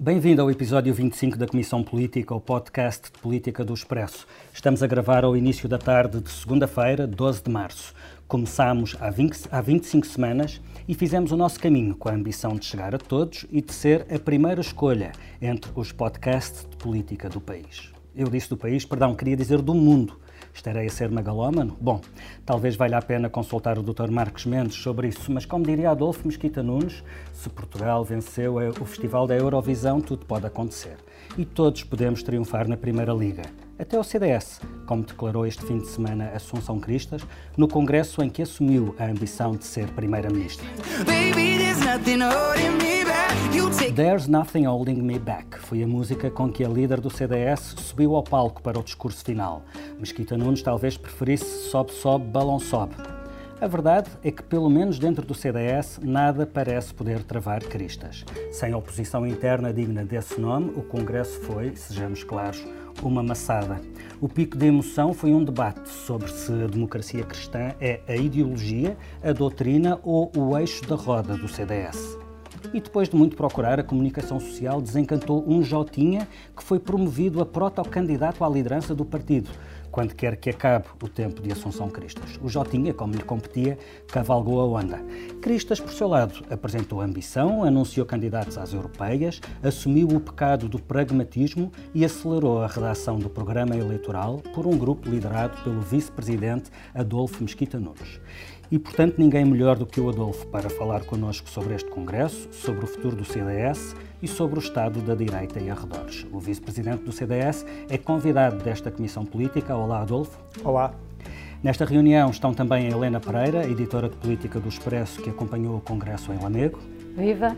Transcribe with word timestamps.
Bem-vindo 0.00 0.40
ao 0.40 0.48
episódio 0.48 0.94
25 0.94 1.36
da 1.36 1.44
Comissão 1.48 1.82
Política, 1.82 2.32
o 2.32 2.40
podcast 2.40 3.10
de 3.10 3.18
política 3.18 3.64
do 3.64 3.74
Expresso. 3.74 4.28
Estamos 4.54 4.80
a 4.80 4.86
gravar 4.86 5.24
ao 5.24 5.36
início 5.36 5.68
da 5.68 5.76
tarde 5.76 6.20
de 6.20 6.30
segunda-feira, 6.30 7.04
12 7.04 7.42
de 7.42 7.50
março. 7.50 7.92
Começámos 8.28 8.96
há, 9.00 9.10
20, 9.10 9.48
há 9.50 9.60
25 9.60 10.06
semanas 10.06 10.60
e 10.86 10.94
fizemos 10.94 11.32
o 11.32 11.36
nosso 11.36 11.58
caminho 11.58 11.96
com 11.96 12.08
a 12.08 12.12
ambição 12.12 12.54
de 12.54 12.64
chegar 12.64 12.94
a 12.94 12.98
todos 12.98 13.44
e 13.50 13.60
de 13.60 13.74
ser 13.74 14.06
a 14.08 14.20
primeira 14.20 14.60
escolha 14.60 15.10
entre 15.42 15.72
os 15.74 15.90
podcasts 15.90 16.64
de 16.64 16.76
política 16.76 17.28
do 17.28 17.40
país. 17.40 17.92
Eu 18.14 18.28
disse 18.28 18.48
do 18.48 18.56
país, 18.56 18.84
perdão, 18.84 19.16
queria 19.16 19.36
dizer 19.36 19.60
do 19.60 19.74
mundo 19.74 20.16
estarei 20.58 20.86
a 20.86 20.90
ser 20.90 21.10
megalómano? 21.10 21.76
Bom, 21.80 22.00
talvez 22.44 22.76
valha 22.76 22.98
a 22.98 23.02
pena 23.02 23.30
consultar 23.30 23.78
o 23.78 23.82
Dr. 23.82 24.10
Marcos 24.10 24.44
Mendes 24.44 24.76
sobre 24.76 25.08
isso, 25.08 25.32
mas 25.32 25.46
como 25.46 25.64
diria 25.64 25.90
Adolfo 25.90 26.26
Mesquita 26.26 26.62
Nunes, 26.62 27.02
se 27.32 27.48
Portugal 27.48 28.04
venceu 28.04 28.56
o 28.56 28.84
Festival 28.84 29.26
da 29.26 29.36
Eurovisão, 29.36 30.00
tudo 30.00 30.26
pode 30.26 30.46
acontecer. 30.46 30.96
E 31.36 31.44
todos 31.44 31.84
podemos 31.84 32.22
triunfar 32.22 32.68
na 32.68 32.76
Primeira 32.76 33.12
Liga. 33.12 33.67
Até 33.78 33.96
o 33.96 34.02
CDS, 34.02 34.60
como 34.86 35.04
declarou 35.04 35.46
este 35.46 35.64
fim 35.64 35.78
de 35.78 35.86
semana 35.86 36.32
Assunção 36.34 36.80
Cristas, 36.80 37.22
no 37.56 37.68
congresso 37.68 38.20
em 38.22 38.28
que 38.28 38.42
assumiu 38.42 38.92
a 38.98 39.04
ambição 39.04 39.52
de 39.52 39.64
ser 39.64 39.86
Primeira-Ministra. 39.92 40.66
There's 43.94 44.26
Nothing 44.26 44.66
Holding 44.66 45.02
Me 45.02 45.18
Back 45.18 45.60
foi 45.60 45.82
a 45.82 45.86
música 45.86 46.28
com 46.28 46.50
que 46.50 46.64
a 46.64 46.68
líder 46.68 47.00
do 47.00 47.08
CDS 47.08 47.76
subiu 47.78 48.16
ao 48.16 48.22
palco 48.24 48.60
para 48.60 48.78
o 48.78 48.82
discurso 48.82 49.24
final. 49.24 49.62
Mesquita 49.98 50.36
Nunes 50.36 50.60
talvez 50.60 50.96
preferisse 50.96 51.70
Sobe, 51.70 51.92
Sobe, 51.92 52.24
Balão 52.26 52.58
Sobe. 52.58 52.96
A 53.60 53.66
verdade 53.66 54.08
é 54.22 54.30
que, 54.30 54.42
pelo 54.42 54.70
menos 54.70 55.00
dentro 55.00 55.26
do 55.26 55.34
CDS, 55.34 55.98
nada 56.00 56.46
parece 56.46 56.94
poder 56.94 57.24
travar 57.24 57.60
cristas. 57.60 58.24
Sem 58.52 58.72
oposição 58.72 59.26
interna 59.26 59.72
digna 59.72 60.04
desse 60.04 60.40
nome, 60.40 60.70
o 60.76 60.82
Congresso 60.82 61.40
foi, 61.40 61.74
sejamos 61.74 62.22
claros, 62.22 62.64
uma 63.06 63.22
maçada. 63.22 63.80
O 64.20 64.28
pico 64.28 64.56
de 64.56 64.66
emoção 64.66 65.14
foi 65.14 65.32
um 65.32 65.44
debate 65.44 65.88
sobre 65.88 66.28
se 66.30 66.52
a 66.52 66.66
democracia 66.66 67.22
cristã 67.22 67.74
é 67.80 68.00
a 68.08 68.16
ideologia, 68.16 68.96
a 69.22 69.32
doutrina 69.32 70.00
ou 70.02 70.32
o 70.36 70.58
eixo 70.58 70.84
da 70.86 70.96
roda 70.96 71.36
do 71.36 71.46
CDS. 71.46 72.18
E 72.74 72.80
depois 72.80 73.08
de 73.08 73.16
muito 73.16 73.36
procurar, 73.36 73.78
a 73.78 73.84
comunicação 73.84 74.40
social 74.40 74.80
desencantou 74.80 75.44
um 75.46 75.62
Jotinha 75.62 76.26
que 76.56 76.62
foi 76.62 76.78
promovido 76.78 77.40
a 77.40 77.46
protocandidato 77.46 78.44
à 78.44 78.48
liderança 78.48 78.94
do 78.94 79.04
partido 79.04 79.50
quando 79.98 80.14
quer 80.14 80.36
que 80.36 80.50
acabe 80.50 80.86
o 81.02 81.08
tempo 81.08 81.42
de 81.42 81.50
Assunção 81.50 81.90
Cristas. 81.90 82.38
O 82.40 82.48
Jotinha, 82.48 82.94
como 82.94 83.14
lhe 83.14 83.22
competia, 83.24 83.76
cavalgou 84.06 84.60
a 84.60 84.80
onda. 84.80 85.00
Cristas, 85.42 85.80
por 85.80 85.92
seu 85.92 86.06
lado, 86.06 86.44
apresentou 86.48 87.00
ambição, 87.00 87.64
anunciou 87.64 88.06
candidatos 88.06 88.56
às 88.56 88.72
europeias, 88.72 89.40
assumiu 89.60 90.06
o 90.06 90.20
pecado 90.20 90.68
do 90.68 90.78
pragmatismo 90.78 91.72
e 91.92 92.04
acelerou 92.04 92.62
a 92.62 92.68
redação 92.68 93.18
do 93.18 93.28
programa 93.28 93.76
eleitoral 93.76 94.36
por 94.54 94.68
um 94.68 94.78
grupo 94.78 95.10
liderado 95.10 95.60
pelo 95.64 95.80
vice-presidente 95.80 96.70
Adolfo 96.94 97.42
Mesquita 97.42 97.80
Nunes. 97.80 98.20
E, 98.70 98.78
portanto, 98.78 99.14
ninguém 99.16 99.46
melhor 99.46 99.78
do 99.78 99.86
que 99.86 99.98
o 99.98 100.10
Adolfo 100.10 100.46
para 100.48 100.68
falar 100.68 101.00
connosco 101.04 101.48
sobre 101.48 101.74
este 101.74 101.88
Congresso, 101.88 102.48
sobre 102.52 102.84
o 102.84 102.86
futuro 102.86 103.16
do 103.16 103.24
CDS 103.24 103.96
e 104.22 104.28
sobre 104.28 104.58
o 104.58 104.62
estado 104.62 105.00
da 105.00 105.14
direita 105.14 105.58
e 105.58 105.70
arredores. 105.70 106.26
O 106.30 106.38
vice-presidente 106.38 107.02
do 107.02 107.10
CDS 107.10 107.64
é 107.88 107.96
convidado 107.96 108.62
desta 108.62 108.90
comissão 108.90 109.24
política. 109.24 109.74
Olá, 109.74 110.02
Adolfo. 110.02 110.38
Olá. 110.62 110.94
Nesta 111.62 111.86
reunião 111.86 112.30
estão 112.30 112.52
também 112.52 112.86
a 112.86 112.90
Helena 112.90 113.18
Pereira, 113.18 113.66
editora 113.66 114.08
de 114.08 114.16
política 114.16 114.60
do 114.60 114.68
Expresso, 114.68 115.22
que 115.22 115.30
acompanhou 115.30 115.76
o 115.76 115.80
Congresso 115.80 116.30
em 116.30 116.38
Lamego. 116.38 116.78
Viva! 117.16 117.56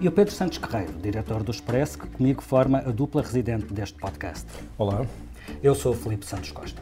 E 0.00 0.08
o 0.08 0.12
Pedro 0.12 0.32
Santos 0.32 0.58
Guerreiro, 0.58 0.92
diretor 0.94 1.42
do 1.42 1.50
Expresso, 1.50 1.98
que 1.98 2.06
comigo 2.06 2.40
forma 2.40 2.78
a 2.78 2.90
dupla 2.90 3.20
residente 3.20 3.72
deste 3.72 3.98
podcast. 3.98 4.46
Olá. 4.78 5.04
Eu 5.62 5.74
sou 5.74 5.92
o 5.92 5.96
Felipe 5.96 6.24
Santos 6.24 6.52
Costa. 6.52 6.80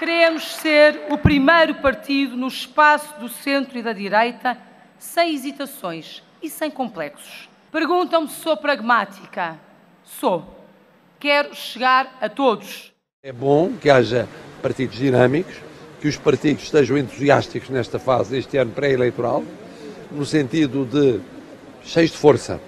Queremos 0.00 0.56
ser 0.56 0.98
o 1.10 1.18
primeiro 1.18 1.74
partido 1.74 2.34
no 2.34 2.48
espaço 2.48 3.20
do 3.20 3.28
centro 3.28 3.78
e 3.78 3.82
da 3.82 3.92
direita 3.92 4.56
sem 4.98 5.34
hesitações 5.34 6.22
e 6.42 6.48
sem 6.48 6.70
complexos. 6.70 7.50
Perguntam-me 7.70 8.26
se 8.26 8.40
sou 8.40 8.56
pragmática. 8.56 9.58
Sou. 10.02 10.64
Quero 11.18 11.54
chegar 11.54 12.16
a 12.18 12.30
todos. 12.30 12.94
É 13.22 13.30
bom 13.30 13.74
que 13.78 13.90
haja 13.90 14.26
partidos 14.62 14.96
dinâmicos, 14.96 15.56
que 16.00 16.08
os 16.08 16.16
partidos 16.16 16.64
estejam 16.64 16.96
entusiásticos 16.96 17.68
nesta 17.68 17.98
fase, 17.98 18.38
este 18.38 18.56
ano 18.56 18.72
pré-eleitoral, 18.72 19.44
no 20.10 20.24
sentido 20.24 20.86
de 20.86 21.20
cheios 21.82 22.10
de 22.10 22.16
força, 22.16 22.58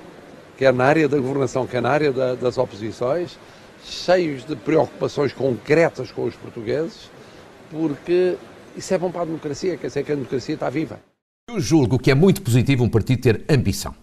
quer 0.58 0.74
na 0.74 0.84
área 0.84 1.08
da 1.08 1.16
governação, 1.16 1.66
quer 1.66 1.80
na 1.80 1.92
área 1.92 2.12
da, 2.12 2.34
das 2.34 2.58
oposições, 2.58 3.38
cheios 3.82 4.44
de 4.44 4.54
preocupações 4.54 5.32
concretas 5.32 6.12
com 6.12 6.24
os 6.24 6.36
portugueses, 6.36 7.10
porque 7.72 8.36
isso 8.76 8.92
é 8.92 8.98
bom 8.98 9.10
para 9.10 9.22
a 9.22 9.24
democracia, 9.24 9.76
quer 9.78 9.86
dizer 9.86 10.04
que 10.04 10.12
a 10.12 10.14
democracia 10.14 10.54
está 10.54 10.68
viva. 10.68 11.00
Eu 11.48 11.58
julgo 11.58 11.98
que 11.98 12.10
é 12.10 12.14
muito 12.14 12.42
positivo 12.42 12.84
um 12.84 12.88
partido 12.88 13.22
ter 13.22 13.42
ambição. 13.48 13.94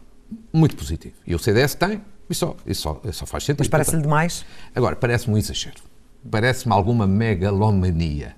Muito 0.51 0.75
positivo. 0.75 1.15
E 1.25 1.35
o 1.35 1.39
CDS 1.39 1.75
tem, 1.75 2.01
e 2.29 2.33
só, 2.33 2.57
e 2.65 2.73
só, 2.73 2.99
e 3.05 3.13
só 3.13 3.25
faz 3.25 3.43
sentido. 3.43 3.59
Mas 3.59 3.67
parece-lhe 3.67 4.01
demais? 4.01 4.45
Agora, 4.75 4.95
parece-me 4.95 5.35
um 5.35 5.37
exagero. 5.37 5.81
Parece-me 6.29 6.73
alguma 6.73 7.07
megalomania. 7.07 8.35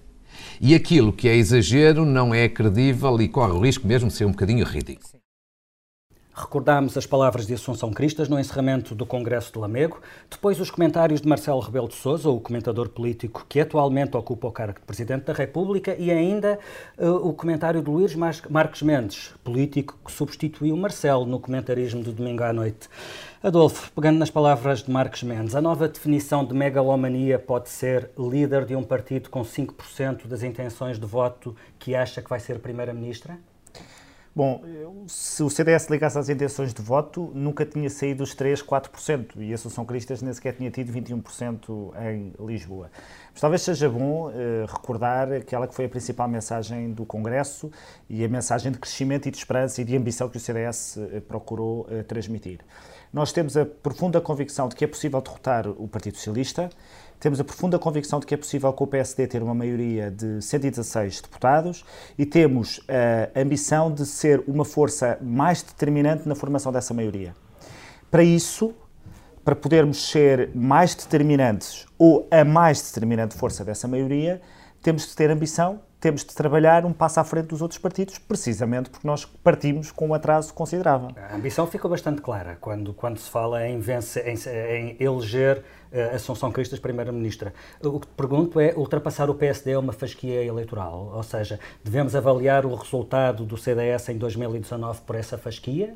E 0.60 0.76
aquilo 0.76 1.12
que 1.12 1.28
é 1.28 1.36
exagero 1.36 2.06
não 2.06 2.34
é 2.34 2.48
credível 2.48 3.20
e 3.22 3.28
corre 3.28 3.54
o 3.54 3.62
risco 3.62 3.88
mesmo 3.88 4.10
de 4.10 4.16
ser 4.16 4.26
um 4.26 4.32
bocadinho 4.32 4.66
ridículo. 4.66 5.21
Recordámos 6.34 6.96
as 6.96 7.06
palavras 7.06 7.46
de 7.46 7.54
Assunção 7.54 7.92
Cristas 7.92 8.30
no 8.30 8.40
encerramento 8.40 8.96
do 8.96 9.06
Congresso 9.06 9.52
de 9.52 9.60
Lamego, 9.60 10.00
depois 10.30 10.62
os 10.62 10.72
comentários 10.72 11.20
de 11.20 11.28
Marcelo 11.28 11.60
Rebelo 11.60 11.90
de 11.90 11.96
Sousa, 11.96 12.30
o 12.30 12.40
comentador 12.40 12.88
político 12.88 13.46
que 13.50 13.60
atualmente 13.60 14.16
ocupa 14.16 14.48
o 14.48 14.52
cargo 14.52 14.80
de 14.80 14.86
Presidente 14.86 15.26
da 15.26 15.34
República, 15.34 15.94
e 16.00 16.10
ainda 16.10 16.58
uh, 16.98 17.28
o 17.28 17.34
comentário 17.34 17.82
de 17.82 17.90
Luís 17.90 18.16
Marques 18.16 18.82
Mendes, 18.82 19.34
político 19.44 19.98
que 20.06 20.12
substituiu 20.12 20.78
Marcelo 20.78 21.26
no 21.26 21.38
comentarismo 21.38 22.02
de 22.02 22.14
domingo 22.14 22.44
à 22.44 22.54
noite. 22.54 22.88
Adolfo, 23.44 23.92
pegando 23.92 24.18
nas 24.18 24.30
palavras 24.30 24.84
de 24.84 24.90
Marques 24.90 25.24
Mendes, 25.24 25.54
a 25.54 25.62
nova 25.62 25.90
definição 25.90 26.46
de 26.46 26.54
megalomania 26.54 27.40
pode 27.40 27.68
ser 27.68 28.10
líder 28.18 28.66
de 28.66 28.76
um 28.76 28.84
partido 28.84 29.30
com 29.30 29.42
5% 29.42 30.28
das 30.28 30.44
intenções 30.44 30.98
de 30.98 31.06
voto 31.06 31.54
que 31.78 31.94
acha 31.94 32.22
que 32.22 32.30
vai 32.30 32.40
ser 32.40 32.60
Primeira-Ministra? 32.60 33.38
Bom, 34.34 34.64
se 35.08 35.44
o 35.44 35.50
CDS 35.50 35.90
ligasse 35.90 36.18
às 36.18 36.30
intenções 36.30 36.74
de 36.74 36.82
voto, 36.82 37.32
nunca 37.36 37.66
tinha 37.66 37.90
saído 37.90 38.24
os 38.24 38.34
3, 38.34 38.64
4%, 38.64 39.32
e 39.36 39.52
a 39.52 39.56
Assunção 39.56 39.84
Cristas 39.84 40.22
nem 40.22 40.32
sequer 40.34 40.54
tinha 40.56 40.72
tido 40.72 40.94
21% 40.94 41.92
em 42.02 42.32
Lisboa. 42.40 42.90
Mas 43.34 43.42
talvez 43.42 43.62
seja 43.62 43.90
bom 43.90 44.30
uh, 44.30 44.32
recordar 44.68 45.34
aquela 45.34 45.68
que 45.68 45.76
foi 45.76 45.84
a 45.84 45.90
principal 45.90 46.30
mensagem 46.30 46.94
do 46.94 47.06
Congresso 47.06 47.70
e 48.10 48.24
a 48.24 48.30
mensagem 48.30 48.72
de 48.72 48.78
crescimento 48.80 49.28
e 49.28 49.32
de 49.32 49.38
esperança 49.38 49.82
e 49.82 49.84
de 49.84 49.98
ambição 49.98 50.30
que 50.30 50.38
o 50.38 50.40
CDS 50.40 50.96
uh, 50.96 51.10
eh, 51.12 51.20
procurou 51.20 51.82
uh, 51.82 52.02
transmitir. 52.06 52.60
Nós 53.12 53.34
temos 53.34 53.58
a 53.58 53.66
profunda 53.66 54.22
convicção 54.22 54.70
de 54.70 54.76
que 54.78 54.86
é 54.86 54.88
possível 54.88 55.20
derrotar 55.20 55.68
o 55.68 55.90
Partido 55.90 56.16
Socialista, 56.16 56.70
temos 57.22 57.40
a 57.40 57.44
profunda 57.44 57.78
convicção 57.78 58.20
de 58.20 58.26
que 58.26 58.34
é 58.34 58.38
possível 58.38 58.74
com 58.74 58.84
o 58.84 58.88
PSD 58.88 59.28
ter 59.28 59.44
uma 59.44 59.54
maioria 59.54 60.10
de 60.10 60.42
116 60.42 61.22
deputados 61.22 61.86
e 62.18 62.26
temos 62.26 62.82
a 62.90 63.40
ambição 63.40 63.94
de 63.94 64.08
ser 64.08 64.44
uma 64.48 64.66
força 64.66 65.20
mais 65.22 65.62
determinante 65.62 66.28
na 66.28 66.34
formação 66.34 66.72
dessa 66.72 66.96
maioria. 66.96 67.36
Para 68.10 68.24
isso, 68.24 68.74
para 69.46 69.56
podermos 69.56 70.10
ser 70.10 70.50
mais 70.56 70.96
determinantes 70.96 71.86
ou 71.98 72.28
a 72.32 72.44
mais 72.44 72.82
determinante 72.82 73.36
força 73.36 73.64
dessa 73.64 73.88
maioria, 73.88 74.42
temos 74.82 75.08
de 75.08 75.16
ter 75.16 75.30
ambição, 75.30 75.80
temos 76.00 76.26
de 76.26 76.34
trabalhar 76.34 76.84
um 76.86 76.92
passo 76.92 77.20
à 77.20 77.24
frente 77.24 77.50
dos 77.50 77.62
outros 77.62 77.80
partidos, 77.80 78.18
precisamente 78.18 78.90
porque 78.90 79.08
nós 79.08 79.24
partimos 79.24 79.92
com 79.92 80.08
um 80.08 80.14
atraso 80.16 80.52
considerável. 80.52 81.10
A 81.16 81.36
ambição 81.36 81.68
ficou 81.68 81.92
bastante 81.92 82.20
clara 82.22 82.58
quando, 82.60 82.92
quando 82.96 83.20
se 83.20 83.30
fala 83.30 83.68
em, 83.68 83.80
vencer, 83.80 84.28
em, 84.28 84.36
em 84.36 84.98
eleger 85.00 85.64
uh, 85.92 86.16
Assunção 86.16 86.52
Cristas 86.52 86.80
Primeira-Ministra. 86.80 87.54
O 87.84 88.00
que 88.00 88.08
te 88.08 88.14
pergunto 88.14 88.60
é, 88.60 88.74
ultrapassar 88.76 89.30
o 89.30 89.36
PSD 89.36 89.72
é 89.72 89.78
uma 89.78 89.94
fasquia 89.94 90.44
eleitoral? 90.44 91.12
Ou 91.14 91.24
seja, 91.24 91.60
devemos 91.84 92.16
avaliar 92.16 92.66
o 92.66 92.74
resultado 92.76 93.46
do 93.46 93.58
CDS 93.58 94.10
em 94.10 94.18
2019 94.18 95.02
por 95.02 95.16
essa 95.16 95.38
fasquia? 95.38 95.96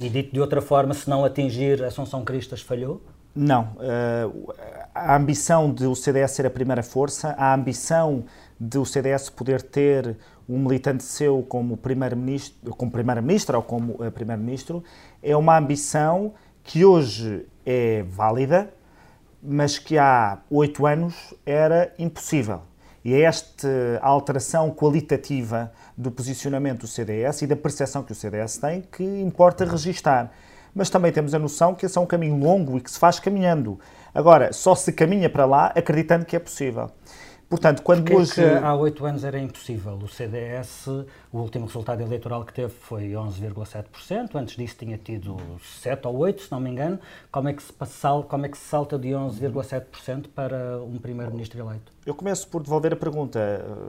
E 0.00 0.08
dito 0.08 0.32
de 0.32 0.40
outra 0.40 0.62
forma, 0.62 0.94
se 0.94 1.10
não 1.10 1.24
atingir 1.24 1.82
Assunção 1.82 2.24
Cristas, 2.24 2.60
falhou? 2.60 3.02
Não. 3.34 3.76
Uh, 3.76 4.52
a 4.94 5.16
ambição 5.16 5.72
de 5.72 5.86
o 5.86 5.94
CDS 5.94 6.32
ser 6.32 6.46
a 6.46 6.50
primeira 6.50 6.82
força, 6.82 7.34
a 7.38 7.54
ambição 7.54 8.24
de 8.58 8.78
o 8.78 8.84
CDS 8.84 9.30
poder 9.30 9.62
ter 9.62 10.16
um 10.48 10.58
militante 10.58 11.04
seu 11.04 11.42
como 11.42 11.76
primeiro-ministro, 11.76 12.74
como 12.74 12.90
primeira-ministra 12.90 13.56
ou 13.56 13.62
como 13.62 13.92
uh, 13.94 14.10
primeiro-ministro, 14.10 14.82
é 15.22 15.36
uma 15.36 15.56
ambição 15.56 16.32
que 16.64 16.84
hoje 16.84 17.46
é 17.64 18.02
válida, 18.02 18.70
mas 19.42 19.78
que 19.78 19.98
há 19.98 20.38
oito 20.50 20.86
anos 20.86 21.34
era 21.46 21.92
impossível. 21.98 22.62
E 23.04 23.14
é 23.14 23.22
esta 23.22 23.68
alteração 24.02 24.70
qualitativa 24.70 25.72
do 25.96 26.10
posicionamento 26.10 26.80
do 26.80 26.86
CDS 26.86 27.42
e 27.42 27.46
da 27.46 27.56
percepção 27.56 28.02
que 28.02 28.12
o 28.12 28.14
CDS 28.14 28.58
tem 28.58 28.82
que 28.82 29.02
importa 29.02 29.64
registar. 29.64 30.30
Mas 30.74 30.90
também 30.90 31.10
temos 31.10 31.32
a 31.34 31.38
noção 31.38 31.74
que 31.74 31.86
esse 31.86 31.96
é 31.96 32.00
um 32.00 32.06
caminho 32.06 32.36
longo 32.36 32.76
e 32.76 32.80
que 32.80 32.90
se 32.90 32.98
faz 32.98 33.18
caminhando. 33.18 33.78
Agora, 34.14 34.52
só 34.52 34.74
se 34.74 34.92
caminha 34.92 35.30
para 35.30 35.44
lá 35.44 35.72
acreditando 35.74 36.24
que 36.24 36.36
é 36.36 36.38
possível. 36.38 36.90
Portanto, 37.48 37.82
quando 37.82 38.04
Porque 38.04 38.14
hoje... 38.14 38.44
É 38.44 38.58
há 38.58 38.74
oito 38.74 39.06
anos 39.06 39.24
era 39.24 39.38
impossível. 39.38 39.94
O 39.94 40.06
CDS, 40.06 40.86
o 41.32 41.38
último 41.38 41.64
resultado 41.64 42.02
eleitoral 42.02 42.44
que 42.44 42.52
teve 42.52 42.68
foi 42.68 43.12
11,7%, 43.12 44.34
antes 44.34 44.54
disso 44.54 44.76
tinha 44.78 44.98
tido 44.98 45.36
7 45.80 46.06
ou 46.08 46.18
8, 46.18 46.42
se 46.42 46.52
não 46.52 46.60
me 46.60 46.68
engano. 46.68 46.98
Como 47.32 47.48
é 47.48 47.54
que 47.54 47.62
se, 47.62 47.72
passa, 47.72 48.22
como 48.28 48.44
é 48.44 48.50
que 48.50 48.58
se 48.58 48.64
salta 48.64 48.98
de 48.98 49.08
11,7% 49.08 50.26
para 50.34 50.78
um 50.82 50.98
primeiro-ministro 50.98 51.58
eleito? 51.58 51.90
Eu 52.04 52.14
começo 52.14 52.46
por 52.48 52.62
devolver 52.62 52.92
a 52.92 52.96
pergunta. 52.96 53.40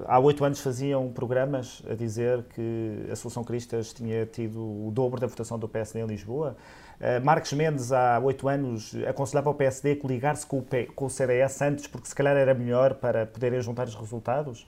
Há 0.07 0.19
oito 0.19 0.45
anos 0.45 0.61
faziam 0.61 1.09
programas 1.09 1.83
a 1.89 1.95
dizer 1.95 2.43
que 2.55 3.07
a 3.11 3.15
Solução 3.15 3.43
Cristas 3.43 3.91
tinha 3.91 4.25
tido 4.25 4.59
o 4.59 4.89
dobro 4.91 5.19
da 5.19 5.27
votação 5.27 5.59
do 5.59 5.67
PSD 5.67 5.99
em 5.99 6.05
Lisboa. 6.05 6.55
Uh, 6.99 7.23
Marcos 7.23 7.53
Mendes, 7.53 7.91
há 7.91 8.19
oito 8.19 8.47
anos, 8.47 8.93
aconselhava 9.07 9.49
o 9.49 9.53
PSD 9.53 9.93
a 9.93 9.95
coligar-se 9.95 10.45
com, 10.45 10.63
com, 10.95 11.05
o 11.05 11.09
CDS 11.09 11.61
antes, 11.61 11.87
porque 11.87 12.07
se 12.07 12.15
calhar 12.15 12.35
era 12.35 12.53
melhor 12.53 12.95
para 12.95 13.25
poderem 13.25 13.61
juntar 13.61 13.87
os 13.87 13.95
resultados. 13.95 14.67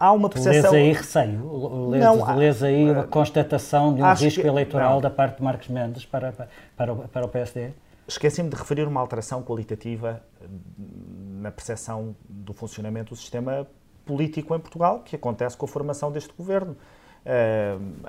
Há 0.00 0.12
uma 0.12 0.28
percepção... 0.28 0.72
Lês 0.72 0.84
aí 0.84 0.92
receio, 0.92 1.88
lês, 1.90 2.04
não, 2.04 2.36
lês 2.36 2.62
aí 2.62 2.90
uma 2.90 3.04
constatação 3.04 3.94
de 3.94 4.02
um 4.02 4.12
risco 4.12 4.40
que, 4.40 4.46
eleitoral 4.46 4.94
não. 4.94 5.00
da 5.00 5.10
parte 5.10 5.36
de 5.36 5.44
Marcos 5.44 5.68
Mendes 5.68 6.04
para, 6.04 6.32
para, 6.76 6.92
o, 6.92 7.08
para 7.08 7.24
o 7.24 7.28
PSD? 7.28 7.70
Esqueci-me 8.08 8.48
de 8.48 8.56
referir 8.56 8.86
uma 8.88 9.00
alteração 9.00 9.42
qualitativa 9.42 10.22
na 11.40 11.50
percepção 11.50 12.16
do 12.28 12.52
funcionamento 12.52 13.10
do 13.10 13.16
sistema 13.16 13.66
político 14.04 14.54
em 14.54 14.60
Portugal, 14.60 15.00
que 15.00 15.16
acontece 15.16 15.56
com 15.56 15.66
a 15.66 15.68
formação 15.68 16.10
deste 16.10 16.32
governo 16.32 16.76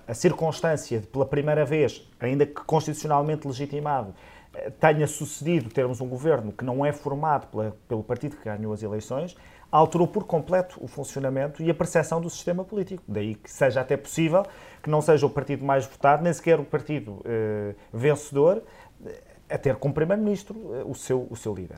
a 0.07 0.13
circunstância 0.13 0.99
de, 0.99 1.07
pela 1.07 1.25
primeira 1.25 1.65
vez, 1.65 2.07
ainda 2.19 2.45
que 2.45 2.61
constitucionalmente 2.65 3.47
legitimado, 3.47 4.13
eh, 4.53 4.69
tenha 4.79 5.07
sucedido 5.07 5.69
termos 5.69 5.99
um 5.99 6.07
governo 6.07 6.51
que 6.51 6.63
não 6.63 6.85
é 6.85 6.91
formado 6.91 7.47
pela, 7.47 7.75
pelo 7.87 8.03
partido 8.03 8.35
que 8.35 8.45
ganhou 8.45 8.71
as 8.71 8.83
eleições, 8.83 9.35
alterou 9.71 10.07
por 10.07 10.23
completo 10.23 10.77
o 10.81 10.87
funcionamento 10.87 11.61
e 11.61 11.69
a 11.69 11.73
percepção 11.73 12.21
do 12.21 12.29
sistema 12.29 12.63
político. 12.63 13.03
Daí 13.07 13.35
que 13.35 13.51
seja 13.51 13.81
até 13.81 13.97
possível 13.97 14.45
que 14.81 14.89
não 14.89 15.01
seja 15.01 15.25
o 15.25 15.29
partido 15.29 15.65
mais 15.65 15.85
votado, 15.85 16.23
nem 16.23 16.31
sequer 16.31 16.59
o 16.59 16.63
partido 16.63 17.21
eh, 17.25 17.75
vencedor, 17.91 18.63
eh, 19.05 19.21
a 19.49 19.57
ter 19.57 19.75
como 19.75 19.93
primeiro-ministro 19.93 20.75
eh, 20.75 20.83
o, 20.85 20.93
seu, 20.93 21.27
o 21.29 21.35
seu 21.35 21.53
líder. 21.53 21.77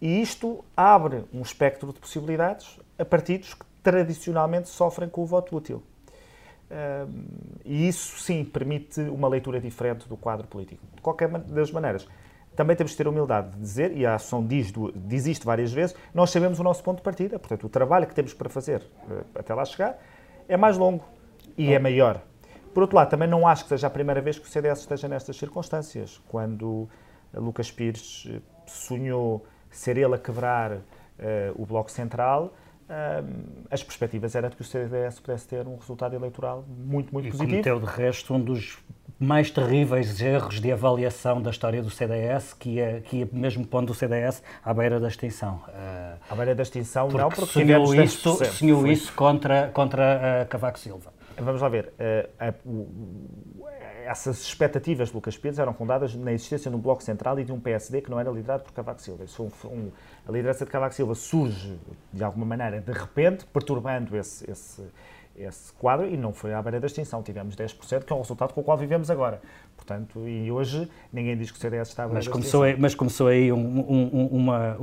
E 0.00 0.20
isto 0.20 0.64
abre 0.76 1.24
um 1.32 1.40
espectro 1.40 1.92
de 1.92 1.98
possibilidades 1.98 2.78
a 2.98 3.04
partidos 3.04 3.54
que 3.54 3.64
tradicionalmente 3.82 4.68
sofrem 4.68 5.08
com 5.08 5.22
o 5.22 5.26
voto 5.26 5.56
útil 5.56 5.82
e 7.64 7.88
isso, 7.88 8.18
sim, 8.20 8.44
permite 8.44 9.00
uma 9.02 9.28
leitura 9.28 9.60
diferente 9.60 10.08
do 10.08 10.16
quadro 10.16 10.46
político. 10.46 10.84
De 10.94 11.00
qualquer 11.00 11.28
das 11.28 11.70
maneiras, 11.70 12.08
também 12.56 12.74
temos 12.74 12.92
que 12.92 12.98
ter 12.98 13.06
a 13.06 13.10
humildade 13.10 13.50
de 13.50 13.60
dizer, 13.60 13.96
e 13.96 14.06
a 14.06 14.14
ação 14.14 14.44
diz, 14.44 14.72
diz 14.94 15.26
isto 15.26 15.44
várias 15.44 15.72
vezes, 15.72 15.94
nós 16.14 16.30
sabemos 16.30 16.58
o 16.58 16.62
nosso 16.62 16.82
ponto 16.82 16.96
de 16.96 17.02
partida, 17.02 17.38
portanto, 17.38 17.64
o 17.64 17.68
trabalho 17.68 18.06
que 18.06 18.14
temos 18.14 18.32
para 18.32 18.48
fazer 18.48 18.82
uh, 19.08 19.24
até 19.34 19.54
lá 19.54 19.64
chegar 19.64 19.98
é 20.48 20.56
mais 20.56 20.78
longo 20.78 21.04
e 21.56 21.72
é 21.72 21.78
maior. 21.78 22.22
Por 22.72 22.82
outro 22.82 22.96
lado, 22.96 23.10
também 23.10 23.28
não 23.28 23.46
acho 23.46 23.64
que 23.64 23.68
seja 23.68 23.86
a 23.86 23.90
primeira 23.90 24.20
vez 24.20 24.38
que 24.38 24.46
o 24.46 24.50
CDS 24.50 24.80
esteja 24.80 25.08
nestas 25.08 25.36
circunstâncias. 25.36 26.20
Quando 26.28 26.88
Lucas 27.32 27.70
Pires 27.70 28.28
eh, 28.30 28.40
sonhou 28.66 29.46
ser 29.70 29.96
ele 29.96 30.14
a 30.14 30.18
quebrar 30.18 30.72
uh, 30.72 30.82
o 31.54 31.64
Bloco 31.64 31.90
Central, 31.90 32.52
as 33.70 33.82
perspectivas 33.82 34.34
eram 34.34 34.48
de 34.48 34.56
que 34.56 34.62
o 34.62 34.64
CDS 34.64 35.18
pudesse 35.20 35.46
ter 35.48 35.66
um 35.66 35.76
resultado 35.76 36.14
eleitoral 36.14 36.64
muito, 36.68 37.12
muito 37.12 37.28
e 37.28 37.30
positivo. 37.30 37.50
Cometeu, 37.50 37.80
de 37.80 37.86
resto, 37.86 38.34
um 38.34 38.40
dos 38.40 38.78
mais 39.18 39.50
terríveis 39.50 40.20
erros 40.20 40.60
de 40.60 40.70
avaliação 40.70 41.40
da 41.40 41.50
história 41.50 41.82
do 41.82 41.90
CDS, 41.90 42.52
que 42.52 42.78
é, 42.80 43.00
que 43.00 43.22
é 43.22 43.28
mesmo 43.32 43.66
pondo 43.66 43.90
o 43.90 43.94
CDS 43.94 44.42
à 44.62 44.74
beira 44.74 45.00
da 45.00 45.08
extinção. 45.08 45.62
Uh, 45.68 46.18
à 46.30 46.34
beira 46.34 46.54
da 46.54 46.62
extinção, 46.62 47.08
porque 47.08 47.22
não, 47.22 47.28
porque 47.30 47.46
sonhou 47.46 47.94
isso, 47.94 48.44
sonhou 48.44 48.86
isso 48.86 49.12
contra, 49.14 49.68
contra 49.68 50.44
uh, 50.44 50.48
Cavaco 50.48 50.78
Silva. 50.78 51.14
Vamos 51.38 51.60
lá 51.60 51.68
ver. 51.68 51.92
Uh, 51.98 53.66
essas 54.06 54.40
expectativas 54.42 55.08
de 55.08 55.14
Lucas 55.14 55.36
Pires 55.36 55.58
eram 55.58 55.74
fundadas 55.74 56.14
na 56.14 56.32
existência 56.32 56.70
de 56.70 56.76
um 56.76 56.80
Bloco 56.80 57.02
Central 57.02 57.40
e 57.40 57.44
de 57.44 57.52
um 57.52 57.58
PSD 57.58 58.02
que 58.02 58.10
não 58.10 58.20
era 58.20 58.30
liderado 58.30 58.62
por 58.62 58.72
Cavaco 58.72 59.02
Silva. 59.02 59.24
Isso 59.24 59.50
foi 59.50 59.70
um, 59.70 59.74
um, 59.74 59.92
a 60.26 60.32
liderança 60.32 60.64
de 60.64 60.70
Cavaco 60.70 60.94
Silva 60.94 61.14
surge, 61.14 61.78
de 62.12 62.24
alguma 62.24 62.44
maneira, 62.44 62.80
de 62.80 62.92
repente, 62.92 63.46
perturbando 63.46 64.16
esse, 64.16 64.50
esse, 64.50 64.82
esse 65.36 65.72
quadro 65.74 66.04
e 66.08 66.16
não 66.16 66.32
foi 66.32 66.52
à 66.52 66.60
beira 66.60 66.80
da 66.80 66.86
extinção. 66.88 67.22
Tivemos 67.22 67.54
10%, 67.54 68.02
que 68.02 68.12
é 68.12 68.16
o 68.16 68.18
resultado 68.18 68.52
com 68.52 68.60
o 68.60 68.64
qual 68.64 68.76
vivemos 68.76 69.08
agora. 69.08 69.40
Portanto, 69.76 70.26
e 70.26 70.50
hoje 70.50 70.90
ninguém 71.12 71.36
diz 71.36 71.52
que 71.52 71.58
o 71.58 71.60
CDS 71.60 71.88
está 71.88 72.02
à 72.02 72.06
beira 72.06 72.18
mas 72.18 72.26
começou 72.26 72.64
aí, 72.64 72.76
Mas 72.76 72.94
começou 72.96 73.28
aí 73.28 73.52
um, 73.52 73.58
um, 73.58 74.26
uma, 74.32 74.76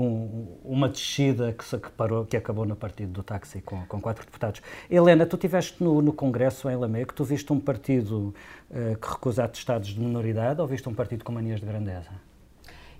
uma 0.63 0.87
descida 0.87 1.51
que, 1.51 1.77
que, 1.77 1.91
parou, 1.91 2.25
que 2.25 2.37
acabou 2.37 2.65
no 2.65 2.75
partido 2.75 3.11
do 3.11 3.21
táxi 3.21 3.59
com, 3.59 3.85
com 3.85 3.99
quatro 3.99 4.25
deputados. 4.25 4.61
Helena, 4.89 5.25
tu 5.25 5.35
estiveste 5.35 5.83
no, 5.83 6.01
no 6.01 6.13
Congresso 6.13 6.69
em 6.69 6.75
Lamego, 6.77 7.11
tu 7.13 7.25
viste 7.25 7.51
um 7.51 7.59
partido 7.59 8.33
uh, 8.71 8.97
que 8.97 9.09
recusa 9.09 9.43
atestados 9.43 9.89
de 9.89 9.99
minoridade 9.99 10.61
ou 10.61 10.67
viste 10.67 10.87
um 10.87 10.93
partido 10.93 11.25
com 11.25 11.33
manias 11.33 11.59
de 11.59 11.65
grandeza? 11.65 12.11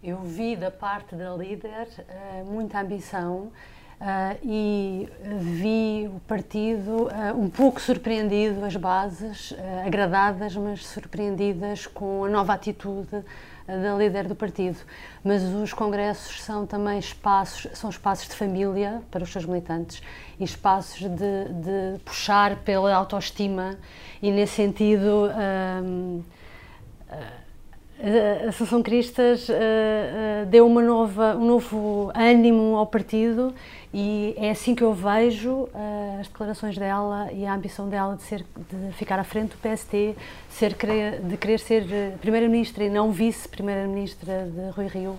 Eu 0.03 0.17
vi 0.17 0.57
da 0.57 0.69
parte 0.69 1.15
da 1.15 1.33
líder 1.33 1.87
uh, 1.87 2.45
muita 2.45 2.81
ambição 2.81 3.51
Uh, 3.93 4.37
e 4.43 5.09
vi 5.39 6.09
o 6.13 6.19
partido 6.27 7.03
uh, 7.03 7.39
um 7.39 7.49
pouco 7.49 7.79
surpreendido, 7.79 8.65
as 8.65 8.75
bases 8.75 9.53
agradadas, 9.85 10.57
mas 10.57 10.85
surpreendidas 10.85 11.87
com 11.87 12.25
a 12.25 12.29
nova 12.29 12.51
atitude 12.51 13.23
da 13.65 13.95
líder 13.95 14.27
do 14.27 14.35
partido. 14.35 14.77
Mas 15.23 15.41
os 15.43 15.71
congressos 15.71 16.43
são 16.43 16.65
também 16.65 16.99
espaços, 16.99 17.69
são 17.77 17.89
espaços 17.89 18.27
de 18.27 18.35
família 18.35 19.01
para 19.09 19.23
os 19.23 19.31
seus 19.31 19.45
militantes 19.45 20.01
e 20.37 20.43
espaços 20.43 20.99
de, 20.99 21.07
de 21.07 21.99
puxar 22.03 22.57
pela 22.57 22.93
autoestima 22.93 23.77
e 24.21 24.31
nesse 24.31 24.55
sentido 24.55 25.29
a 28.03 28.49
Associação 28.49 28.83
Cristas 28.83 29.47
uh, 29.47 29.53
uh, 29.53 30.45
deu 30.47 30.67
uma 30.67 30.81
nova, 30.81 31.37
um 31.37 31.45
novo 31.45 32.11
ânimo 32.13 32.75
ao 32.75 32.85
partido 32.85 33.53
e 33.93 34.33
é 34.37 34.49
assim 34.49 34.75
que 34.75 34.83
eu 34.83 34.93
vejo 34.93 35.69
as 36.19 36.27
declarações 36.27 36.77
dela 36.77 37.31
e 37.31 37.45
a 37.45 37.53
ambição 37.53 37.87
dela 37.87 38.15
de, 38.15 38.23
ser, 38.23 38.43
de 38.69 38.91
ficar 38.93 39.19
à 39.19 39.23
frente 39.23 39.51
do 39.51 39.57
PST, 39.57 40.15
ser, 40.49 40.75
de 41.23 41.37
querer 41.37 41.59
ser 41.59 41.85
primeira-ministra 42.19 42.83
e 42.83 42.89
não 42.89 43.11
vice-primeira-ministra 43.11 44.47
de 44.47 44.71
Rui 44.71 44.87
Rio. 44.87 45.15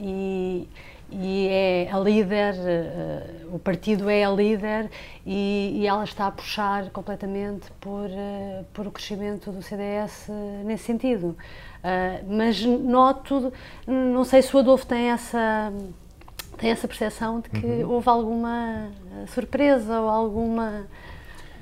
e, 0.00 0.66
e 1.10 1.48
é 1.48 1.88
a 1.90 1.98
líder, 1.98 2.54
uh, 2.54 3.54
o 3.54 3.58
partido 3.58 4.10
é 4.10 4.24
a 4.24 4.30
líder 4.30 4.90
e, 5.24 5.80
e, 5.80 5.86
ela 5.86 6.02
está 6.02 6.26
a 6.26 6.30
puxar 6.32 6.90
completamente 6.90 7.70
por, 7.80 8.06
uh, 8.10 8.64
por 8.72 8.86
o 8.88 8.90
crescimento 8.90 9.52
do 9.52 9.62
CDS 9.62 10.28
uh, 10.28 10.64
nesse 10.64 10.84
sentido. 10.84 11.36
mas 12.28 12.60
noto, 12.64 13.52
não 13.86 14.24
sei 14.24 14.42
se 14.42 14.54
o 14.56 14.58
Adolfo 14.58 14.84
tem 14.86 15.10
essa, 15.10 15.72
tem 16.58 16.70
essa 16.70 16.88
percepção 16.88 17.38
de 17.38 17.50
que 17.50 17.64
uhum. 17.64 17.92
houve 17.92 18.08
alguma 18.08 18.90
surpresa 19.28 20.00
ou 20.00 20.08
alguma. 20.08 20.86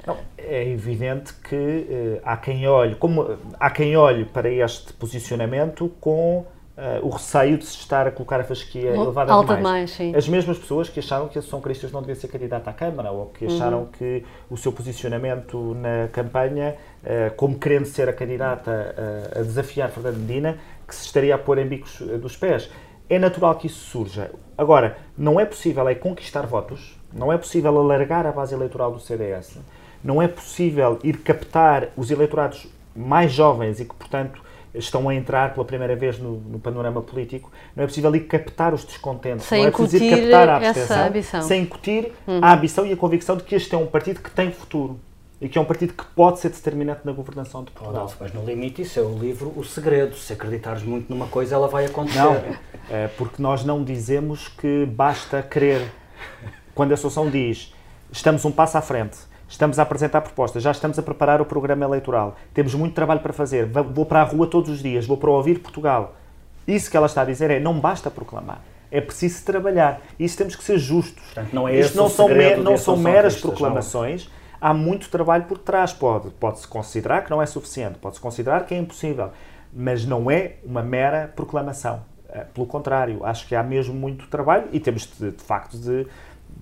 Não, 0.06 0.16
é 0.38 0.66
evidente 0.66 1.34
que 1.34 2.20
há 2.24 2.38
quem 2.38 2.66
olhe, 2.66 2.94
como 2.94 3.38
há 3.60 3.70
quem 3.70 3.96
olhe 3.96 4.24
para 4.24 4.48
este 4.48 4.94
posicionamento 4.94 5.92
com 6.00 6.46
Uh, 6.76 7.06
o 7.06 7.08
receio 7.08 7.56
de 7.56 7.64
se 7.64 7.76
estar 7.76 8.04
a 8.04 8.10
colocar 8.10 8.40
a 8.40 8.42
fasquia 8.42 8.90
elevada 8.90 9.32
alta 9.32 9.54
demais. 9.54 9.96
demais 9.96 10.16
As 10.16 10.28
mesmas 10.28 10.58
pessoas 10.58 10.88
que 10.88 10.98
acharam 10.98 11.28
que 11.28 11.38
a 11.38 11.40
Associação 11.40 11.60
Cristas 11.60 11.92
não 11.92 12.00
devia 12.00 12.16
ser 12.16 12.26
candidata 12.26 12.68
à 12.68 12.72
Câmara 12.72 13.12
ou 13.12 13.26
que 13.26 13.46
acharam 13.46 13.82
uhum. 13.82 13.86
que 13.86 14.24
o 14.50 14.56
seu 14.56 14.72
posicionamento 14.72 15.76
na 15.76 16.08
campanha, 16.08 16.74
uh, 17.04 17.32
como 17.36 17.56
querendo 17.60 17.84
ser 17.84 18.08
a 18.08 18.12
candidata 18.12 18.72
uh, 18.72 19.38
a 19.38 19.42
desafiar 19.42 19.90
Fernando 19.90 20.16
Medina, 20.16 20.58
que 20.88 20.94
se 20.96 21.06
estaria 21.06 21.36
a 21.36 21.38
pôr 21.38 21.58
em 21.58 21.66
bicos 21.66 22.00
dos 22.20 22.36
pés. 22.36 22.68
É 23.08 23.20
natural 23.20 23.54
que 23.54 23.68
isso 23.68 23.78
surja. 23.90 24.32
Agora, 24.58 24.96
não 25.16 25.38
é 25.38 25.44
possível 25.44 25.88
é 25.88 25.94
conquistar 25.94 26.44
votos, 26.44 26.98
não 27.12 27.32
é 27.32 27.38
possível 27.38 27.78
alargar 27.78 28.26
a 28.26 28.32
base 28.32 28.52
eleitoral 28.52 28.90
do 28.90 28.98
CDS, 28.98 29.58
não 30.02 30.20
é 30.20 30.26
possível 30.26 30.98
ir 31.04 31.18
captar 31.18 31.90
os 31.96 32.10
eleitorados 32.10 32.66
mais 32.96 33.32
jovens 33.32 33.78
e 33.78 33.84
que, 33.84 33.94
portanto, 33.94 34.42
estão 34.74 35.08
a 35.08 35.14
entrar 35.14 35.54
pela 35.54 35.64
primeira 35.64 35.94
vez 35.94 36.18
no, 36.18 36.36
no, 36.38 36.58
panorama 36.58 37.00
político, 37.00 37.50
não 37.76 37.84
é 37.84 37.86
possível 37.86 38.14
ir 38.14 38.20
captar 38.20 38.74
os 38.74 38.84
descontentes, 38.84 39.46
sem 39.46 39.62
não 39.62 39.68
é 39.68 39.70
preciso 39.70 40.10
captar 40.10 40.48
a 40.48 40.56
abstenção, 40.56 41.42
sem 41.42 41.62
incutir 41.62 42.12
uhum. 42.26 42.40
a 42.42 42.52
ambição 42.54 42.86
e 42.86 42.92
a 42.92 42.96
convicção 42.96 43.36
de 43.36 43.44
que 43.44 43.54
este 43.54 43.74
é 43.74 43.78
um 43.78 43.86
partido 43.86 44.20
que 44.20 44.30
tem 44.30 44.50
futuro 44.50 44.98
e 45.40 45.48
que 45.48 45.58
é 45.58 45.60
um 45.60 45.64
partido 45.64 45.92
que 45.92 46.04
pode 46.14 46.40
ser 46.40 46.48
determinante 46.48 47.00
na 47.04 47.12
governação 47.12 47.64
de 47.64 47.70
Portugal. 47.70 48.10
mas 48.18 48.32
no 48.32 48.44
limite 48.44 48.82
isso 48.82 48.98
é 48.98 49.02
o 49.02 49.18
livro 49.18 49.52
O 49.56 49.64
Segredo. 49.64 50.16
Se 50.16 50.32
acreditares 50.32 50.82
muito 50.82 51.12
numa 51.12 51.26
coisa, 51.26 51.54
ela 51.54 51.68
vai 51.68 51.84
acontecer. 51.84 52.18
Não, 52.18 52.42
é 52.90 53.08
porque 53.08 53.42
nós 53.42 53.64
não 53.64 53.84
dizemos 53.84 54.48
que 54.48 54.86
basta 54.86 55.42
querer. 55.42 55.90
quando 56.74 56.92
a 56.92 56.94
Associação 56.94 57.28
diz 57.28 57.74
estamos 58.10 58.44
um 58.44 58.52
passo 58.52 58.78
à 58.78 58.80
frente, 58.80 59.18
estamos 59.48 59.78
a 59.78 59.82
apresentar 59.82 60.20
propostas, 60.20 60.62
já 60.62 60.70
estamos 60.70 60.98
a 60.98 61.02
preparar 61.02 61.40
o 61.40 61.44
programa 61.44 61.84
eleitoral, 61.84 62.36
temos 62.52 62.74
muito 62.74 62.94
trabalho 62.94 63.20
para 63.20 63.32
fazer, 63.32 63.66
vou 63.66 64.06
para 64.06 64.20
a 64.20 64.24
rua 64.24 64.46
todos 64.46 64.70
os 64.70 64.82
dias, 64.82 65.06
vou 65.06 65.16
para 65.16 65.30
ouvir 65.30 65.60
Portugal. 65.60 66.14
Isso 66.66 66.90
que 66.90 66.96
ela 66.96 67.06
está 67.06 67.22
a 67.22 67.24
dizer 67.24 67.50
é 67.50 67.60
não 67.60 67.78
basta 67.78 68.10
proclamar. 68.10 68.60
É 68.90 69.00
preciso 69.00 69.44
trabalhar. 69.44 70.00
Isso 70.18 70.36
temos 70.36 70.56
que 70.56 70.62
ser 70.62 70.78
justos. 70.78 71.22
Portanto, 71.24 71.52
não 71.52 71.68
é 71.68 71.78
Isto 71.78 71.96
não 71.96 72.08
são, 72.08 72.28
me, 72.28 72.56
não 72.56 72.76
são 72.76 72.96
meras 72.96 73.36
proclamações. 73.36 74.26
Não. 74.26 74.70
Há 74.70 74.72
muito 74.72 75.10
trabalho 75.10 75.44
por 75.44 75.58
trás. 75.58 75.92
Pode, 75.92 76.30
pode-se 76.30 76.66
considerar 76.66 77.24
que 77.24 77.30
não 77.30 77.42
é 77.42 77.46
suficiente, 77.46 77.98
pode-se 77.98 78.20
considerar 78.20 78.64
que 78.64 78.72
é 78.72 78.78
impossível, 78.78 79.30
mas 79.72 80.06
não 80.06 80.30
é 80.30 80.54
uma 80.64 80.82
mera 80.82 81.30
proclamação. 81.34 82.02
Eh, 82.30 82.46
pelo 82.54 82.66
contrário, 82.66 83.24
acho 83.24 83.46
que 83.46 83.54
há 83.54 83.62
mesmo 83.62 83.94
muito 83.94 84.26
trabalho 84.28 84.68
e 84.72 84.80
temos 84.80 85.08
de, 85.18 85.32
de 85.32 85.42
facto 85.42 85.76
de, 85.76 86.06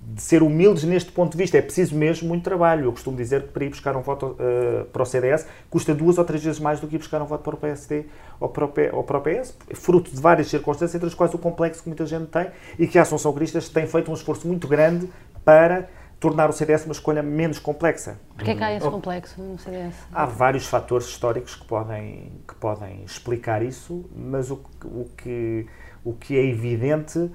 de, 0.05 0.21
ser 0.21 0.43
humildes 0.43 0.83
neste 0.83 1.11
ponto 1.11 1.31
de 1.31 1.37
vista. 1.37 1.57
É 1.57 1.61
preciso 1.61 1.95
mesmo 1.95 2.27
muito 2.27 2.43
trabalho. 2.43 2.85
Eu 2.85 2.91
costumo 2.91 3.17
dizer 3.17 3.43
que 3.43 3.47
para 3.49 3.65
ir 3.65 3.69
buscar 3.69 3.95
um 3.95 4.01
voto 4.01 4.37
uh, 4.39 4.85
para 4.85 5.03
o 5.03 5.05
CDS 5.05 5.47
custa 5.69 5.93
duas 5.93 6.17
ou 6.17 6.25
três 6.25 6.43
vezes 6.43 6.59
mais 6.59 6.79
do 6.79 6.87
que 6.87 6.95
ir 6.95 6.99
buscar 6.99 7.21
um 7.21 7.25
voto 7.25 7.43
para 7.43 7.55
o 7.55 7.57
PSD 7.57 8.05
ou 8.39 8.49
para 8.49 8.65
o, 8.65 8.67
P, 8.67 8.89
ou 8.91 9.03
para 9.03 9.17
o 9.17 9.21
PS, 9.21 9.55
fruto 9.73 10.11
de 10.11 10.19
várias 10.19 10.47
circunstâncias, 10.47 10.95
entre 10.95 11.07
as 11.07 11.13
quais 11.13 11.33
o 11.33 11.37
complexo 11.37 11.81
que 11.81 11.89
muita 11.89 12.05
gente 12.05 12.27
tem 12.27 12.47
e 12.77 12.87
que 12.87 12.99
a 12.99 13.03
Assunção 13.03 13.33
Cristas 13.33 13.69
tem 13.69 13.87
feito 13.87 14.11
um 14.11 14.13
esforço 14.13 14.47
muito 14.47 14.67
grande 14.67 15.09
para 15.45 15.87
tornar 16.23 16.49
o 16.49 16.53
CDS 16.53 16.85
uma 16.85 16.93
escolha 16.93 17.21
menos 17.21 17.59
complexa. 17.59 18.17
Porquê 18.37 18.51
é 18.51 18.55
que 18.55 18.63
há 18.63 18.73
esse 18.73 18.89
complexo 18.89 19.41
no 19.41 19.59
CDS? 19.59 19.93
Há 20.09 20.25
vários 20.25 20.65
fatores 20.65 21.05
históricos 21.07 21.53
que 21.53 21.65
podem, 21.65 22.31
que 22.47 22.55
podem 22.55 23.03
explicar 23.03 23.61
isso, 23.61 24.05
mas 24.15 24.49
o, 24.49 24.61
o, 24.85 25.09
que, 25.17 25.67
o 26.01 26.13
que 26.13 26.37
é 26.37 26.45
evidente, 26.45 27.29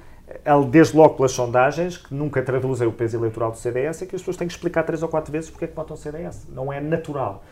desde 0.71 0.97
logo 0.97 1.15
pelas 1.15 1.33
sondagens, 1.33 1.97
que 1.97 2.15
nunca 2.15 2.43
traduzem 2.43 2.87
o 2.87 2.93
peso 2.93 3.17
eleitoral 3.17 3.51
do 3.51 3.59
CDS, 3.59 4.03
é 4.03 4.07
que 4.07 4.17
as 4.17 4.23
pessoas 4.23 4.37
têm 4.37 4.47
que 4.47 4.55
explicar 4.55 4.83
três 4.83 5.03
ou 5.03 5.09
quatro 5.09 5.33
vezes 5.33 5.51
porque 5.51 5.65
é 5.65 5.69
que 5.69 5.75
votam 5.75 5.95
o 5.95 5.99
CDS. 5.99 6.47
Não 6.49 6.73
é 6.73 6.81
natural. 6.81 7.43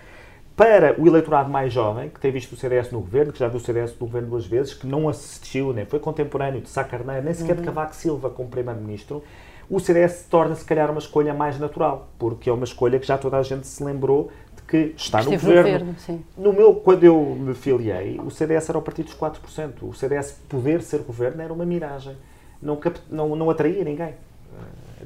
Para 0.57 0.99
o 0.99 1.07
eleitorado 1.07 1.51
mais 1.51 1.71
jovem, 1.71 2.09
que 2.09 2.19
tem 2.19 2.33
visto 2.33 2.53
o 2.53 2.57
CDS 2.57 2.91
no 2.91 3.01
governo, 3.01 3.31
que 3.31 3.39
já 3.39 3.47
viu 3.47 3.59
o 3.59 3.61
CDS 3.61 3.93
no 3.93 4.07
governo 4.07 4.29
duas 4.29 4.47
vezes, 4.47 4.73
que 4.73 4.87
não 4.87 5.07
assistiu, 5.07 5.73
nem 5.75 5.85
foi 5.85 5.99
contemporâneo 5.99 6.63
de 6.63 6.69
Sá 6.71 6.83
Carneiro, 6.83 7.23
nem 7.23 7.35
sequer 7.35 7.57
uhum. 7.57 7.61
de 7.61 7.67
Cavaco 7.67 7.95
Silva 7.95 8.31
como 8.31 8.49
primeiro-ministro, 8.49 9.23
o 9.69 9.79
CDS 9.79 10.27
torna 10.31 10.55
se 10.55 10.65
calhar 10.65 10.91
uma 10.91 10.99
escolha 10.99 11.35
mais 11.35 11.59
natural, 11.59 12.09
porque 12.19 12.49
é 12.49 12.53
uma 12.53 12.65
escolha 12.65 12.99
que 12.99 13.07
já 13.07 13.19
toda 13.19 13.37
a 13.37 13.43
gente 13.43 13.67
se 13.67 13.85
lembrou 13.85 14.31
de 14.55 14.63
que 14.63 14.95
está 14.97 15.23
no 15.23 15.33
governo. 15.33 15.87
governo 15.93 16.25
no 16.39 16.53
meu, 16.53 16.75
quando 16.77 17.05
eu 17.05 17.37
me 17.39 17.53
filiei, 17.53 18.19
o 18.25 18.31
CDS 18.31 18.71
era 18.71 18.79
o 18.79 18.83
partido 18.83 19.07
dos 19.07 19.17
4%. 19.17 19.73
O 19.83 19.93
CDS 19.93 20.41
poder 20.49 20.83
ser 20.83 21.01
governo 21.01 21.43
era 21.43 21.53
uma 21.53 21.67
miragem. 21.67 22.17
Não, 22.61 22.81
não, 23.11 23.37
não 23.37 23.51
atraía 23.51 23.85
ninguém. 23.85 24.15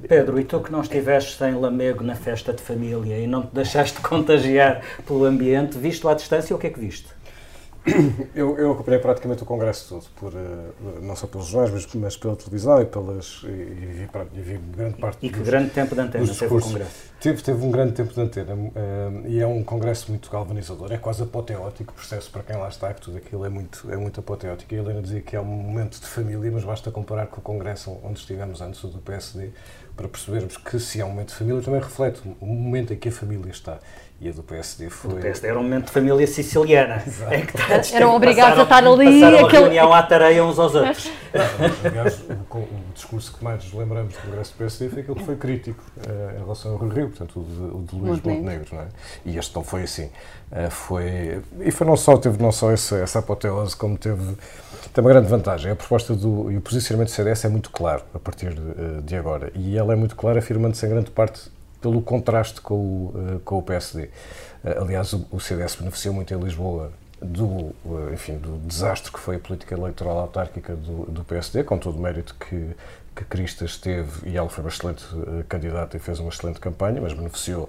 Pedro, 0.08 0.40
e 0.40 0.44
tu 0.44 0.60
que 0.60 0.72
não 0.72 0.80
estiveste 0.80 1.36
sem 1.36 1.54
lamego 1.54 2.02
na 2.02 2.14
festa 2.14 2.52
de 2.52 2.62
família 2.62 3.18
e 3.18 3.26
não 3.26 3.42
te 3.42 3.54
deixaste 3.54 4.00
contagiar 4.00 4.82
pelo 5.06 5.24
ambiente, 5.24 5.76
visto 5.76 6.08
à 6.08 6.14
distância, 6.14 6.54
o 6.54 6.58
que 6.58 6.68
é 6.68 6.70
que 6.70 6.80
viste? 6.80 7.08
Eu, 8.34 8.56
eu 8.58 8.72
acompanhei 8.72 9.00
praticamente 9.00 9.42
o 9.42 9.46
Congresso 9.46 9.88
todo, 9.88 10.04
por, 10.16 10.32
uh, 10.32 11.02
não 11.02 11.16
só 11.16 11.26
pelos 11.26 11.46
jornais, 11.48 11.72
mas, 11.72 11.94
mas, 11.94 12.16
pela 12.16 12.36
televisão 12.36 12.80
e, 12.80 12.86
pelas, 12.86 13.42
e, 13.44 13.48
e, 13.48 13.86
vi, 13.92 14.08
e 14.34 14.40
vi 14.40 14.58
grande 14.58 14.96
parte 14.98 15.26
E 15.26 15.30
que 15.30 15.38
dos, 15.38 15.48
grande 15.48 15.70
tempo 15.70 15.94
de 15.94 16.00
antena 16.00 16.26
teve 16.26 16.54
o 16.54 16.60
Congresso? 16.60 17.10
Teve, 17.20 17.42
teve 17.42 17.64
um 17.64 17.70
grande 17.70 17.92
tempo 17.92 18.12
de 18.14 18.20
antena 18.20 18.54
uh, 18.54 19.26
e 19.26 19.40
é 19.40 19.46
um 19.46 19.62
Congresso 19.62 20.10
muito 20.10 20.30
galvanizador, 20.30 20.92
é 20.92 20.98
quase 20.98 21.22
apoteótico, 21.22 21.92
percebe-se 21.92 22.30
para 22.30 22.42
quem 22.42 22.56
lá 22.56 22.68
está 22.68 22.92
que 22.94 23.00
tudo 23.00 23.16
aquilo 23.16 23.44
é 23.44 23.48
muito, 23.48 23.90
é 23.90 23.96
muito 23.96 24.20
apoteótico. 24.20 24.72
E 24.74 24.78
a 24.78 24.80
Helena 24.80 25.02
dizia 25.02 25.20
que 25.20 25.34
é 25.34 25.40
um 25.40 25.44
momento 25.44 26.00
de 26.00 26.06
família, 26.06 26.50
mas 26.50 26.64
basta 26.64 26.90
comparar 26.90 27.26
com 27.26 27.40
o 27.40 27.42
Congresso 27.42 27.98
onde 28.02 28.20
estivemos 28.20 28.60
antes 28.60 28.82
do 28.82 28.98
PSD 28.98 29.50
para 29.96 30.08
percebermos 30.08 30.56
que 30.56 30.78
se 30.78 31.00
é 31.00 31.04
um 31.04 31.10
momento 31.10 31.28
de 31.28 31.34
família 31.34 31.62
também 31.62 31.80
reflete 31.80 32.22
o 32.40 32.46
momento 32.46 32.94
em 32.94 32.96
que 32.96 33.08
a 33.08 33.12
família 33.12 33.50
está. 33.50 33.78
E 34.20 34.28
a 34.28 34.32
do 34.32 34.42
PSD 34.42 34.90
foi. 34.90 35.14
O 35.14 35.16
PSD 35.16 35.48
era 35.48 35.58
um 35.58 35.62
momento 35.62 35.86
de 35.86 35.92
família 35.92 36.26
siciliana. 36.26 37.02
É 37.30 37.40
que 37.42 37.96
Eram 37.96 38.14
obrigados 38.14 38.58
a 38.58 38.64
estar 38.64 38.84
ali. 38.84 39.20
Passaram 39.20 39.46
aquele... 39.46 39.56
a 39.56 39.60
reunião 39.60 39.94
à 39.94 40.02
tareia 40.02 40.44
uns 40.44 40.58
aos 40.58 40.74
outros. 40.74 41.10
aliás, 41.84 42.20
o, 42.28 42.58
o, 42.58 42.68
discurso 42.94 43.36
que 43.36 43.42
mais 43.42 43.64
nos 43.64 43.72
lembramos 43.72 44.14
do 44.14 44.20
Congresso 44.20 44.52
do 44.52 44.58
PSD 44.58 44.88
foi 44.90 45.02
aquele 45.02 45.18
que 45.18 45.24
foi 45.24 45.36
crítico 45.36 45.82
uh, 46.06 46.36
em 46.36 46.40
relação 46.40 46.72
ao 46.72 46.78
Rio 46.78 46.88
Rio, 46.90 47.08
portanto, 47.08 47.40
o 47.40 47.44
de, 47.44 47.76
o 47.76 47.84
de 47.84 47.94
Luís 47.94 48.20
Montenegro. 48.20 48.42
Montenegro, 48.42 48.76
não 48.76 48.82
é? 48.82 48.88
E 49.24 49.38
este 49.38 49.54
não 49.54 49.62
foi 49.62 49.82
assim. 49.84 50.10
Uh, 50.50 50.70
foi, 50.70 51.42
e 51.60 51.70
foi 51.70 51.86
não 51.86 51.96
só, 51.96 52.16
teve 52.16 52.42
não 52.42 52.52
só 52.52 52.70
essa, 52.70 52.96
essa 52.96 53.20
apoteose, 53.20 53.74
como 53.76 53.96
teve 53.96 54.36
tem 54.92 55.04
uma 55.04 55.10
grande 55.10 55.28
vantagem. 55.28 55.70
A 55.70 55.76
proposta 55.76 56.14
do, 56.14 56.50
e 56.50 56.56
o 56.56 56.60
posicionamento 56.60 57.08
do 57.08 57.12
CDS 57.12 57.44
é 57.44 57.48
muito 57.48 57.70
claro 57.70 58.02
a 58.12 58.18
partir 58.18 58.52
de, 58.52 58.60
eh, 58.60 59.00
de 59.02 59.16
agora. 59.16 59.52
E 59.54 59.78
ela 59.78 59.92
é 59.92 59.96
muito 59.96 60.16
clara, 60.16 60.38
afirmando-se 60.40 60.84
em 60.84 60.88
grande 60.88 61.10
parte 61.10 61.50
pelo 61.80 62.02
contraste 62.02 62.60
com 62.60 62.74
o, 62.74 63.14
eh, 63.16 63.40
com 63.44 63.58
o 63.58 63.62
PSD. 63.62 64.10
Eh, 64.64 64.78
aliás, 64.78 65.12
o, 65.12 65.40
CDS 65.40 65.76
beneficiou 65.76 66.14
muito 66.14 66.32
em 66.32 66.38
Lisboa 66.38 66.92
do, 67.20 67.74
enfim, 68.12 68.38
do 68.38 68.58
desastre 68.66 69.12
que 69.12 69.18
foi 69.18 69.36
a 69.36 69.38
política 69.38 69.74
eleitoral 69.74 70.18
autárquica 70.18 70.74
do, 70.74 71.04
do 71.10 71.24
PSD, 71.24 71.64
com 71.64 71.78
todo 71.78 71.98
o 71.98 72.00
mérito 72.00 72.34
que, 72.34 72.70
que 73.14 73.24
Cristas 73.24 73.76
teve, 73.76 74.28
e 74.28 74.36
ela 74.36 74.48
foi 74.48 74.64
uma 74.64 74.70
excelente 74.70 75.04
candidata 75.48 75.96
e 75.96 76.00
fez 76.00 76.18
uma 76.18 76.30
excelente 76.30 76.58
campanha, 76.60 77.00
mas 77.00 77.12
beneficiou 77.12 77.68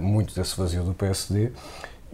muito 0.00 0.34
desse 0.34 0.56
vazio 0.56 0.84
do 0.84 0.92
PSD. 0.92 1.50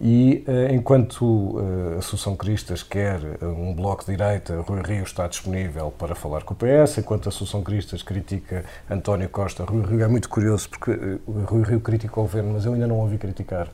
E 0.03 0.43
uh, 0.47 0.73
enquanto 0.73 1.23
uh, 1.23 1.93
a 1.95 1.99
Associação 1.99 2.35
Cristas 2.35 2.81
quer 2.81 3.19
uh, 3.19 3.45
um 3.45 3.71
bloco 3.71 4.03
de 4.03 4.17
direita, 4.17 4.59
Rui 4.61 4.81
Rio 4.81 5.03
está 5.03 5.27
disponível 5.27 5.93
para 5.95 6.15
falar 6.15 6.41
com 6.41 6.55
o 6.55 6.57
PS, 6.57 6.97
enquanto 6.97 7.27
a 7.27 7.29
Associação 7.29 7.61
Cristas 7.61 8.01
critica 8.01 8.65
António 8.89 9.29
Costa, 9.29 9.63
Rui 9.63 9.85
Rio 9.85 10.03
é 10.03 10.07
muito 10.07 10.27
curioso 10.27 10.67
porque 10.69 10.89
uh, 10.89 11.21
Rui 11.45 11.61
Rio 11.61 11.79
critica 11.79 12.19
o 12.19 12.23
governo, 12.23 12.53
mas 12.53 12.65
eu 12.65 12.73
ainda 12.73 12.87
não 12.87 12.97
ouvi 12.97 13.19
criticar 13.19 13.69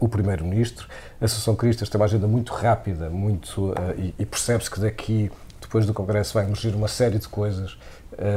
o 0.00 0.08
Primeiro-Ministro. 0.08 0.88
A 1.20 1.26
Associação 1.26 1.54
Cristas 1.54 1.88
tem 1.88 2.00
uma 2.00 2.06
agenda 2.06 2.26
muito 2.26 2.52
rápida 2.52 3.08
muito, 3.08 3.72
e, 3.96 4.12
e 4.18 4.26
percebe-se 4.26 4.68
que 4.68 4.80
daqui, 4.80 5.30
depois 5.60 5.86
do 5.86 5.94
Congresso, 5.94 6.34
vai 6.34 6.42
emergir 6.42 6.74
uma 6.74 6.88
série 6.88 7.16
de 7.16 7.28
coisas 7.28 7.78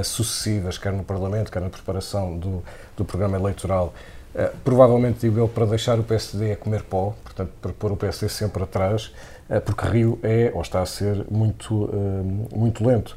sucessivas, 0.03 0.77
quer 0.77 0.93
no 0.93 1.03
Parlamento, 1.03 1.51
quer 1.51 1.59
na 1.59 1.69
preparação 1.71 2.37
do, 2.37 2.63
do 2.95 3.03
programa 3.03 3.37
eleitoral, 3.37 3.91
Uh, 4.33 4.55
provavelmente, 4.63 5.19
digo 5.19 5.37
eu, 5.37 5.47
para 5.47 5.65
deixar 5.65 5.99
o 5.99 6.03
PSD 6.03 6.53
a 6.53 6.55
comer 6.55 6.83
pó, 6.83 7.13
portanto, 7.23 7.51
para 7.61 7.73
pôr 7.73 7.91
o 7.91 7.97
PSD 7.97 8.29
sempre 8.29 8.63
atrás, 8.63 9.11
uh, 9.49 9.59
porque 9.59 9.85
Rio 9.85 10.17
é, 10.23 10.51
ou 10.53 10.61
está 10.61 10.81
a 10.81 10.85
ser, 10.85 11.25
muito, 11.29 11.85
uh, 11.85 12.47
muito 12.55 12.85
lento. 12.85 13.15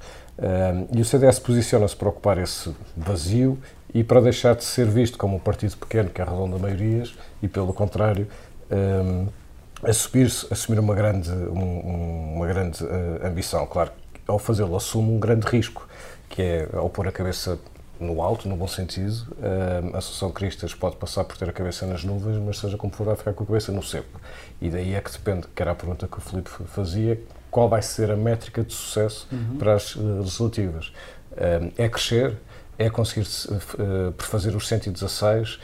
e 0.92 1.00
o 1.00 1.04
CDS 1.04 1.38
posiciona-se 1.38 1.94
para 1.94 2.08
ocupar 2.08 2.38
esse 2.38 2.74
vazio 2.96 3.56
e 3.94 4.02
para 4.02 4.20
deixar 4.20 4.56
de 4.56 4.64
ser 4.64 4.86
visto 4.86 5.16
como 5.16 5.36
um 5.36 5.38
partido 5.38 5.76
pequeno 5.76 6.10
que 6.10 6.20
arredonda 6.20 6.58
maiorias 6.58 7.14
e, 7.40 7.46
pelo 7.46 7.72
contrário, 7.72 8.26
assumir, 9.84 10.26
assumir 10.50 10.80
uma 10.80 10.94
grande, 10.96 11.30
um, 11.30 12.34
uma 12.34 12.46
grande 12.48 12.84
ambição. 13.22 13.64
Claro, 13.66 13.92
ao 14.26 14.40
fazê-lo, 14.40 14.74
assume 14.74 15.12
um 15.12 15.20
grande 15.20 15.46
risco, 15.46 15.86
que 16.28 16.42
é 16.42 16.68
ao 16.72 16.90
pôr 16.90 17.06
a 17.06 17.12
cabeça 17.12 17.56
no 18.04 18.22
alto, 18.22 18.48
no 18.48 18.56
bom 18.56 18.68
sentido. 18.68 19.26
a 19.92 19.98
Associação 19.98 20.30
Cristas 20.30 20.74
pode 20.74 20.96
passar 20.96 21.24
por 21.24 21.36
ter 21.36 21.48
a 21.48 21.52
cabeça 21.52 21.86
nas 21.86 22.04
nuvens, 22.04 22.38
mas 22.38 22.58
seja 22.58 22.76
como 22.76 22.92
for, 22.92 23.04
vai 23.04 23.16
ficar 23.16 23.32
com 23.32 23.44
a 23.44 23.46
cabeça 23.46 23.72
no 23.72 23.82
seco. 23.82 24.20
E 24.60 24.70
daí 24.70 24.94
é 24.94 25.00
que 25.00 25.10
depende, 25.10 25.46
que 25.54 25.62
era 25.62 25.72
a 25.72 25.74
pergunta 25.74 26.06
que 26.06 26.18
o 26.18 26.20
Filipe 26.20 26.50
fazia, 26.66 27.20
qual 27.50 27.68
vai 27.68 27.82
ser 27.82 28.10
a 28.10 28.16
métrica 28.16 28.62
de 28.62 28.72
sucesso 28.72 29.28
uhum. 29.32 29.58
para 29.58 29.74
as 29.74 29.94
uh, 29.96 30.18
legislativas. 30.20 30.92
é 31.76 31.88
crescer, 31.88 32.36
é 32.78 32.90
conseguir 32.90 33.26
uh, 33.26 34.14
fazer 34.18 34.54
os 34.54 34.66
116, 34.66 35.54
uh, 35.54 35.60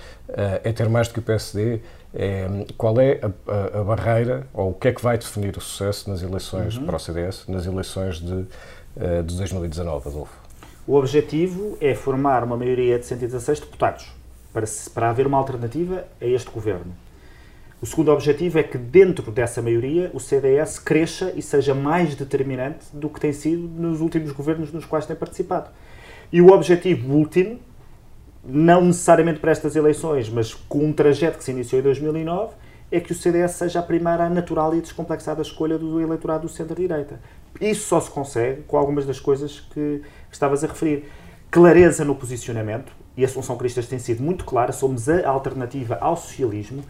é 0.63 0.73
ter 0.73 0.89
mais 0.89 1.09
do 1.09 1.15
que 1.15 1.21
o 1.21 1.23
PSD, 1.23 1.81
é, 2.13 2.47
qual 2.77 3.01
é 3.01 3.21
a, 3.23 3.77
a, 3.77 3.81
a, 3.81 3.85
barreira, 3.85 4.47
ou 4.53 4.71
o 4.71 4.75
que 4.75 4.89
é 4.89 4.93
que 4.93 5.01
vai 5.01 5.17
definir 5.17 5.57
o 5.57 5.61
sucesso 5.61 6.11
nas 6.11 6.23
eleições 6.23 6.77
uhum. 6.77 6.87
para 6.87 6.97
o 6.97 6.99
CDS, 6.99 7.45
nas 7.47 7.67
eleições 7.67 8.17
de, 8.17 8.33
uh, 8.33 9.23
de 9.25 9.37
2019, 9.37 10.09
Adolfo? 10.09 10.50
O 10.87 10.95
objetivo 10.95 11.77
é 11.81 11.95
formar 11.95 12.43
uma 12.43 12.57
maioria 12.57 12.99
de 12.99 13.07
116 13.07 13.61
deputados 13.61 14.13
para, 14.53 14.67
para 14.95 15.11
haver 15.11 15.27
uma 15.27 15.39
alternativa 15.39 16.07
a 16.21 16.25
este 16.25 16.51
governo. 16.51 16.95
O 17.83 17.87
segundo 17.87 18.11
objetivo 18.11 18.59
é 18.59 18.63
que, 18.63 18.77
dentro 18.77 19.31
dessa 19.31 19.63
maioria, 19.63 20.11
o 20.13 20.21
CDS 20.21 20.79
cresça 20.79 21.33
e 21.35 21.41
seja 21.41 21.75
mais 21.75 22.15
determinante 22.15 22.85
do 22.93 23.09
que 23.09 23.21
tem 23.21 23.33
sido 23.33 23.63
nos 23.63 24.01
últimos 24.01 24.33
governos 24.33 24.73
nos 24.73 24.85
quais 24.85 25.07
tem 25.07 25.17
participado. 25.17 25.71
E 26.33 26.43
o 26.43 26.51
objetivo 26.51 27.15
último, 27.15 27.59
não 28.45 28.85
necessariamente 28.85 29.41
para 29.41 29.51
estas 29.51 29.77
eleições, 29.77 30.29
mas 30.29 30.53
com 30.53 30.85
um 30.85 30.93
trajeto 30.93 31.39
que 31.39 31.45
se 31.45 31.51
iniciou 31.51 31.81
em 31.81 31.85
2009, 31.85 32.55
é 32.93 33.01
que 33.01 33.13
o 33.13 33.15
CDS 33.15 33.53
seja 33.53 33.81
a 33.81 33.83
primeira 33.83 34.29
natural 34.29 34.75
e 34.75 34.81
descomplexada 34.81 35.41
escolha 35.41 35.79
do 35.79 36.01
eleitorado 36.01 36.43
do 36.43 36.49
centro-direita. 36.49 37.21
Isso 37.61 37.89
só 37.89 38.01
se 38.01 38.11
consegue 38.11 38.63
com 38.63 38.77
algumas 38.77 39.07
das 39.07 39.21
coisas 39.21 39.61
que 39.61 40.03
estavas 40.31 40.65
a 40.65 40.67
referir. 40.67 41.05
Clareza 41.51 42.05
no 42.05 42.15
posicionamento, 42.15 42.93
e 43.17 43.25
a 43.25 43.27
Assunção 43.27 43.57
Cristas 43.57 43.87
tem 43.87 43.99
sido 43.99 44.23
muito 44.23 44.45
clara, 44.45 44.73
somos 44.73 45.09
a 45.09 45.29
alternativa 45.29 45.99
ao 46.01 46.17
socialismo, 46.17 46.83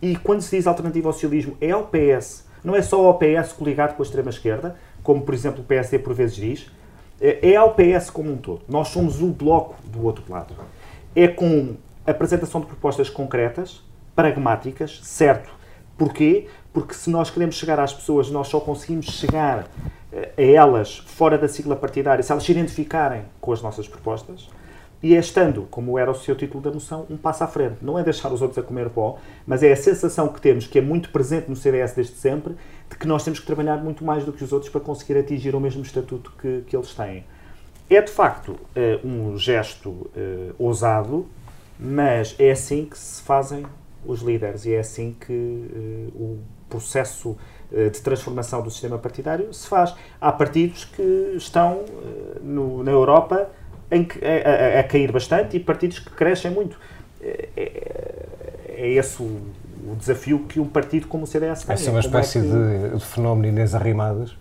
e 0.00 0.16
quando 0.16 0.42
se 0.42 0.56
diz 0.56 0.66
alternativa 0.66 1.08
ao 1.08 1.12
socialismo 1.12 1.56
é 1.60 1.70
ao 1.70 1.86
PS, 1.86 2.44
não 2.64 2.74
é 2.74 2.82
só 2.82 3.06
ao 3.06 3.18
PS 3.18 3.52
coligado 3.52 3.94
com 3.94 4.02
a 4.02 4.06
extrema-esquerda, 4.06 4.76
como 5.02 5.22
por 5.22 5.34
exemplo 5.34 5.62
o 5.62 5.64
PSD 5.64 5.98
por 5.98 6.14
vezes 6.14 6.36
diz, 6.36 6.70
é 7.20 7.54
ao 7.54 7.74
PS 7.74 8.10
como 8.10 8.32
um 8.32 8.36
todo. 8.36 8.62
Nós 8.68 8.88
somos 8.88 9.22
o 9.22 9.28
bloco 9.28 9.76
do 9.84 10.04
outro 10.04 10.24
lado. 10.28 10.54
É 11.14 11.28
com 11.28 11.76
apresentação 12.04 12.60
de 12.60 12.66
propostas 12.66 13.08
concretas, 13.08 13.80
pragmáticas, 14.14 15.00
certo. 15.04 15.50
Porquê? 15.96 16.48
Porque 16.72 16.94
se 16.94 17.10
nós 17.10 17.30
queremos 17.30 17.56
chegar 17.56 17.78
às 17.78 17.92
pessoas, 17.92 18.30
nós 18.30 18.48
só 18.48 18.58
conseguimos 18.58 19.06
chegar 19.06 19.68
eh, 20.12 20.32
a 20.36 20.42
elas 20.42 20.98
fora 20.98 21.36
da 21.36 21.48
sigla 21.48 21.76
partidária, 21.76 22.22
se 22.22 22.32
elas 22.32 22.44
se 22.44 22.52
identificarem 22.52 23.24
com 23.40 23.52
as 23.52 23.60
nossas 23.60 23.86
propostas, 23.86 24.48
e 25.02 25.16
é 25.16 25.18
estando, 25.18 25.66
como 25.68 25.98
era 25.98 26.10
o 26.10 26.14
seu 26.14 26.36
título 26.36 26.62
da 26.62 26.70
moção, 26.70 27.06
um 27.10 27.16
passo 27.16 27.42
à 27.42 27.48
frente. 27.48 27.78
Não 27.82 27.98
é 27.98 28.04
deixar 28.04 28.32
os 28.32 28.40
outros 28.40 28.58
a 28.58 28.62
comer 28.62 28.88
pó, 28.88 29.18
mas 29.44 29.62
é 29.62 29.72
a 29.72 29.76
sensação 29.76 30.28
que 30.28 30.40
temos, 30.40 30.66
que 30.66 30.78
é 30.78 30.82
muito 30.82 31.10
presente 31.10 31.50
no 31.50 31.56
CDS 31.56 31.92
desde 31.92 32.14
sempre, 32.14 32.54
de 32.88 32.96
que 32.96 33.06
nós 33.06 33.24
temos 33.24 33.40
que 33.40 33.46
trabalhar 33.46 33.78
muito 33.78 34.04
mais 34.04 34.24
do 34.24 34.32
que 34.32 34.44
os 34.44 34.52
outros 34.52 34.70
para 34.70 34.80
conseguir 34.80 35.18
atingir 35.18 35.56
o 35.56 35.60
mesmo 35.60 35.82
estatuto 35.82 36.32
que, 36.40 36.62
que 36.68 36.76
eles 36.76 36.94
têm. 36.94 37.24
É 37.90 38.00
de 38.00 38.10
facto 38.12 38.56
eh, 38.76 39.00
um 39.04 39.36
gesto 39.36 39.88
uh, 39.90 40.54
ousado, 40.56 41.26
mas 41.78 42.36
é 42.38 42.52
assim 42.52 42.84
que 42.84 42.96
se 42.96 43.20
fazem 43.22 43.66
os 44.06 44.20
líderes 44.20 44.64
e 44.64 44.72
é 44.72 44.78
assim 44.78 45.16
que 45.18 45.32
o 46.14 46.38
processo 46.80 47.36
de 47.70 48.02
transformação 48.02 48.60
do 48.62 48.70
sistema 48.70 48.98
partidário 48.98 49.52
se 49.54 49.66
faz. 49.66 49.94
Há 50.20 50.30
partidos 50.30 50.84
que 50.84 51.34
estão 51.36 51.84
no, 52.42 52.84
na 52.84 52.90
Europa 52.90 53.48
em 53.92 54.04
que, 54.04 54.18
a, 54.24 54.78
a, 54.78 54.80
a, 54.80 54.84
cair 54.84 55.12
bastante 55.12 55.56
e 55.56 55.60
partidos 55.60 55.98
que 55.98 56.10
crescem 56.10 56.50
muito. 56.50 56.78
É, 57.20 57.48
é, 57.54 58.26
é 58.68 58.88
esse 58.90 59.22
o, 59.22 59.26
o, 59.86 59.94
desafio 59.96 60.40
que 60.40 60.58
um 60.58 60.66
partido 60.66 61.06
como 61.06 61.24
o 61.24 61.26
CDS 61.26 61.62
tem. 61.62 61.74
Essa 61.74 61.90
é 61.90 61.92
uma 61.92 62.00
espécie 62.00 62.38
é 62.38 62.40
que... 62.40 62.48
de, 62.48 62.98
de, 62.98 63.04
fenómeno 63.04 63.46
Inês 63.46 63.74
Arrimadas. 63.74 64.36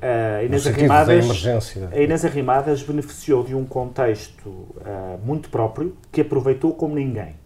a 0.00 0.42
Inês, 0.42 0.66
Arrimadas, 0.66 1.46
a 1.92 2.00
Inês 2.00 2.24
Arrimadas 2.24 2.82
beneficiou 2.82 3.44
de 3.44 3.54
um 3.54 3.66
contexto 3.66 4.48
uh, 4.48 5.18
muito 5.22 5.50
próprio 5.50 5.94
que 6.10 6.22
aproveitou 6.22 6.72
como 6.72 6.94
ninguém. 6.94 7.36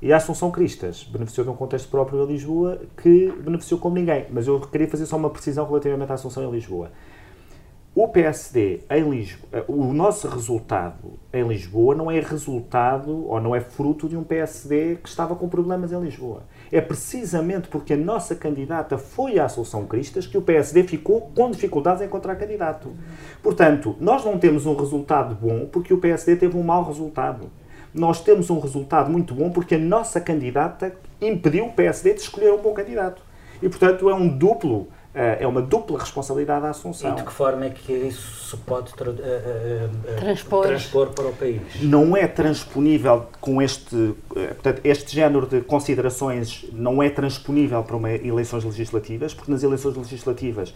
E 0.00 0.12
a 0.12 0.18
Assunção 0.18 0.50
Cristas 0.50 1.04
beneficiou 1.04 1.44
de 1.44 1.50
um 1.50 1.56
contexto 1.56 1.88
próprio 1.88 2.22
em 2.22 2.26
Lisboa 2.26 2.82
que 3.02 3.32
beneficiou 3.42 3.80
como 3.80 3.94
ninguém. 3.94 4.26
Mas 4.30 4.46
eu 4.46 4.60
queria 4.60 4.88
fazer 4.88 5.06
só 5.06 5.16
uma 5.16 5.30
precisão 5.30 5.66
relativamente 5.66 6.10
à 6.10 6.14
Assunção 6.14 6.44
em 6.46 6.50
Lisboa. 6.50 6.90
O 7.98 8.08
PSD 8.08 8.80
em 8.90 9.08
Lisboa, 9.08 9.48
eh, 9.54 9.64
o 9.66 9.94
nosso 9.94 10.28
resultado 10.28 11.14
em 11.32 11.48
Lisboa 11.48 11.94
não 11.94 12.10
é 12.10 12.20
resultado 12.20 13.26
ou 13.26 13.40
não 13.40 13.56
é 13.56 13.60
fruto 13.62 14.06
de 14.06 14.14
um 14.14 14.22
PSD 14.22 14.96
que 14.96 15.08
estava 15.08 15.34
com 15.34 15.48
problemas 15.48 15.90
em 15.92 15.98
Lisboa. 15.98 16.42
É 16.70 16.78
precisamente 16.82 17.68
porque 17.68 17.94
a 17.94 17.96
nossa 17.96 18.34
candidata 18.34 18.98
foi 18.98 19.38
à 19.38 19.48
Solução 19.48 19.86
Cristas 19.86 20.26
que 20.26 20.36
o 20.36 20.42
PSD 20.42 20.82
ficou 20.82 21.22
com 21.34 21.50
dificuldades 21.50 22.02
em 22.02 22.04
encontrar 22.04 22.36
candidato. 22.36 22.90
Portanto, 23.42 23.96
nós 23.98 24.22
não 24.22 24.38
temos 24.38 24.66
um 24.66 24.76
resultado 24.76 25.34
bom 25.34 25.64
porque 25.64 25.94
o 25.94 25.98
PSD 25.98 26.36
teve 26.36 26.54
um 26.54 26.62
mau 26.62 26.84
resultado. 26.84 27.50
Nós 27.96 28.20
temos 28.20 28.50
um 28.50 28.60
resultado 28.60 29.10
muito 29.10 29.34
bom 29.34 29.50
porque 29.50 29.74
a 29.74 29.78
nossa 29.78 30.20
candidata 30.20 30.92
impediu 31.20 31.66
o 31.66 31.72
PSD 31.72 32.14
de 32.14 32.20
escolher 32.20 32.52
um 32.52 32.58
bom 32.58 32.72
candidato. 32.72 33.22
E, 33.62 33.68
portanto, 33.68 34.08
é 34.10 34.14
um 34.14 34.28
duplo 34.28 34.88
eh, 35.18 35.38
é 35.40 35.46
uma 35.46 35.62
dupla 35.62 35.98
responsabilidade 35.98 36.60
da 36.60 36.70
Assunção. 36.70 37.10
E 37.10 37.14
de 37.14 37.22
que 37.22 37.32
forma 37.32 37.64
é 37.64 37.70
que 37.70 37.90
isso 37.90 38.50
se 38.50 38.56
pode 38.58 38.92
tra 38.92 39.08
uh, 39.08 39.14
uh, 39.14 40.16
transpor. 40.18 40.66
transpor. 40.66 41.06
para 41.08 41.28
o 41.28 41.32
país? 41.32 41.62
Não 41.80 42.14
é 42.14 42.26
transponível 42.26 43.26
com 43.40 43.62
este, 43.62 44.14
portanto, 44.28 44.82
este 44.84 45.14
género 45.14 45.46
de 45.46 45.62
considerações 45.62 46.66
não 46.70 47.02
é 47.02 47.08
transponível 47.08 47.82
para 47.82 47.96
uma 47.96 48.12
eleições 48.12 48.62
legislativas, 48.62 49.32
porque 49.32 49.50
nas 49.50 49.62
eleições 49.62 49.96
legislativas 49.96 50.74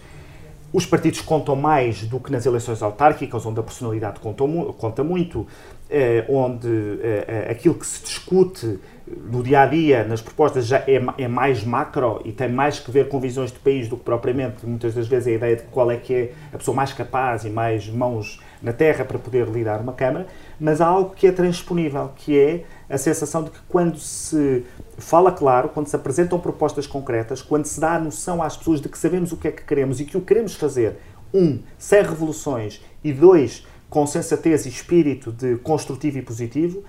os 0.73 0.87
partidos 0.87 1.21
contam 1.21 1.57
mais 1.57 2.05
do 2.05 2.21
que 2.21 2.31
nas 2.31 2.47
eleições 2.47 2.83
autárquicas, 2.83 3.45
onde 3.45 3.59
a 3.59 3.63
personalidade 3.63 4.21
conta, 4.21 4.45
conta 4.79 5.03
muito, 5.03 5.41
eh, 5.41 5.80
onde 6.29 7.01
eh, 7.03 7.49
aquilo 7.51 7.75
que 7.75 7.87
se 7.87 8.03
discute 8.03 8.79
no 9.07 9.43
dia 9.43 9.63
a 9.63 9.67
dia, 9.67 10.05
nas 10.05 10.23
propostas, 10.23 10.67
já 10.67 10.79
é, 10.87 11.03
é, 11.19 11.29
mais 11.29 11.65
macro 11.65 12.21
e 12.25 12.33
tem 12.33 12.49
mais 12.49 12.79
que 12.79 12.91
ver 12.91 13.09
com 13.09 13.19
visões 13.19 13.51
de 13.51 13.59
país 13.59 13.89
do 13.89 13.97
que 13.97 14.05
propriamente, 14.05 14.65
muitas 14.65 14.95
das 14.95 15.09
vezes, 15.09 15.27
a 15.27 15.31
ideia 15.33 15.57
de 15.57 15.63
qual 15.65 15.91
é 15.91 15.97
que 15.97 16.15
é 16.15 16.33
a 16.53 16.59
pessoa 16.59 16.77
mais 16.77 16.93
capaz 16.93 17.45
e 17.45 17.51
mais 17.51 17.89
mãos 17.89 18.41
na 18.63 18.73
terra 18.73 19.05
para 19.05 19.19
poder 19.19 19.49
lidar 19.49 19.81
uma 19.81 19.93
Câmara, 19.93 20.27
mas 20.61 20.81
há 20.81 20.87
algo 20.87 21.15
que 21.15 21.27
é 21.27 21.33
transponível, 21.33 22.11
que 22.15 22.39
é 22.39 22.65
a 22.89 22.97
sensação 22.97 23.43
de 23.43 23.51
que 23.51 23.59
quando 23.69 23.99
se 23.99 24.65
fala 24.97 25.33
claro, 25.33 25.71
quando 25.71 25.89
se 25.89 25.97
apresentam 25.97 26.39
propostas 26.39 26.87
concretas, 26.87 27.43
quando 27.43 27.65
se 27.65 27.81
dá 27.81 27.95
a 27.95 27.99
noção 27.99 28.43
às 28.43 28.57
pessoas 28.57 28.81
de 28.81 28.89
que 28.89 28.99
sabemos 28.99 29.33
o 29.33 29.37
que 29.37 29.49
é 29.49 29.51
que 29.53 29.65
queremos 29.65 30.01
e 30.01 30.05
que 30.05 30.17
o 30.17 30.21
queremos 30.21 30.55
fazer, 30.55 30.99
um, 31.35 31.61
sem 31.79 32.03
revoluções 32.03 32.83
e 33.03 33.13
dois, 33.13 33.67
com 33.91 34.07
sensatez 34.07 34.65
e 34.65 34.69
espírito 34.69 35.33
de 35.33 35.57
construtivo 35.57 36.19
e 36.19 36.23
positivo, 36.23 36.85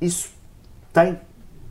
isso 0.00 0.30
tem 0.92 1.18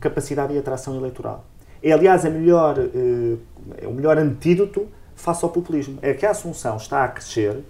capacidade 0.00 0.52
e 0.52 0.58
atração 0.58 0.96
eleitoral. 0.96 1.44
É, 1.82 1.92
aliás, 1.92 2.26
a 2.26 2.30
melhor, 2.30 2.76
eh, 2.78 3.36
é 3.78 3.86
o 3.86 3.92
melhor 3.92 4.18
antídoto 4.18 4.88
face 5.14 5.44
ao 5.44 5.50
populismo. 5.50 5.98
É 6.02 6.12
que 6.12 6.26
a 6.26 6.30
Assunção 6.30 6.76
está 6.76 7.04
a 7.04 7.08
crescer 7.08 7.62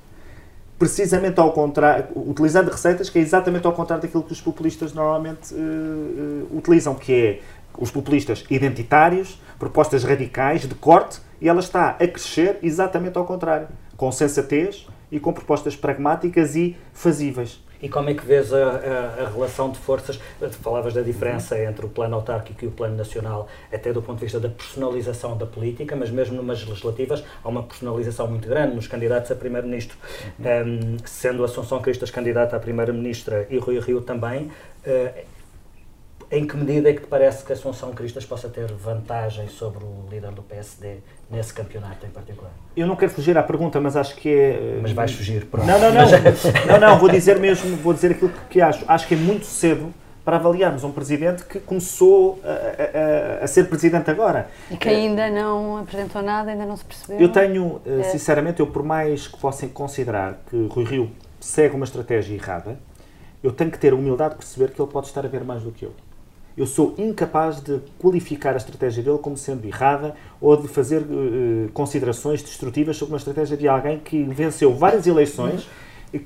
precisamente 0.78 1.38
ao 1.38 1.52
contrário, 1.52 2.06
utilizando 2.16 2.68
receitas 2.68 3.08
que 3.08 3.18
é 3.18 3.22
exatamente 3.22 3.66
ao 3.66 3.72
contrário 3.72 4.02
daquilo 4.02 4.24
que 4.24 4.32
os 4.32 4.40
populistas 4.40 4.92
normalmente 4.92 5.54
uh, 5.54 5.56
uh, 5.56 6.58
utilizam, 6.58 6.94
que 6.94 7.12
é 7.12 7.40
os 7.78 7.90
populistas 7.90 8.44
identitários, 8.50 9.40
propostas 9.60 10.02
radicais, 10.02 10.62
de 10.62 10.74
corte, 10.74 11.20
e 11.40 11.48
ela 11.48 11.60
está 11.60 11.90
a 11.90 12.08
crescer 12.08 12.58
exatamente 12.62 13.16
ao 13.16 13.24
contrário, 13.24 13.68
com 13.96 14.10
sensatez 14.10 14.88
e 15.12 15.20
com 15.20 15.32
propostas 15.32 15.76
pragmáticas 15.76 16.56
e 16.56 16.74
fazíveis. 16.92 17.60
E 17.82 17.88
como 17.88 18.08
é 18.08 18.14
que 18.14 18.24
vês 18.24 18.52
a, 18.52 18.58
a, 18.58 19.24
a, 19.24 19.28
relação 19.28 19.70
de 19.72 19.78
forças? 19.78 20.18
Falavas 20.62 20.94
da 20.94 21.02
diferença 21.02 21.60
entre 21.60 21.84
o 21.84 21.88
plano 21.88 22.14
autárquico 22.14 22.64
e 22.64 22.68
o 22.68 22.70
plano 22.70 22.96
nacional, 22.96 23.48
até 23.72 23.92
do 23.92 24.00
ponto 24.00 24.18
de 24.18 24.24
vista 24.24 24.38
da 24.38 24.48
personalização 24.48 25.36
da 25.36 25.46
política, 25.46 25.96
mas 25.96 26.08
mesmo 26.08 26.36
numas 26.36 26.64
legislativas 26.64 27.24
há 27.42 27.48
uma 27.48 27.64
personalização 27.64 28.28
muito 28.28 28.48
grande 28.48 28.76
nos 28.76 28.86
candidatos 28.86 29.32
a 29.32 29.34
primeiro-ministro. 29.34 29.98
Um, 30.38 30.96
sendo 31.04 31.42
Assunção 31.42 31.82
Cristas 31.82 32.08
candidata 32.08 32.56
a 32.56 32.60
primeira-ministra 32.60 33.48
e 33.50 33.58
Rui 33.58 33.80
Rio 33.80 34.00
também, 34.00 34.44
uh, 34.44 35.22
em 36.32 36.46
que 36.46 36.56
medida 36.56 36.88
é 36.88 36.94
que 36.94 37.02
te 37.02 37.06
parece 37.06 37.44
que 37.44 37.52
Assunção 37.52 37.92
Cristas 37.92 38.24
possa 38.24 38.48
ter 38.48 38.72
vantagem 38.72 39.48
sobre 39.48 39.84
o 39.84 40.08
líder 40.10 40.30
do 40.30 40.42
PSD 40.42 40.96
nesse 41.30 41.52
campeonato 41.52 42.06
em 42.06 42.08
particular? 42.08 42.50
Eu 42.74 42.86
não 42.86 42.96
quero 42.96 43.12
fugir 43.12 43.36
à 43.36 43.42
pergunta, 43.42 43.78
mas 43.82 43.96
acho 43.96 44.16
que 44.16 44.30
é. 44.30 44.50
Eh, 44.52 44.78
mas 44.80 44.92
vais 44.92 45.12
fugir, 45.12 45.44
pronto. 45.44 45.66
Não, 45.66 45.78
não, 45.78 45.92
não. 45.92 46.06
não, 46.66 46.80
não, 46.80 46.98
vou 46.98 47.10
dizer 47.10 47.38
mesmo, 47.38 47.76
vou 47.76 47.92
dizer 47.92 48.12
aquilo 48.12 48.32
que 48.48 48.62
acho. 48.62 48.82
Acho 48.88 49.06
que 49.06 49.12
é 49.12 49.16
muito 49.16 49.44
cedo 49.44 49.92
para 50.24 50.36
avaliarmos 50.36 50.84
um 50.84 50.90
presidente 50.90 51.44
que 51.44 51.60
começou 51.60 52.40
a, 52.44 53.40
a, 53.40 53.44
a, 53.44 53.46
ser 53.46 53.68
presidente 53.68 54.10
agora. 54.10 54.48
E 54.70 54.76
que 54.78 54.88
ainda 54.88 55.28
não 55.28 55.76
apresentou 55.76 56.22
nada, 56.22 56.50
ainda 56.50 56.64
não 56.64 56.78
se 56.78 56.84
percebeu. 56.84 57.20
Eu 57.20 57.28
tenho, 57.28 57.82
eh, 57.84 58.00
é. 58.00 58.02
sinceramente, 58.04 58.60
eu 58.60 58.66
por 58.68 58.82
mais 58.82 59.28
que 59.28 59.38
fossem 59.38 59.68
considerar 59.68 60.38
que 60.48 60.66
Rui 60.68 60.84
Rio 60.84 61.10
segue 61.38 61.76
uma 61.76 61.84
estratégia 61.84 62.34
errada, 62.34 62.78
eu 63.42 63.52
tenho 63.52 63.70
que 63.70 63.78
ter 63.78 63.92
a 63.92 63.96
humildade 63.96 64.30
de 64.30 64.38
perceber 64.38 64.70
que 64.70 64.80
ele 64.80 64.90
pode 64.90 65.08
estar 65.08 65.26
a 65.26 65.28
ver 65.28 65.44
mais 65.44 65.62
do 65.62 65.70
que 65.70 65.84
eu 65.84 65.92
eu 66.56 66.66
sou 66.66 66.94
incapaz 66.98 67.60
de 67.60 67.80
qualificar 67.98 68.54
a 68.54 68.56
estratégia 68.56 69.02
dele 69.02 69.18
como 69.18 69.36
sendo 69.36 69.66
errada 69.66 70.14
ou 70.40 70.56
de 70.56 70.68
fazer 70.68 71.02
uh, 71.02 71.70
considerações 71.72 72.42
destrutivas 72.42 72.96
sobre 72.96 73.14
uma 73.14 73.18
estratégia 73.18 73.56
de 73.56 73.66
alguém 73.68 73.98
que 73.98 74.22
venceu 74.24 74.74
várias 74.74 75.06
eleições, 75.06 75.68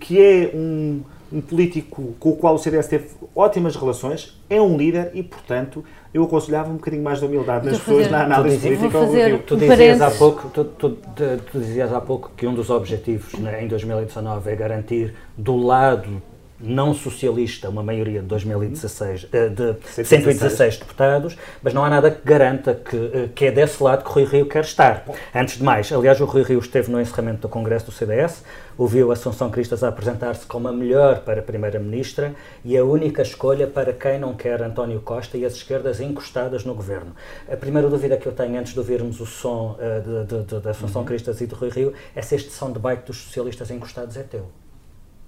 que 0.01 0.21
é 0.21 0.51
um, 0.53 1.03
um, 1.33 1.41
político 1.41 2.15
com 2.19 2.31
o 2.31 2.37
qual 2.37 2.55
o 2.55 2.59
CDS 2.59 2.89
teve 2.89 3.09
ótimas 3.35 3.77
relações, 3.77 4.37
é 4.51 4.61
um 4.61 4.77
líder 4.77 5.13
e, 5.15 5.23
portanto, 5.23 5.85
eu 6.13 6.25
aconselhava 6.25 6.71
um 6.71 6.75
bocadinho 6.75 7.05
mais 7.05 7.21
de 7.21 7.27
humildade 7.27 7.67
nas 7.67 7.79
pessoas 7.79 8.11
na 8.11 8.25
análise 8.25 8.59
política. 8.59 8.91
Fazer 8.91 9.43
tu, 9.43 9.57
dizias 9.57 10.01
há 10.01 10.11
pouco, 10.11 10.49
tu, 10.49 10.65
tu, 10.65 10.91
tu, 10.91 11.59
dizias 11.59 11.93
há 11.93 12.01
pouco 12.01 12.33
que 12.37 12.47
um 12.47 12.55
dos 12.55 12.69
objetivos 12.69 13.35
né, 13.35 13.63
em 13.63 13.69
2019 13.69 14.51
é 14.51 14.57
garantir 14.57 15.15
do 15.37 15.57
lado 15.57 16.21
não 16.61 16.95
socialista, 16.95 17.69
uma 17.69 17.83
maioria 17.83 18.21
de 18.21 18.27
2016, 18.27 19.29
eh, 19.33 19.49
de 19.49 20.05
116 20.05 20.79
deputados, 20.79 21.37
mas 21.63 21.75
não 21.75 21.85
há 21.85 21.91
nada 21.91 22.11
que 22.11 22.27
garanta 22.27 22.75
que, 22.75 22.97
eh, 22.97 23.29
que 23.35 23.47
é 23.47 23.51
desse 23.51 23.83
lado 23.83 24.05
que 24.05 24.11
Rui 24.11 24.25
Rio 24.25 24.47
quer 24.47 24.65
estar. 24.65 25.05
Antes 25.35 25.59
de 25.59 25.63
mais, 25.63 25.93
aliás, 25.93 26.21
o 26.21 26.25
Rui 26.25 26.43
Rio 26.43 26.59
esteve 26.59 26.91
no 26.91 27.01
encerramento 27.01 27.43
do 27.43 27.49
Congresso 27.49 27.87
do 27.87 27.93
CDS, 27.93 28.43
ouviu 28.79 29.11
Assunção 29.11 29.51
Cristas 29.51 29.83
a 29.83 29.89
apresentar-se 29.89 30.47
como 30.47 30.69
a 30.69 30.73
melhor 30.73 31.21
para 31.21 31.43
Primeira-Ministra 31.43 32.35
e 32.65 32.77
a 32.77 32.85
única 32.85 33.23
escolha 33.23 33.67
para 33.67 33.93
quem 33.93 34.19
não 34.19 34.35
quer 34.35 34.63
António 34.63 35.01
Costa 35.01 35.39
e 35.39 35.45
as 35.45 35.55
esquerdas 35.55 36.01
encostadas 36.01 36.65
no 36.65 36.75
governo. 36.75 37.15
A 37.51 37.57
primeira 37.57 37.89
dúvida 37.89 38.17
que 38.17 38.27
eu 38.27 38.33
tenho 38.33 38.59
antes 38.59 38.73
de 38.73 38.79
ouvirmos 38.79 39.21
o 39.21 39.27
som 39.27 39.79
uh, 39.79 40.25
de, 40.27 40.45
de, 40.45 40.61
de, 40.61 40.69
Assunção 40.69 41.03
uhum. 41.03 41.07
Cristas 41.07 41.41
e 41.41 41.47
de 41.47 41.55
Rui 41.55 41.71
Rio 41.71 41.93
é 42.15 42.21
se 42.21 42.35
este 42.35 42.51
som 42.51 42.73
de 42.73 42.79
bike 42.79 43.07
dos 43.07 43.17
socialistas 43.17 43.71
encostados 43.71 44.17
é 44.17 44.23
teu. 44.23 44.47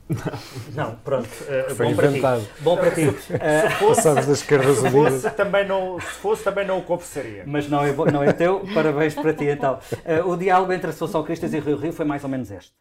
Não, 0.75 0.95
pronto. 0.97 1.27
Uh, 1.27 1.75
Foi 1.75 1.87
bom 1.87 1.93
inventado. 1.93 2.43
para 2.43 2.55
ti. 2.57 2.63
Bom 2.63 2.77
para 2.77 2.91
ti. 2.91 3.09
Uh, 3.09 3.15
se 3.69 3.77
fosse, 3.77 4.15
das 4.15 4.29
esquerdas 4.29 4.79
se 4.79 4.91
fosse, 4.91 5.31
também 5.31 5.67
não, 5.67 6.01
se 6.01 6.07
fosse, 6.07 6.45
também 6.45 6.67
não 6.67 6.79
o 6.79 6.83
confessaria. 6.83 7.45
Mas 7.47 7.69
não 7.69 7.85
é, 7.85 7.93
não 8.11 8.23
é 8.23 8.33
teu. 8.33 8.67
Parabéns 8.75 9.15
para 9.15 9.33
ti, 9.35 9.45
então. 9.45 9.79
Uh, 9.93 10.31
o 10.31 10.37
diálogo 10.37 10.73
entre 10.73 10.87
a 10.87 10.91
Associação 10.91 11.23
Cristas 11.23 11.53
e 11.53 11.61
Rio 11.61 11.77
Rio 11.77 11.93
foi 11.93 12.05
mais 12.05 12.25
ou 12.25 12.31
menos 12.31 12.51
este. 12.51 12.73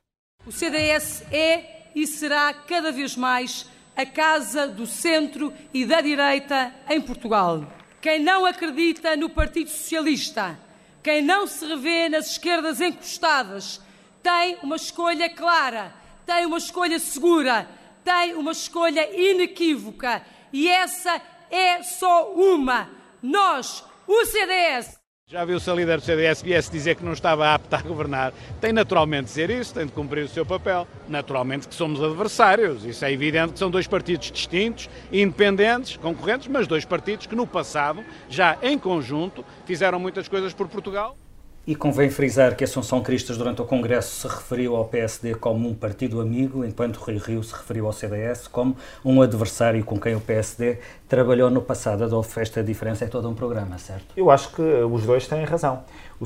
O 0.45 0.51
CDS 0.51 1.23
é 1.31 1.89
e 1.93 2.05
será 2.07 2.53
cada 2.53 2.91
vez 2.91 3.15
mais 3.15 3.69
a 3.95 4.05
casa 4.05 4.67
do 4.67 4.85
centro 4.85 5.51
e 5.73 5.85
da 5.85 5.99
direita 5.99 6.71
em 6.89 7.01
Portugal. 7.01 7.65
Quem 7.99 8.19
não 8.19 8.45
acredita 8.45 9.15
no 9.17 9.29
Partido 9.29 9.71
Socialista, 9.71 10.57
quem 11.01 11.23
não 11.23 11.47
se 11.47 11.65
revê 11.65 12.07
nas 12.07 12.31
esquerdas 12.31 12.79
encostadas, 12.79 13.81
tem 14.21 14.57
uma 14.61 14.75
escolha 14.75 15.29
clara, 15.29 15.91
tem 16.27 16.45
uma 16.45 16.57
escolha 16.57 16.99
segura, 16.99 17.65
tem 18.03 18.35
uma 18.35 18.51
escolha 18.51 19.09
inequívoca 19.17 20.21
e 20.51 20.67
essa 20.67 21.21
é 21.49 21.81
só 21.81 22.33
uma. 22.33 22.89
Nós, 23.23 23.83
o 24.05 24.25
CDS, 24.25 24.97
já 25.29 25.43
viu-se 25.43 25.69
a 25.69 25.73
líder 25.73 25.97
do 25.97 26.05
CDS 26.05 26.41
viesse 26.41 26.71
dizer 26.71 26.95
que 26.95 27.03
não 27.03 27.11
estava 27.11 27.53
apta 27.53 27.75
a 27.77 27.81
governar. 27.81 28.33
Tem 28.61 28.71
naturalmente 28.71 29.23
de 29.23 29.27
dizer 29.27 29.49
isso, 29.49 29.73
tem 29.73 29.85
de 29.85 29.91
cumprir 29.91 30.23
o 30.23 30.27
seu 30.29 30.45
papel. 30.45 30.87
Naturalmente 31.09 31.67
que 31.67 31.75
somos 31.75 32.01
adversários. 32.01 32.85
Isso 32.85 33.03
é 33.03 33.11
evidente 33.11 33.51
que 33.51 33.59
são 33.59 33.69
dois 33.69 33.87
partidos 33.87 34.31
distintos, 34.31 34.89
independentes, 35.11 35.97
concorrentes, 35.97 36.47
mas 36.47 36.65
dois 36.65 36.85
partidos 36.85 37.25
que 37.25 37.35
no 37.35 37.45
passado, 37.45 38.05
já 38.29 38.57
em 38.61 38.79
conjunto, 38.79 39.43
fizeram 39.65 39.99
muitas 39.99 40.29
coisas 40.29 40.53
por 40.53 40.69
Portugal. 40.69 41.17
E 41.67 41.75
convém 41.75 42.09
frisar 42.09 42.55
que 42.55 42.63
Assunção 42.63 43.03
Cristas, 43.03 43.37
durante 43.37 43.61
o 43.61 43.65
Congresso, 43.65 44.21
se 44.21 44.25
referiu 44.33 44.77
ao 44.77 44.85
PSD 44.85 45.35
como 45.35 45.67
um 45.67 45.75
partido 45.75 46.21
amigo, 46.21 46.63
enquanto 46.63 46.95
Rui 46.95 47.17
Rio 47.17 47.43
se 47.43 47.53
referiu 47.53 47.87
ao 47.87 47.91
CDS 47.91 48.47
como 48.47 48.77
um 49.03 49.21
adversário 49.21 49.83
com 49.83 49.99
quem 49.99 50.15
o 50.15 50.21
PSD 50.21 50.79
trabalhou 51.09 51.49
no 51.49 51.61
passado. 51.61 52.03
A 52.03 52.05
Adolfo, 52.05 52.39
esta 52.39 52.63
diferença 52.63 53.03
é 53.03 53.09
todo 53.09 53.27
um 53.27 53.33
programa, 53.33 53.77
certo? 53.79 54.05
Eu 54.15 54.31
acho 54.31 54.53
que 54.53 54.61
os 54.61 55.05
dois 55.05 55.27
têm 55.27 55.43
razão. 55.43 55.83
O, 56.21 56.25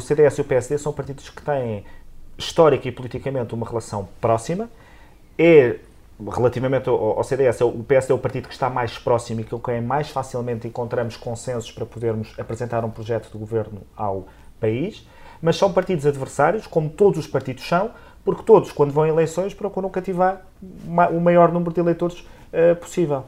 CDS 0.00 0.38
e 0.38 0.40
o 0.40 0.44
PSD 0.44 0.76
são 0.76 0.92
partidos 0.92 1.30
que 1.30 1.40
têm, 1.40 1.84
histórica 2.36 2.88
e 2.88 2.90
politicamente, 2.90 3.54
uma 3.54 3.68
relação 3.68 4.08
próxima. 4.20 4.68
É 5.38 5.76
relativamente 6.18 6.88
ao 6.88 7.22
CDS, 7.22 7.60
o 7.60 7.84
PSD 7.84 8.12
é 8.12 8.16
o 8.16 8.18
partido 8.18 8.48
que 8.48 8.54
está 8.54 8.68
mais 8.68 8.98
próximo 8.98 9.40
e 9.40 9.44
com 9.44 9.60
quem 9.60 9.80
mais 9.80 10.10
facilmente 10.10 10.66
encontramos 10.66 11.16
consensos 11.16 11.70
para 11.70 11.86
podermos 11.86 12.34
apresentar 12.36 12.84
um 12.84 12.90
projeto 12.90 13.30
de 13.30 13.38
governo 13.38 13.82
ao 13.96 14.26
país, 14.60 15.06
mas 15.40 15.56
são 15.56 15.72
partidos 15.72 16.06
adversários, 16.06 16.66
como 16.66 16.88
todos 16.88 17.18
os 17.18 17.26
partidos 17.26 17.66
são, 17.66 17.90
porque 18.24 18.42
todos, 18.42 18.70
quando 18.70 18.92
vão 18.92 19.04
a 19.04 19.08
eleições, 19.08 19.54
procuram 19.54 19.88
cativar 19.88 20.42
o 20.62 21.20
maior 21.20 21.50
número 21.50 21.72
de 21.72 21.80
eleitores 21.80 22.20
uh, 22.20 22.76
possível. 22.76 23.24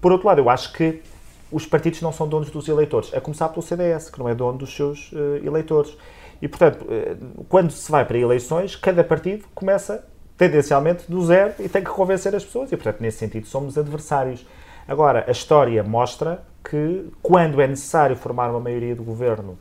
Por 0.00 0.12
outro 0.12 0.28
lado, 0.28 0.40
eu 0.40 0.48
acho 0.48 0.72
que 0.72 1.02
os 1.50 1.66
partidos 1.66 2.00
não 2.02 2.12
são 2.12 2.28
donos 2.28 2.50
dos 2.50 2.68
eleitores, 2.68 3.12
a 3.12 3.20
começar 3.20 3.48
pelo 3.48 3.62
CDS, 3.62 4.10
que 4.10 4.18
não 4.18 4.28
é 4.28 4.34
dono 4.34 4.58
dos 4.58 4.74
seus 4.74 5.10
uh, 5.12 5.44
eleitores. 5.44 5.96
E, 6.40 6.46
portanto, 6.46 6.84
uh, 6.84 7.44
quando 7.48 7.72
se 7.72 7.90
vai 7.90 8.04
para 8.04 8.16
eleições, 8.16 8.76
cada 8.76 9.02
partido 9.02 9.44
começa 9.54 10.06
tendencialmente 10.36 11.10
do 11.10 11.24
zero 11.26 11.54
e 11.58 11.68
tem 11.68 11.82
que 11.82 11.90
convencer 11.90 12.34
as 12.34 12.44
pessoas, 12.44 12.70
e, 12.70 12.76
portanto, 12.76 13.00
nesse 13.00 13.18
sentido, 13.18 13.46
somos 13.46 13.76
adversários. 13.76 14.46
Agora, 14.86 15.24
a 15.26 15.32
história 15.32 15.82
mostra 15.82 16.42
que, 16.62 17.06
quando 17.20 17.60
é 17.60 17.66
necessário 17.66 18.14
formar 18.14 18.50
uma 18.50 18.60
maioria 18.60 18.94
de 18.94 19.02
governo 19.02 19.58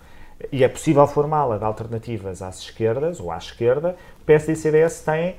e 0.52 0.64
é 0.64 0.68
possível 0.68 1.06
formá-la 1.08 1.58
de 1.58 1.64
alternativas 1.64 2.42
às 2.42 2.60
esquerdas 2.60 3.20
ou 3.20 3.32
à 3.32 3.38
esquerda, 3.38 3.96
o 4.22 4.26
PSD 4.26 4.52
e 4.52 4.56
o 4.56 4.58
CDS 4.58 5.02
têm 5.02 5.36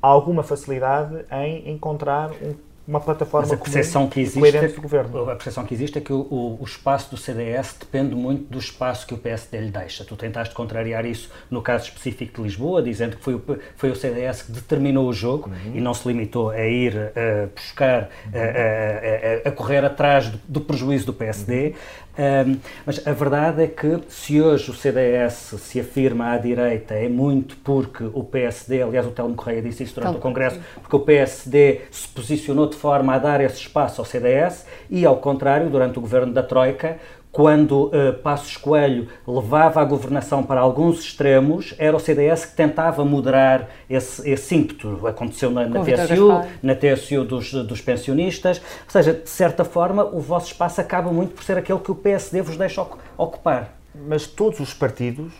alguma 0.00 0.42
facilidade 0.42 1.24
em 1.30 1.70
encontrar 1.70 2.30
um 2.42 2.54
uma 2.86 3.00
plataforma 3.00 3.48
Mas 3.48 3.60
a 3.60 3.62
percepção 3.62 4.08
que 4.08 4.20
existe 4.20 4.56
é, 4.56 4.68
governo. 4.68 5.30
A 5.30 5.34
percepção 5.34 5.64
que 5.64 5.72
existe 5.72 5.98
é 5.98 6.00
que 6.00 6.12
o, 6.12 6.58
o, 6.60 6.64
espaço 6.64 7.10
do 7.10 7.16
CDS 7.16 7.76
depende 7.78 8.14
muito 8.14 8.50
do 8.50 8.58
espaço 8.58 9.06
que 9.06 9.14
o 9.14 9.18
PSD 9.18 9.60
lhe 9.60 9.70
deixa. 9.70 10.04
Tu 10.04 10.16
tentaste 10.16 10.54
contrariar 10.54 11.06
isso 11.06 11.30
no 11.50 11.62
caso 11.62 11.84
específico 11.84 12.36
de 12.36 12.42
Lisboa, 12.42 12.82
dizendo 12.82 13.16
que 13.16 13.22
foi 13.22 13.34
o, 13.34 13.42
foi 13.76 13.90
o 13.90 13.96
CDS 13.96 14.42
que 14.42 14.52
determinou 14.52 15.08
o 15.08 15.12
jogo 15.12 15.48
uhum. 15.48 15.76
e 15.76 15.80
não 15.80 15.94
se 15.94 16.08
limitou 16.08 16.50
a 16.50 16.66
ir 16.66 16.94
uh, 16.94 17.48
buscar, 17.54 18.02
uh, 18.02 18.06
uh, 18.06 19.31
correr 19.62 19.84
atrás 19.84 20.28
do, 20.28 20.40
do 20.48 20.60
prejuízo 20.60 21.06
do 21.06 21.12
PSD. 21.12 21.74
Um, 22.18 22.58
mas 22.84 23.06
a 23.06 23.12
verdade 23.12 23.62
é 23.62 23.66
que 23.66 24.00
se 24.08 24.38
hoje 24.38 24.70
o 24.70 24.74
CDS 24.74 25.54
se 25.58 25.80
afirma 25.80 26.32
à 26.32 26.36
direita 26.36 26.92
é 26.92 27.08
muito 27.08 27.56
porque 27.58 28.04
o 28.04 28.22
PSD, 28.22 28.82
aliás 28.82 29.06
o 29.06 29.12
Telmo 29.12 29.34
Correia 29.34 29.62
disse 29.62 29.84
isso 29.84 29.94
durante 29.94 30.18
o 30.18 30.20
Congresso, 30.20 30.60
porque 30.82 30.94
o 30.94 31.00
PSD 31.00 31.80
se 31.90 32.06
posicionou 32.08 32.66
de 32.66 32.76
forma 32.76 33.14
a 33.14 33.18
dar 33.18 33.40
esse 33.40 33.56
espaço 33.56 34.00
ao 34.00 34.04
CDS 34.04 34.66
e 34.90 35.06
ao 35.06 35.16
contrário, 35.18 35.70
durante 35.70 35.98
o 35.98 36.02
governo 36.02 36.34
da 36.34 36.42
Troika, 36.42 36.98
quando 37.32 37.86
uh, 37.86 38.12
Passos 38.22 38.58
Coelho 38.58 39.08
levava 39.26 39.80
a 39.80 39.84
governação 39.84 40.42
para 40.42 40.60
alguns 40.60 41.00
extremos, 41.00 41.74
era 41.78 41.96
o 41.96 41.98
CDS 41.98 42.44
que 42.44 42.54
tentava 42.54 43.02
moderar 43.06 43.70
esse, 43.88 44.30
esse 44.30 44.54
ímpeto. 44.54 45.06
Aconteceu 45.06 45.50
na, 45.50 45.66
na 45.66 45.80
TSU, 45.80 46.44
na 46.62 46.74
TSU 46.74 47.24
dos, 47.24 47.52
dos 47.52 47.80
pensionistas. 47.80 48.58
Ou 48.58 48.90
seja, 48.90 49.14
de 49.14 49.30
certa 49.30 49.64
forma, 49.64 50.04
o 50.04 50.20
vosso 50.20 50.48
espaço 50.48 50.80
acaba 50.82 51.10
muito 51.10 51.32
por 51.32 51.42
ser 51.42 51.56
aquele 51.56 51.78
que 51.78 51.90
o 51.90 51.94
PSD 51.94 52.42
vos 52.42 52.58
deixa 52.58 52.86
ocupar. 53.16 53.78
Mas 54.06 54.26
todos 54.26 54.60
os 54.60 54.74
partidos 54.74 55.32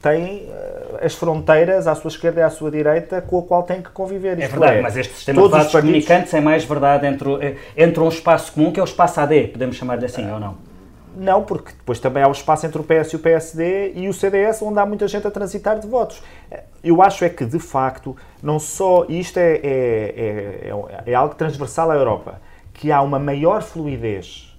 têm 0.00 0.44
uh, 0.44 1.04
as 1.04 1.14
fronteiras 1.14 1.86
à 1.86 1.94
sua 1.94 2.08
esquerda 2.08 2.40
e 2.40 2.42
à 2.42 2.50
sua 2.50 2.70
direita 2.70 3.20
com 3.20 3.38
a 3.38 3.42
qual 3.42 3.62
têm 3.64 3.82
que 3.82 3.90
conviver. 3.90 4.38
É 4.40 4.48
verdade, 4.48 4.78
é, 4.78 4.80
mas 4.82 4.96
este 4.96 5.14
sistema 5.14 5.42
de 5.42 5.48
vasos 5.48 5.72
partidos... 5.72 6.04
comunicantes 6.04 6.32
é 6.32 6.40
mais 6.40 6.64
verdade 6.64 7.06
entre, 7.06 7.34
eh, 7.34 7.56
entre 7.76 8.02
um 8.02 8.08
espaço 8.08 8.52
comum, 8.52 8.72
que 8.72 8.80
é 8.80 8.82
o 8.82 8.84
espaço 8.84 9.20
AD, 9.20 9.48
podemos 9.48 9.76
chamar-lhe 9.76 10.04
assim, 10.04 10.30
ou 10.30 10.40
não? 10.40 10.73
Não, 11.16 11.44
porque 11.44 11.72
depois 11.72 12.00
também 12.00 12.22
há 12.22 12.28
o 12.28 12.32
espaço 12.32 12.66
entre 12.66 12.80
o 12.80 12.84
PS 12.84 13.12
e 13.12 13.16
o 13.16 13.18
PSD 13.18 13.92
e 13.94 14.08
o 14.08 14.12
CDS, 14.12 14.62
onde 14.62 14.78
há 14.78 14.86
muita 14.86 15.06
gente 15.06 15.26
a 15.26 15.30
transitar 15.30 15.78
de 15.78 15.86
votos. 15.86 16.22
Eu 16.82 17.00
acho 17.02 17.24
é 17.24 17.28
que, 17.28 17.44
de 17.44 17.58
facto, 17.58 18.16
não 18.42 18.58
só 18.58 19.06
isto 19.08 19.38
é, 19.38 19.56
é, 19.56 20.70
é, 21.06 21.10
é 21.12 21.14
algo 21.14 21.34
transversal 21.34 21.90
à 21.90 21.94
Europa, 21.94 22.40
que 22.72 22.90
há 22.90 23.00
uma 23.00 23.18
maior 23.18 23.62
fluidez 23.62 24.54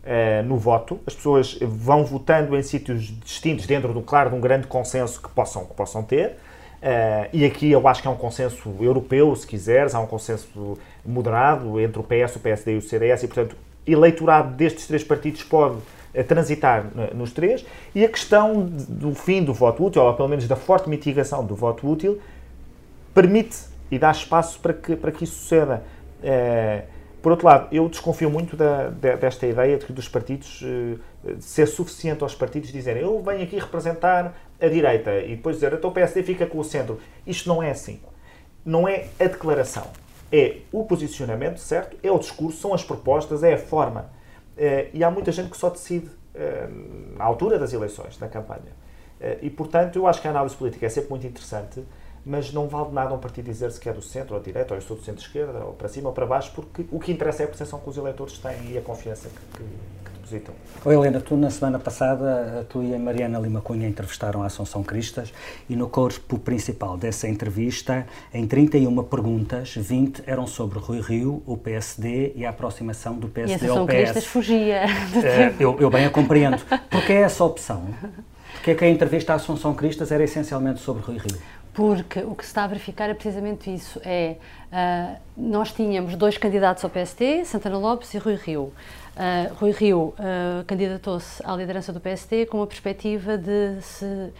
Uh, 0.00 0.42
no 0.46 0.56
voto, 0.56 0.98
as 1.06 1.14
pessoas 1.14 1.58
vão 1.60 2.06
votando 2.06 2.56
em 2.56 2.62
sítios 2.62 3.02
distintos 3.22 3.66
dentro 3.66 3.92
do 3.92 4.00
claro 4.00 4.30
de 4.30 4.36
um 4.36 4.40
grande 4.40 4.66
consenso 4.66 5.20
que 5.20 5.28
possam, 5.28 5.66
que 5.66 5.74
possam 5.74 6.02
ter. 6.02 6.38
Uh, 6.82 7.28
e 7.34 7.44
aqui 7.44 7.70
eu 7.70 7.86
acho 7.86 8.00
que 8.00 8.08
é 8.08 8.10
um 8.10 8.16
consenso 8.16 8.74
europeu, 8.80 9.36
se 9.36 9.46
quiseres, 9.46 9.94
há 9.94 10.00
um 10.00 10.06
consenso 10.06 10.78
moderado 11.04 11.78
entre 11.78 12.00
o 12.00 12.02
PS, 12.02 12.36
o 12.36 12.40
PSD 12.40 12.76
e 12.76 12.78
o 12.78 12.82
CDS, 12.82 13.24
e 13.24 13.28
portanto 13.28 13.54
eleitorado 13.86 14.54
destes 14.54 14.86
três 14.86 15.02
partidos 15.02 15.42
pode 15.42 15.76
uh, 15.76 16.24
transitar 16.26 16.86
nos 17.14 17.32
três. 17.32 17.64
E 17.94 18.04
a 18.04 18.08
questão 18.08 18.64
do 18.66 19.14
fim 19.14 19.42
do 19.42 19.54
voto 19.54 19.84
útil, 19.84 20.02
ou 20.02 20.14
pelo 20.14 20.28
menos 20.28 20.46
da 20.46 20.56
forte 20.56 20.88
mitigação 20.88 21.44
do 21.44 21.54
voto 21.54 21.88
útil, 21.88 22.20
permite 23.14 23.58
e 23.90 23.98
dá 23.98 24.10
espaço 24.10 24.60
para 24.60 24.72
que, 24.72 24.94
para 24.94 25.10
que 25.10 25.24
isso 25.24 25.34
suceda. 25.34 25.82
Por 27.22 27.32
outro 27.32 27.46
lado, 27.46 27.68
eu 27.70 27.88
desconfio 27.88 28.30
muito 28.30 28.56
da, 28.56 28.88
desta 28.88 29.46
ideia 29.46 29.76
de 29.76 29.84
que 29.84 29.92
dos 29.92 30.08
partidos 30.08 30.62
uh, 30.62 30.98
ser 31.38 31.66
suficiente 31.66 32.22
aos 32.22 32.34
partidos 32.34 32.72
dizerem 32.72 33.02
eu 33.02 33.22
venho 33.22 33.42
aqui 33.42 33.58
representar 33.58 34.34
a 34.60 34.66
direita 34.66 35.18
e 35.20 35.36
depois 35.36 35.56
dizer 35.56 35.72
então 35.72 35.90
o 35.90 35.92
PSD 35.92 36.22
fica 36.22 36.46
com 36.46 36.58
o 36.58 36.64
centro. 36.64 36.98
Isto 37.26 37.48
não 37.48 37.62
é 37.62 37.70
assim. 37.70 38.00
Não 38.64 38.88
é 38.88 39.08
a 39.18 39.24
declaração. 39.24 39.86
É 40.32 40.58
o 40.72 40.84
posicionamento, 40.84 41.58
certo? 41.58 41.96
É 42.02 42.10
o 42.10 42.18
discurso, 42.18 42.60
são 42.60 42.72
as 42.72 42.84
propostas, 42.84 43.42
é 43.42 43.54
a 43.54 43.58
forma. 43.58 44.10
Uh, 44.56 44.90
e 44.92 45.02
há 45.02 45.10
muita 45.10 45.32
gente 45.32 45.50
que 45.50 45.56
só 45.56 45.70
decide 45.70 46.06
uh, 46.06 47.16
na 47.16 47.24
altura 47.24 47.58
das 47.58 47.72
eleições, 47.72 48.18
na 48.18 48.28
campanha. 48.28 48.72
e, 49.42 49.50
portanto, 49.50 49.96
eu 49.96 50.06
acho 50.06 50.20
que 50.20 50.28
a 50.28 50.30
análise 50.30 50.56
política 50.56 50.86
é 50.86 50.88
sempre 50.88 51.10
muito 51.10 51.26
interessante 51.26 51.84
mas 52.24 52.52
não 52.52 52.68
vale 52.68 52.92
nada 52.92 53.14
um 53.14 53.18
partido 53.18 53.46
dizer 53.46 53.70
se 53.72 53.80
que 53.80 53.88
é 53.88 53.92
do 53.92 54.02
centro 54.02 54.34
ou 54.34 54.42
direita, 54.42 54.74
ou 54.74 54.78
eu 54.78 54.82
sou 54.82 54.96
do 54.96 55.02
centro-esquerda, 55.02 55.64
ou 55.64 55.72
para 55.72 55.88
cima 55.88 56.08
ou 56.08 56.14
para 56.14 56.26
baixo, 56.26 56.52
porque 56.54 56.86
o 56.90 56.98
que 56.98 57.12
interessa 57.12 57.42
é 57.42 57.44
a 57.44 57.48
percepção 57.48 57.78
que 57.80 57.88
os 57.88 57.96
eleitores 57.96 58.38
têm 58.38 58.72
e 58.72 58.78
a 58.78 58.82
confiança 58.82 59.28
que, 59.28 59.56
que, 59.56 60.09
Oi, 60.84 60.94
Helena, 60.94 61.20
tu 61.20 61.36
na 61.36 61.50
semana 61.50 61.78
passada, 61.78 62.64
tu 62.68 62.82
e 62.82 62.94
a 62.94 62.98
Mariana 62.98 63.38
Lima 63.40 63.60
Cunha 63.60 63.88
entrevistaram 63.88 64.42
a 64.42 64.46
Assunção 64.46 64.82
Cristas 64.82 65.32
e 65.68 65.74
no 65.74 65.88
corpo 65.88 66.38
principal 66.38 66.96
dessa 66.96 67.26
entrevista, 67.26 68.06
em 68.32 68.46
31 68.46 69.02
perguntas, 69.02 69.74
20 69.74 70.22
eram 70.26 70.46
sobre 70.46 70.78
Rui 70.78 71.00
Rio, 71.00 71.42
o 71.46 71.56
PSD 71.56 72.32
e 72.36 72.46
a 72.46 72.50
aproximação 72.50 73.14
do 73.18 73.28
PSD 73.28 73.66
e 73.66 73.68
a 73.68 73.72
ao 73.72 73.86
PS. 73.86 73.94
Cristas 73.94 74.24
fugia. 74.26 74.84
Uh, 74.86 75.60
eu, 75.60 75.80
eu 75.80 75.90
bem 75.90 76.06
a 76.06 76.10
compreendo. 76.10 76.62
Porque 76.88 77.12
é 77.12 77.22
essa 77.22 77.42
opção? 77.42 77.88
Porque 78.52 78.70
é 78.70 78.74
que 78.74 78.84
a 78.84 78.88
entrevista 78.88 79.32
à 79.32 79.36
Assunção 79.36 79.74
Cristas 79.74 80.12
era 80.12 80.22
essencialmente 80.22 80.80
sobre 80.80 81.02
Rui 81.02 81.18
Rio? 81.18 81.38
porque 81.72 82.20
o 82.20 82.34
que 82.34 82.44
se 82.44 82.50
está 82.50 82.64
a 82.64 82.66
verificar 82.66 83.08
é 83.08 83.14
precisamente 83.14 83.72
isso. 83.72 84.00
É, 84.04 84.36
uh, 84.72 85.16
nós 85.36 85.72
tínhamos 85.72 86.16
dois 86.16 86.36
candidatos 86.36 86.84
ao 86.84 86.90
PST, 86.90 87.44
Santana 87.44 87.78
Lopes 87.78 88.12
e 88.12 88.18
Rui 88.18 88.34
Rio. 88.34 88.72
Uh, 89.16 89.54
Rui 89.54 89.72
Rio 89.72 90.14
uh, 90.18 90.64
candidatou-se 90.66 91.42
à 91.44 91.54
liderança 91.54 91.92
do 91.92 92.00
PST 92.00 92.46
com 92.46 92.62
a 92.62 92.66
perspectiva 92.66 93.36
de 93.36 93.80
se 93.82 94.32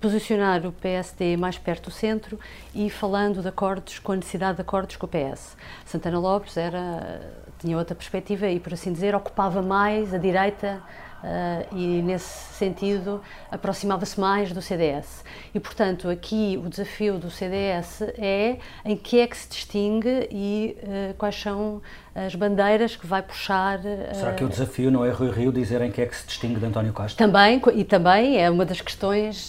posicionar 0.00 0.66
o 0.66 0.72
PSD 0.72 1.36
mais 1.36 1.56
perto 1.56 1.84
do 1.84 1.90
centro 1.92 2.38
e 2.74 2.90
falando 2.90 3.40
de 3.40 3.48
acordos, 3.48 4.00
com 4.00 4.12
a 4.12 4.16
necessidade 4.16 4.56
de 4.56 4.62
acordos 4.62 4.96
com 4.96 5.06
o 5.06 5.08
PS. 5.08 5.56
Santana 5.84 6.18
Lopes 6.18 6.56
era, 6.56 7.20
tinha 7.58 7.78
outra 7.78 7.94
perspectiva 7.94 8.48
e, 8.48 8.58
por 8.58 8.74
assim 8.74 8.92
dizer, 8.92 9.14
ocupava 9.14 9.62
mais 9.62 10.12
a 10.12 10.18
direita 10.18 10.82
Uh, 11.22 11.76
e 11.76 12.02
nesse 12.02 12.52
sentido 12.54 13.22
aproximava-se 13.48 14.18
mais 14.18 14.52
do 14.52 14.60
CDS. 14.60 15.24
E 15.54 15.60
portanto 15.60 16.08
aqui 16.08 16.60
o 16.64 16.68
desafio 16.68 17.16
do 17.16 17.30
CDS 17.30 18.02
é 18.18 18.56
em 18.84 18.96
que 18.96 19.20
é 19.20 19.26
que 19.28 19.36
se 19.36 19.48
distingue 19.48 20.28
e 20.32 20.76
uh, 20.82 21.14
quais 21.14 21.40
são 21.40 21.80
as 22.12 22.34
bandeiras 22.34 22.96
que 22.96 23.06
vai 23.06 23.22
puxar. 23.22 23.78
Uh, 23.78 24.14
Será 24.14 24.32
que 24.32 24.42
o 24.42 24.48
desafio 24.48 24.90
não 24.90 25.04
é 25.04 25.10
Rui 25.10 25.30
Rio 25.30 25.52
dizer 25.52 25.80
em 25.80 25.92
que 25.92 26.00
é 26.00 26.06
que 26.06 26.16
se 26.16 26.26
distingue 26.26 26.58
de 26.58 26.66
António 26.66 26.92
Costa? 26.92 27.16
Também, 27.16 27.62
e 27.72 27.84
também 27.84 28.42
é 28.42 28.50
uma 28.50 28.64
das 28.64 28.80
questões 28.80 29.48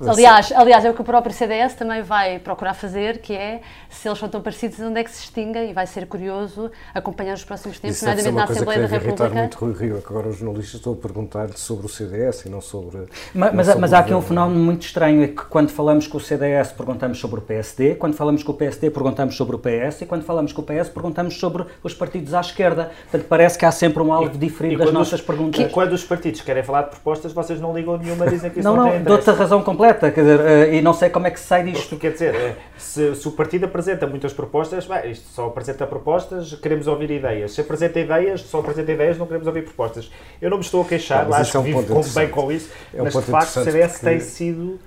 Aliás, 0.00 0.52
aliás, 0.52 0.84
é 0.84 0.90
o 0.90 0.94
que 0.94 1.00
o 1.00 1.04
próprio 1.04 1.32
CDS 1.32 1.74
também 1.74 2.02
vai 2.02 2.38
procurar 2.38 2.74
fazer, 2.74 3.18
que 3.18 3.32
é, 3.32 3.60
se 3.88 4.08
eles 4.08 4.18
são 4.18 4.28
tão 4.28 4.40
parecidos, 4.40 4.80
onde 4.80 4.98
é 4.98 5.04
que 5.04 5.10
se 5.10 5.22
extinguem, 5.22 5.70
e 5.70 5.72
vai 5.72 5.86
ser 5.86 6.06
curioso 6.06 6.70
acompanhar 6.92 7.34
os 7.34 7.44
próximos 7.44 7.78
tempos, 7.78 8.02
nomeadamente 8.02 8.36
na 8.36 8.44
Assembleia 8.44 8.80
da 8.80 8.86
República. 8.86 9.28
muito 9.28 9.58
Rui 9.58 9.72
Rio, 9.74 9.98
é 9.98 10.00
que 10.00 10.08
agora 10.08 10.28
os 10.28 10.38
jornalistas 10.38 10.74
estão 10.74 10.92
a 10.92 10.96
perguntar-lhe 10.96 11.56
sobre 11.56 11.86
o 11.86 11.88
CDS 11.88 12.44
e 12.46 12.48
não 12.48 12.60
sobre... 12.60 13.06
Mas, 13.32 13.52
não 13.54 13.64
sobre 13.64 13.80
mas 13.80 13.92
há 13.92 14.00
aqui 14.00 14.14
um 14.14 14.22
fenómeno 14.22 14.62
muito 14.62 14.82
estranho, 14.82 15.22
é 15.22 15.28
que 15.28 15.44
quando 15.44 15.70
falamos 15.70 16.06
com 16.06 16.18
o 16.18 16.20
CDS 16.20 16.72
perguntamos 16.72 17.18
sobre 17.18 17.38
o 17.38 17.42
PSD, 17.42 17.94
quando 17.94 18.14
falamos 18.14 18.42
com 18.42 18.52
o 18.52 18.54
PSD 18.54 18.90
perguntamos 18.90 19.36
sobre 19.36 19.56
o 19.56 19.58
PS, 19.58 20.02
e 20.02 20.06
quando 20.06 20.24
falamos 20.24 20.52
com 20.52 20.62
o 20.62 20.64
PS 20.64 20.88
perguntamos 20.88 21.38
sobre 21.38 21.64
os 21.82 21.94
partidos 21.94 22.34
à 22.34 22.40
esquerda. 22.40 22.90
Portanto, 23.02 23.26
parece 23.28 23.58
que 23.58 23.64
há 23.64 23.70
sempre 23.70 24.02
um 24.02 24.12
alvo 24.12 24.36
diferente 24.36 24.76
das 24.76 24.92
nossas 24.92 25.20
os, 25.20 25.26
perguntas. 25.26 25.60
E 25.60 25.68
quando 25.68 25.92
os 25.92 26.04
partidos 26.04 26.40
querem 26.40 26.62
falar 26.62 26.82
de 26.82 26.90
propostas, 26.90 27.32
vocês 27.32 27.60
não 27.60 27.74
ligam 27.74 27.96
nenhuma, 27.96 28.26
dizem 28.26 28.50
que 28.50 28.58
isso 28.58 28.68
não, 28.68 28.76
não, 28.76 28.84
não 28.84 28.92
tem 28.92 29.02
dou-te 29.02 29.30
a 29.30 29.32
razão 29.32 29.62
completa, 29.62 29.83
quer 29.92 30.10
dizer, 30.10 30.40
uh, 30.40 30.72
e 30.72 30.80
não 30.80 30.94
sei 30.94 31.10
como 31.10 31.26
é 31.26 31.30
que 31.30 31.38
se 31.38 31.46
sai 31.46 31.64
disto. 31.64 31.90
Porque, 31.90 32.08
quer 32.08 32.12
dizer, 32.12 32.34
eh, 32.34 32.56
se, 32.78 33.14
se, 33.14 33.28
o 33.28 33.32
partido 33.32 33.64
apresenta 33.64 34.06
muitas 34.06 34.32
propostas, 34.32 34.86
bem, 34.86 35.10
isto 35.10 35.28
só 35.28 35.46
apresenta 35.46 35.86
propostas, 35.86 36.54
queremos 36.54 36.86
ouvir 36.86 37.10
ideias. 37.10 37.52
Se 37.52 37.60
apresenta 37.60 38.00
ideias, 38.00 38.40
só 38.42 38.60
apresenta 38.60 38.92
ideias, 38.92 39.18
não 39.18 39.26
queremos 39.26 39.46
ouvir 39.46 39.64
propostas. 39.64 40.10
Eu 40.40 40.48
não 40.48 40.58
me 40.58 40.64
estou 40.64 40.82
a 40.82 40.84
queixar, 40.84 41.30
acho 41.32 41.50
que 41.50 41.56
é 41.56 41.60
um 41.60 41.62
vivo 41.64 42.14
bem 42.14 42.28
com 42.28 42.50
isso, 42.50 42.70
é 42.94 43.00
um 43.00 43.04
mas 43.04 43.14
de 43.14 43.22
facto 43.22 43.56
o 43.60 43.64
CDS 43.64 43.92
porque... 43.92 44.06
tem 44.06 44.20
sido 44.20 44.78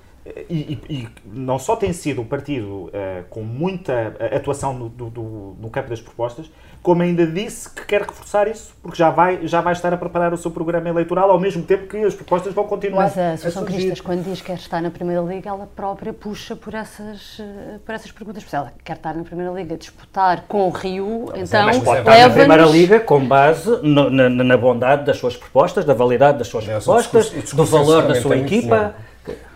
e, 0.48 0.78
e, 0.88 0.94
e, 0.94 1.08
não 1.24 1.58
só 1.58 1.74
tem 1.76 1.92
sido 1.92 2.20
um 2.20 2.24
partido 2.24 2.86
uh, 2.86 3.24
com 3.30 3.42
muita 3.42 4.16
atuação 4.34 4.74
no, 4.74 4.88
do, 4.88 5.10
do, 5.10 5.56
no 5.58 5.70
campo 5.70 5.88
das 5.88 6.00
propostas, 6.00 6.50
como 6.82 7.02
ainda 7.02 7.26
disse 7.26 7.68
que 7.70 7.84
quer 7.84 8.02
reforçar 8.02 8.48
isso, 8.48 8.72
porque 8.82 8.96
já 8.96 9.10
vai, 9.10 9.46
já 9.46 9.60
vai 9.60 9.72
estar 9.72 9.92
a 9.92 9.96
preparar 9.96 10.32
o 10.32 10.36
seu 10.36 10.50
programa 10.50 10.88
eleitoral 10.88 11.30
ao 11.30 11.38
mesmo 11.38 11.62
tempo 11.62 11.86
que 11.86 11.98
as 11.98 12.14
propostas 12.14 12.54
vão 12.54 12.64
continuar 12.64 13.04
Mas 13.04 13.18
a 13.18 13.32
Associação 13.32 13.64
Cristas, 13.64 14.00
quando 14.00 14.24
diz 14.24 14.40
que 14.40 14.46
quer 14.46 14.56
estar 14.56 14.80
na 14.80 14.90
Primeira 14.90 15.22
Liga, 15.22 15.50
ela 15.50 15.68
própria 15.74 16.12
puxa 16.12 16.56
por 16.56 16.74
essas, 16.74 17.38
eh, 17.40 17.78
por 17.84 17.94
essas 17.94 18.10
perguntas. 18.10 18.42
Se 18.42 18.56
ela 18.56 18.72
quer 18.84 18.96
estar 18.96 19.14
na 19.14 19.24
Primeira 19.24 19.52
Liga, 19.52 19.76
disputar 19.76 20.44
com 20.48 20.68
o 20.68 20.70
Rio, 20.70 21.26
mas 21.30 21.48
então 21.48 21.68
é, 21.68 21.80
pode 21.80 22.00
estar 22.00 22.28
na 22.28 22.30
Primeira 22.30 22.64
Liga 22.64 23.00
com 23.00 23.24
base 23.24 23.70
no, 23.82 24.10
na, 24.10 24.28
na, 24.28 24.56
bondade 24.56 25.04
das 25.04 25.18
suas 25.18 25.36
propostas, 25.36 25.84
da 25.84 25.94
validade 25.94 26.38
das 26.38 26.48
suas 26.48 26.64
propostas, 26.64 27.30
do 27.52 27.64
valor 27.64 28.06
da 28.06 28.20
sua 28.20 28.36
equipa. 28.36 28.94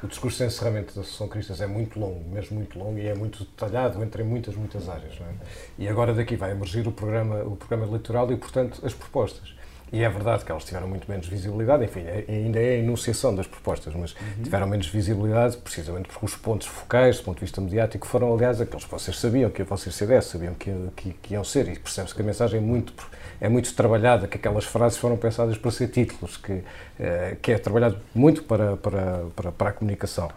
O 0.02 0.06
discurso 0.06 0.38
de 0.38 0.44
encerramento 0.44 0.94
da 0.94 1.00
Associação 1.00 1.28
Cristas 1.28 1.60
é 1.60 1.66
muito 1.66 1.98
longo, 1.98 2.28
mesmo 2.28 2.56
muito 2.56 2.78
longo, 2.78 2.98
e 2.98 3.06
é 3.06 3.14
muito 3.14 3.44
detalhado 3.44 4.02
entre 4.02 4.22
muitas, 4.22 4.54
muitas 4.54 4.88
áreas. 4.88 5.14
É? 5.20 5.34
E 5.78 5.88
agora 5.88 6.12
daqui 6.12 6.36
vai 6.36 6.52
emergir 6.52 6.86
o 6.86 6.92
programa, 6.92 7.42
o 7.42 7.56
programa 7.56 7.86
eleitoral 7.86 8.30
e, 8.32 8.36
portanto, 8.36 8.80
as 8.84 8.92
propostas. 8.92 9.54
E 9.92 10.02
é 10.02 10.08
verdade 10.08 10.42
que 10.44 10.50
elas 10.50 10.64
tiveram 10.64 10.88
muito 10.88 11.08
menos 11.10 11.28
visibilidade, 11.28 11.84
enfim, 11.84 12.00
é, 12.00 12.24
ainda 12.26 12.58
é 12.58 12.76
a 12.76 12.78
enunciação 12.78 13.34
das 13.34 13.46
propostas, 13.46 13.94
mas 13.94 14.12
uhum. 14.14 14.42
tiveram 14.42 14.66
menos 14.66 14.86
visibilidade 14.86 15.58
precisamente 15.58 16.08
porque 16.08 16.24
os 16.24 16.34
pontos 16.34 16.66
focais, 16.66 17.18
do 17.18 17.24
ponto 17.24 17.36
de 17.36 17.42
vista 17.42 17.60
mediático, 17.60 18.06
foram, 18.06 18.32
aliás, 18.32 18.58
aqueles 18.58 18.84
que 18.84 18.90
vocês 18.90 19.18
sabiam, 19.18 19.50
que 19.50 19.62
vocês 19.62 19.94
CDS 19.94 20.24
sabiam 20.24 20.54
que, 20.54 20.72
que, 20.96 21.12
que 21.12 21.34
iam 21.34 21.44
ser, 21.44 21.68
e 21.68 21.78
percebe-se 21.78 22.14
que 22.14 22.22
a 22.22 22.24
mensagem 22.24 22.58
é 22.58 22.62
muito 22.62 22.94
é 23.42 23.48
muito 23.48 23.74
trabalhada, 23.74 24.28
que 24.28 24.36
aquelas 24.36 24.64
frases 24.64 24.96
foram 24.96 25.16
pensadas 25.16 25.58
para 25.58 25.70
ser 25.72 25.88
títulos, 25.88 26.36
que, 26.36 26.62
eh, 26.96 27.36
que 27.42 27.50
é 27.50 27.58
trabalhado 27.58 27.98
muito 28.14 28.44
para, 28.44 28.76
para, 28.76 29.24
para, 29.34 29.50
para 29.50 29.70
a 29.70 29.72
comunicação. 29.72 30.30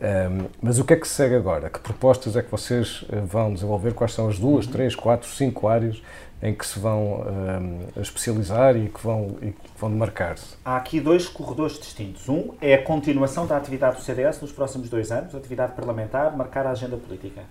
Um, 0.00 0.46
mas 0.62 0.78
o 0.78 0.84
que 0.84 0.94
é 0.94 0.96
que 0.96 1.06
segue 1.06 1.34
agora? 1.34 1.68
Que 1.68 1.78
propostas 1.78 2.34
é 2.34 2.42
que 2.42 2.50
vocês 2.50 3.04
eh, 3.10 3.20
vão 3.20 3.52
desenvolver? 3.52 3.92
Quais 3.92 4.14
são 4.14 4.28
as 4.28 4.38
duas, 4.38 4.64
uhum. 4.64 4.72
três, 4.72 4.94
quatro, 4.94 5.28
cinco 5.28 5.68
áreas 5.68 6.02
em 6.42 6.54
que 6.54 6.66
se 6.66 6.78
vão 6.78 7.20
um, 7.20 8.00
especializar 8.00 8.74
e 8.76 8.88
que 8.88 9.00
vão, 9.02 9.36
e 9.42 9.50
que 9.50 9.60
vão 9.78 9.90
demarcar-se? 9.90 10.56
Há 10.64 10.76
aqui 10.76 10.98
dois 10.98 11.28
corredores 11.28 11.78
distintos. 11.78 12.26
Um 12.30 12.54
é 12.62 12.74
a 12.74 12.82
continuação 12.82 13.46
da 13.46 13.58
atividade 13.58 13.96
do 13.96 14.02
CDS 14.02 14.40
nos 14.40 14.50
próximos 14.50 14.88
dois 14.88 15.12
anos, 15.12 15.34
atividade 15.34 15.74
parlamentar, 15.74 16.34
marcar 16.34 16.66
a 16.66 16.70
agenda 16.70 16.96
política. 16.96 17.42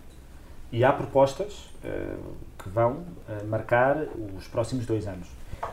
E 0.71 0.83
há 0.83 0.91
propostas 0.91 1.69
uh, 1.83 2.17
que 2.57 2.69
vão 2.69 2.93
uh, 2.93 3.47
marcar 3.47 4.05
os 4.35 4.47
próximos 4.47 4.87
dois 4.87 5.07
anos. 5.07 5.27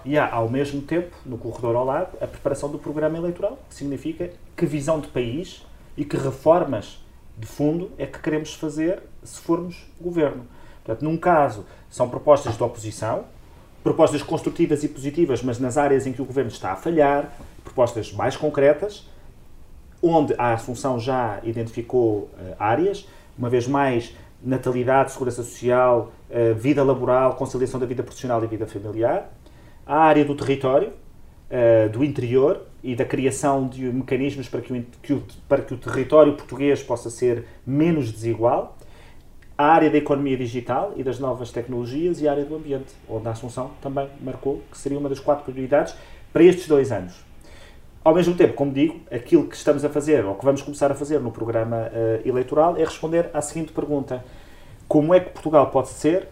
E 0.05 0.19
há, 0.19 0.31
ao 0.31 0.49
mesmo 0.51 0.83
tempo, 0.83 1.15
no 1.25 1.39
corredor 1.39 1.75
ao 1.75 1.85
lado, 1.85 2.09
a 2.21 2.27
preparação 2.27 2.71
do 2.71 2.79
programa 2.79 3.17
eleitoral, 3.17 3.59
que 3.69 3.75
significa 3.75 4.31
que 4.55 4.67
visão 4.67 5.01
de 5.01 5.09
país 5.09 5.65
e 5.97 6.05
que 6.05 6.17
reformas 6.17 7.05
de 7.37 7.47
fundo 7.47 7.91
é 7.99 8.07
que 8.07 8.19
queremos 8.19 8.55
fazer 8.55 9.03
se 9.23 9.41
formos 9.41 9.87
governo. 10.01 10.47
Portanto, 10.85 11.05
num 11.05 11.17
caso, 11.17 11.67
são 11.91 12.09
propostas 12.09 12.57
de 12.57 12.63
oposição, 12.63 13.25
propostas 13.83 14.23
construtivas 14.23 14.83
e 14.85 14.89
positivas, 14.89 15.43
mas 15.43 15.59
nas 15.59 15.77
áreas 15.77 16.07
em 16.07 16.13
que 16.13 16.23
o 16.23 16.25
governo 16.25 16.51
está 16.51 16.73
a 16.73 16.77
falhar, 16.77 17.33
propostas 17.63 18.13
mais 18.13 18.37
concretas, 18.37 19.09
onde 20.03 20.35
a 20.39 20.55
Assunção 20.55 20.99
já 20.99 21.41
identificou 21.43 22.31
uh, 22.35 22.57
áreas, 22.59 23.07
uma 23.39 23.51
vez 23.51 23.67
mais, 23.67 24.15
natalidade, 24.43 25.13
segurança 25.13 25.43
social, 25.43 26.13
uh, 26.31 26.55
vida 26.55 26.83
laboral, 26.83 27.35
conciliação 27.35 27.81
da 27.81 27.87
vida 27.87 28.03
profissional 28.03 28.43
e 28.43 28.47
vida 28.47 28.67
familiar, 28.67 29.33
a 29.87 29.99
área 29.99 30.25
do 30.25 30.35
território, 30.35 30.93
uh, 31.51 31.89
do 31.91 32.05
interior 32.05 32.63
e 32.83 32.95
da 32.95 33.05
criação 33.05 33.67
de 33.67 33.83
mecanismos 33.83 34.49
para 34.49 34.61
que, 34.61 34.73
o, 34.73 34.87
que 35.03 35.13
o, 35.13 35.23
para 35.49 35.63
que 35.63 35.75
o 35.75 35.77
território 35.77 36.35
português 36.35 36.83
possa 36.83 37.11
ser 37.11 37.45
menos 37.67 38.13
desigual, 38.13 38.77
a 39.59 39.67
área 39.67 39.91
da 39.91 39.97
economia 39.97 40.37
digital 40.37 40.93
e 40.97 41.03
das 41.03 41.19
novas 41.19 41.51
tecnologias 41.51 42.21
e 42.21 42.29
a 42.29 42.33
área 42.33 42.45
do 42.45 42.55
ambiente, 42.55 42.95
onde 43.09 43.27
a 43.27 43.31
Assunção 43.31 43.71
também 43.81 44.09
marcou 44.21 44.63
que 44.71 44.77
seria 44.77 44.99
uma 44.99 45.09
das 45.09 45.19
quatro 45.19 45.45
prioridades 45.45 45.95
para 46.33 46.43
estes 46.45 46.69
dois 46.69 46.93
anos. 46.93 47.15
Ao 48.05 48.15
mesmo 48.15 48.35
tempo, 48.37 48.53
como 48.53 48.71
digo, 48.73 49.01
aquilo 49.11 49.49
que 49.49 49.57
estamos 49.57 49.85
a 49.85 49.89
fazer, 49.89 50.25
ou 50.25 50.35
que 50.35 50.45
vamos 50.45 50.63
começar 50.63 50.93
a 50.93 50.95
fazer 50.95 51.19
no 51.21 51.33
programa 51.33 51.89
uh, 51.89 52.29
eleitoral, 52.29 52.77
é 52.77 52.85
responder 52.85 53.31
à 53.33 53.41
seguinte 53.41 53.73
pergunta: 53.73 54.25
como 54.87 55.13
é 55.13 55.19
que 55.19 55.31
Portugal 55.31 55.71
pode 55.71 55.89
ser, 55.89 56.29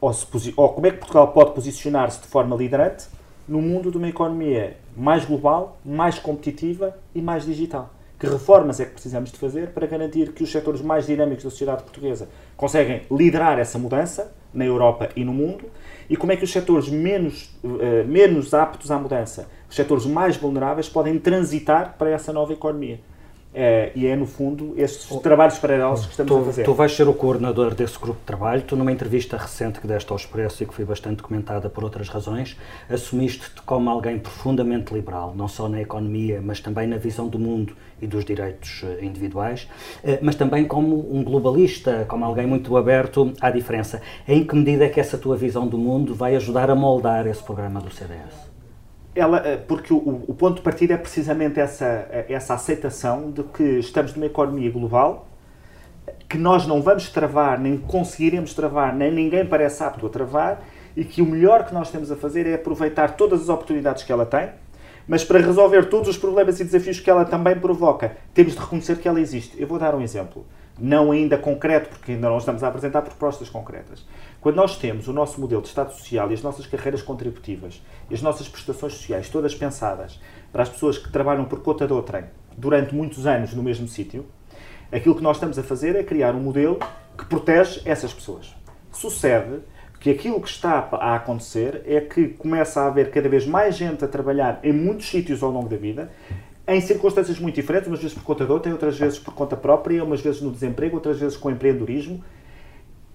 ou, 0.00 0.10
ou 0.56 0.68
como 0.70 0.86
é 0.86 0.90
que 0.90 0.96
Portugal 0.96 1.28
pode 1.28 1.52
posicionar-se 1.52 2.22
de 2.22 2.26
forma 2.26 2.56
liderante 2.56 3.06
no 3.48 3.60
mundo 3.60 3.90
de 3.90 3.96
uma 3.96 4.08
economia 4.08 4.76
mais 4.96 5.24
global, 5.24 5.78
mais 5.84 6.18
competitiva 6.18 6.96
e 7.14 7.20
mais 7.20 7.44
digital? 7.44 7.90
Que 8.18 8.26
reformas 8.26 8.78
é 8.78 8.84
que 8.84 8.92
precisamos 8.92 9.32
de 9.32 9.38
fazer 9.38 9.70
para 9.70 9.86
garantir 9.86 10.32
que 10.32 10.44
os 10.44 10.50
setores 10.50 10.80
mais 10.80 11.06
dinâmicos 11.06 11.42
da 11.42 11.50
sociedade 11.50 11.82
portuguesa 11.82 12.28
conseguem 12.56 13.02
liderar 13.10 13.58
essa 13.58 13.78
mudança 13.78 14.32
na 14.54 14.64
Europa 14.64 15.08
e 15.16 15.24
no 15.24 15.32
mundo? 15.32 15.64
E 16.08 16.16
como 16.16 16.30
é 16.30 16.36
que 16.36 16.44
os 16.44 16.52
setores 16.52 16.88
menos, 16.88 17.50
uh, 17.64 18.06
menos 18.06 18.54
aptos 18.54 18.90
à 18.90 18.98
mudança, 18.98 19.48
os 19.68 19.74
setores 19.74 20.06
mais 20.06 20.36
vulneráveis, 20.36 20.88
podem 20.88 21.18
transitar 21.18 21.96
para 21.98 22.10
essa 22.10 22.32
nova 22.32 22.52
economia? 22.52 23.00
É, 23.54 23.92
e 23.94 24.06
é, 24.06 24.16
no 24.16 24.24
fundo, 24.24 24.72
estes 24.78 25.10
oh, 25.10 25.18
trabalhos 25.18 25.58
paralelos 25.58 26.06
que 26.06 26.12
estamos 26.12 26.32
tu, 26.32 26.38
a 26.38 26.44
fazer. 26.44 26.64
Tu 26.64 26.72
vais 26.72 26.92
ser 26.92 27.06
o 27.06 27.12
coordenador 27.12 27.74
desse 27.74 27.98
grupo 27.98 28.18
de 28.20 28.24
trabalho. 28.24 28.62
Tu, 28.62 28.74
numa 28.74 28.90
entrevista 28.90 29.36
recente 29.36 29.78
que 29.78 29.86
deste 29.86 30.10
ao 30.10 30.16
Expresso 30.16 30.62
e 30.62 30.66
que 30.66 30.72
foi 30.72 30.84
bastante 30.84 31.22
comentada 31.22 31.68
por 31.68 31.84
outras 31.84 32.08
razões, 32.08 32.56
assumiste-te 32.88 33.60
como 33.62 33.90
alguém 33.90 34.18
profundamente 34.18 34.94
liberal, 34.94 35.34
não 35.36 35.48
só 35.48 35.68
na 35.68 35.82
economia, 35.82 36.40
mas 36.42 36.60
também 36.60 36.86
na 36.86 36.96
visão 36.96 37.28
do 37.28 37.38
mundo 37.38 37.76
e 38.00 38.06
dos 38.06 38.24
direitos 38.24 38.82
eh, 38.84 39.04
individuais, 39.04 39.68
eh, 40.02 40.18
mas 40.22 40.34
também 40.34 40.64
como 40.64 41.14
um 41.14 41.22
globalista, 41.22 42.04
como 42.08 42.24
alguém 42.24 42.46
muito 42.46 42.76
aberto 42.76 43.32
à 43.40 43.50
diferença. 43.50 44.00
Em 44.26 44.44
que 44.44 44.56
medida 44.56 44.86
é 44.86 44.88
que 44.88 44.98
essa 44.98 45.18
tua 45.18 45.36
visão 45.36 45.66
do 45.66 45.76
mundo 45.76 46.14
vai 46.14 46.34
ajudar 46.36 46.70
a 46.70 46.74
moldar 46.74 47.26
esse 47.26 47.42
programa 47.42 47.80
do 47.80 47.90
CDS? 47.90 48.51
Ela, 49.14 49.38
eh, 49.46 49.56
porque 49.56 49.92
o, 49.92 50.24
o, 50.26 50.34
ponto 50.34 50.56
de 50.56 50.62
partida 50.62 50.94
é 50.94 50.96
precisamente 50.96 51.60
essa, 51.60 51.84
eh, 52.10 52.26
essa 52.30 52.54
aceitação 52.54 53.30
de 53.30 53.42
que 53.42 53.62
estamos 53.62 54.14
numa 54.14 54.26
economia 54.26 54.70
global, 54.70 55.26
que 56.28 56.38
nós 56.38 56.66
não 56.66 56.80
vamos 56.80 57.10
travar, 57.10 57.58
nem 57.58 57.76
conseguiremos 57.76 58.54
travar, 58.54 58.94
nem 58.94 59.12
ninguém 59.12 59.44
parece 59.44 59.82
apto 59.84 60.06
a 60.06 60.08
travar, 60.08 60.62
e 60.96 61.04
que 61.04 61.20
o 61.20 61.26
melhor 61.26 61.66
que 61.66 61.74
nós 61.74 61.90
temos 61.90 62.10
a 62.10 62.16
fazer 62.16 62.46
é 62.46 62.54
aproveitar 62.54 63.16
todas 63.16 63.42
as 63.42 63.48
oportunidades 63.48 64.02
que 64.02 64.12
ela 64.12 64.24
tem, 64.24 64.48
mas 65.06 65.24
para 65.24 65.38
resolver 65.38 65.88
todos 65.88 66.08
os 66.08 66.16
problemas 66.16 66.60
e 66.60 66.64
desafios 66.64 67.00
que 67.00 67.10
ela 67.10 67.24
também 67.24 67.58
provoca, 67.58 68.16
temos 68.32 68.54
de 68.54 68.60
reconhecer 68.60 68.98
que 68.98 69.08
ela 69.08 69.20
existe. 69.20 69.60
Eu 69.60 69.66
vou 69.66 69.78
dar 69.78 69.94
um 69.94 70.00
exemplo, 70.00 70.46
não 70.78 71.10
ainda 71.10 71.36
concreto, 71.36 71.90
porque 71.90 72.12
ainda 72.12 72.28
não 72.28 72.38
estamos 72.38 72.62
a 72.62 72.68
apresentar 72.68 73.02
propostas 73.02 73.50
concretas. 73.50 74.04
Quando 74.42 74.56
nós 74.56 74.76
temos 74.76 75.06
o 75.06 75.12
nosso 75.12 75.40
modelo 75.40 75.62
de 75.62 75.68
Estado 75.68 75.92
Social 75.92 76.28
e 76.28 76.34
as 76.34 76.42
nossas 76.42 76.66
carreiras 76.66 77.00
contributivas 77.00 77.80
e 78.10 78.14
as 78.14 78.20
nossas 78.20 78.48
prestações 78.48 78.94
sociais 78.94 79.28
todas 79.28 79.54
pensadas 79.54 80.20
para 80.52 80.64
as 80.64 80.68
pessoas 80.68 80.98
que 80.98 81.12
trabalham 81.12 81.44
por 81.44 81.60
conta 81.60 81.86
de 81.86 81.92
outrem 81.92 82.24
durante 82.58 82.92
muitos 82.92 83.24
anos 83.24 83.54
no 83.54 83.62
mesmo 83.62 83.86
sítio, 83.86 84.26
aquilo 84.90 85.14
que 85.14 85.22
nós 85.22 85.36
estamos 85.36 85.60
a 85.60 85.62
fazer 85.62 85.94
é 85.94 86.02
criar 86.02 86.34
um 86.34 86.40
modelo 86.40 86.80
que 87.16 87.24
protege 87.24 87.82
essas 87.84 88.12
pessoas. 88.12 88.52
Sucede 88.90 89.60
Porque 89.92 90.10
aquilo 90.10 90.40
que 90.40 90.48
está 90.48 90.88
a 90.90 91.14
acontecer 91.14 91.80
é 91.86 92.00
que 92.00 92.26
começa 92.30 92.80
a 92.80 92.88
haver 92.88 93.12
cada 93.12 93.28
vez 93.28 93.46
mais 93.46 93.76
gente 93.76 94.04
a 94.04 94.08
trabalhar 94.08 94.58
em 94.64 94.72
muitos 94.72 95.08
sítios 95.08 95.40
ao 95.40 95.52
longo 95.52 95.68
da 95.68 95.76
vida, 95.76 96.10
em 96.66 96.80
circunstâncias 96.80 97.38
muito 97.38 97.54
diferentes, 97.54 97.86
umas 97.86 98.00
vezes 98.00 98.16
por 98.18 98.24
conta 98.24 98.44
de 98.44 98.50
outra, 98.50 98.72
outras 98.72 98.98
vezes 98.98 99.20
por 99.20 99.34
conta 99.34 99.56
própria, 99.56 100.02
umas 100.02 100.20
vezes 100.20 100.42
no 100.42 100.50
desemprego, 100.50 100.96
outras 100.96 101.20
vezes 101.20 101.36
com 101.36 101.48
empreendedorismo. 101.48 102.24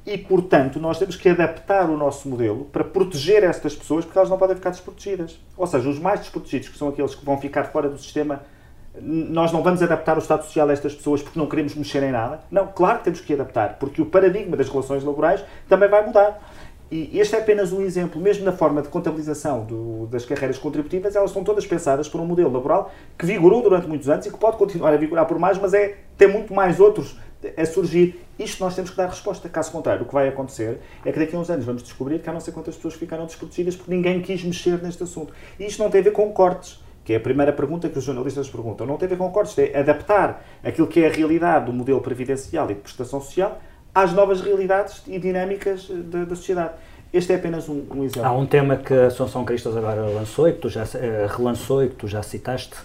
E, 0.07 0.17
portanto, 0.17 0.79
nós 0.79 0.97
temos 0.97 1.17
que 1.17 1.27
adaptar 1.27 1.89
o 1.89 1.97
nosso 1.97 2.29
modelo 2.29 2.63
para 2.71 2.81
proteger 2.81 3.43
estas 3.43 3.75
pessoas, 3.75 4.05
porque 4.05 4.17
elas 4.17 4.29
não 4.29 4.37
podem 4.37 4.55
ficar 4.55 4.69
desprotegidas. 4.69 5.37
Ou 5.57 5.67
seja, 5.67 5.89
os 5.89 5.99
mais 5.99 6.21
desprotegidos, 6.21 6.69
que 6.69 6.77
são 6.77 6.87
aqueles 6.87 7.13
que 7.13 7.25
vão 7.25 7.37
ficar 7.37 7.65
fora 7.65 7.89
do 7.89 7.97
sistema, 7.97 8.41
nós 9.01 9.51
não 9.51 9.61
vamos 9.61 9.83
adaptar 9.83 10.15
o 10.15 10.19
Estado 10.19 10.45
Social 10.45 10.69
a 10.69 10.71
estas 10.71 10.95
pessoas 10.95 11.21
porque 11.21 11.37
não 11.37 11.45
queremos 11.45 11.75
mexer 11.75 12.01
em 12.03 12.11
nada. 12.13 12.39
Não, 12.49 12.67
claro 12.67 12.99
que 12.99 13.03
temos 13.03 13.19
que 13.19 13.33
adaptar, 13.33 13.77
porque 13.79 14.01
o 14.01 14.05
paradigma 14.05 14.55
das 14.55 14.69
relações 14.69 15.03
laborais 15.03 15.43
também 15.67 15.89
vai 15.89 16.05
mudar. 16.05 16.39
E 16.89 17.19
este 17.19 17.35
é 17.35 17.39
apenas 17.39 17.73
um 17.73 17.81
exemplo, 17.81 18.21
mesmo 18.21 18.45
na 18.45 18.53
forma 18.53 18.81
de 18.81 18.87
contabilização 18.87 19.65
do, 19.65 20.07
das 20.07 20.23
carreiras 20.23 20.57
contributivas, 20.57 21.17
elas 21.17 21.31
estão 21.31 21.43
todas 21.43 21.67
pensadas 21.67 22.07
por 22.07 22.21
um 22.21 22.25
modelo 22.25 22.49
laboral 22.49 22.93
que 23.17 23.25
vigorou 23.25 23.61
durante 23.61 23.89
muitos 23.89 24.07
anos 24.07 24.25
e 24.25 24.31
que 24.31 24.37
pode 24.37 24.55
continuar 24.55 24.93
a 24.93 24.97
vigorar 24.97 25.25
por 25.25 25.37
mais, 25.37 25.57
mas 25.57 25.73
é, 25.73 25.97
tem 26.17 26.29
muito 26.29 26.53
mais 26.53 26.79
outros 26.79 27.17
a 27.55 27.65
surgir. 27.65 28.19
Isto 28.37 28.63
nós 28.63 28.75
temos 28.75 28.91
que 28.91 28.97
dar 28.97 29.07
resposta. 29.07 29.49
Caso 29.49 29.71
contrário, 29.71 30.03
o 30.03 30.05
que 30.05 30.13
vai 30.13 30.27
acontecer 30.27 30.79
é 31.05 31.11
que 31.11 31.19
daqui 31.19 31.35
a 31.35 31.39
uns 31.39 31.49
anos 31.49 31.65
vamos 31.65 31.83
descobrir 31.83 32.19
que 32.19 32.29
há 32.29 32.33
não 32.33 32.39
sei 32.39 32.53
quantas 32.53 32.75
pessoas 32.75 32.93
ficaram 32.93 33.25
desprotegidas 33.25 33.75
porque 33.75 33.93
ninguém 33.93 34.21
quis 34.21 34.43
mexer 34.43 34.81
neste 34.81 35.03
assunto. 35.03 35.33
E 35.59 35.65
isto 35.65 35.81
não 35.81 35.89
tem 35.89 36.01
a 36.01 36.03
ver 36.03 36.11
com 36.11 36.31
cortes, 36.31 36.79
que 37.03 37.13
é 37.13 37.17
a 37.17 37.19
primeira 37.19 37.53
pergunta 37.53 37.89
que 37.89 37.97
os 37.97 38.03
jornalistas 38.03 38.49
perguntam. 38.49 38.85
Não 38.85 38.97
tem 38.97 39.07
a 39.07 39.09
ver 39.09 39.17
com 39.17 39.31
cortes, 39.31 39.57
é 39.57 39.77
adaptar 39.77 40.45
aquilo 40.63 40.87
que 40.87 41.03
é 41.03 41.07
a 41.07 41.11
realidade 41.11 41.65
do 41.65 41.73
modelo 41.73 42.01
previdencial 42.01 42.69
e 42.69 42.73
de 42.73 42.81
prestação 42.81 43.21
social 43.21 43.59
às 43.93 44.13
novas 44.13 44.41
realidades 44.41 45.01
e 45.07 45.17
dinâmicas 45.17 45.87
da, 45.89 46.25
da 46.25 46.35
sociedade. 46.35 46.73
Este 47.11 47.31
é 47.31 47.35
apenas 47.37 47.69
um, 47.69 47.85
um, 47.95 48.03
exemplo. 48.03 48.29
Há 48.29 48.31
um 48.33 48.45
tema 48.45 48.75
que 48.75 48.93
a 48.93 49.07
Assunção 49.07 49.45
Cristas 49.45 49.75
agora 49.77 50.01
lançou 50.01 50.47
e 50.47 50.53
que 50.53 50.59
tu 50.59 50.69
já, 50.69 50.83
uh, 50.83 50.87
relançou 51.35 51.83
e 51.83 51.89
que 51.89 51.95
tu 51.95 52.07
já 52.07 52.21
citaste, 52.21 52.75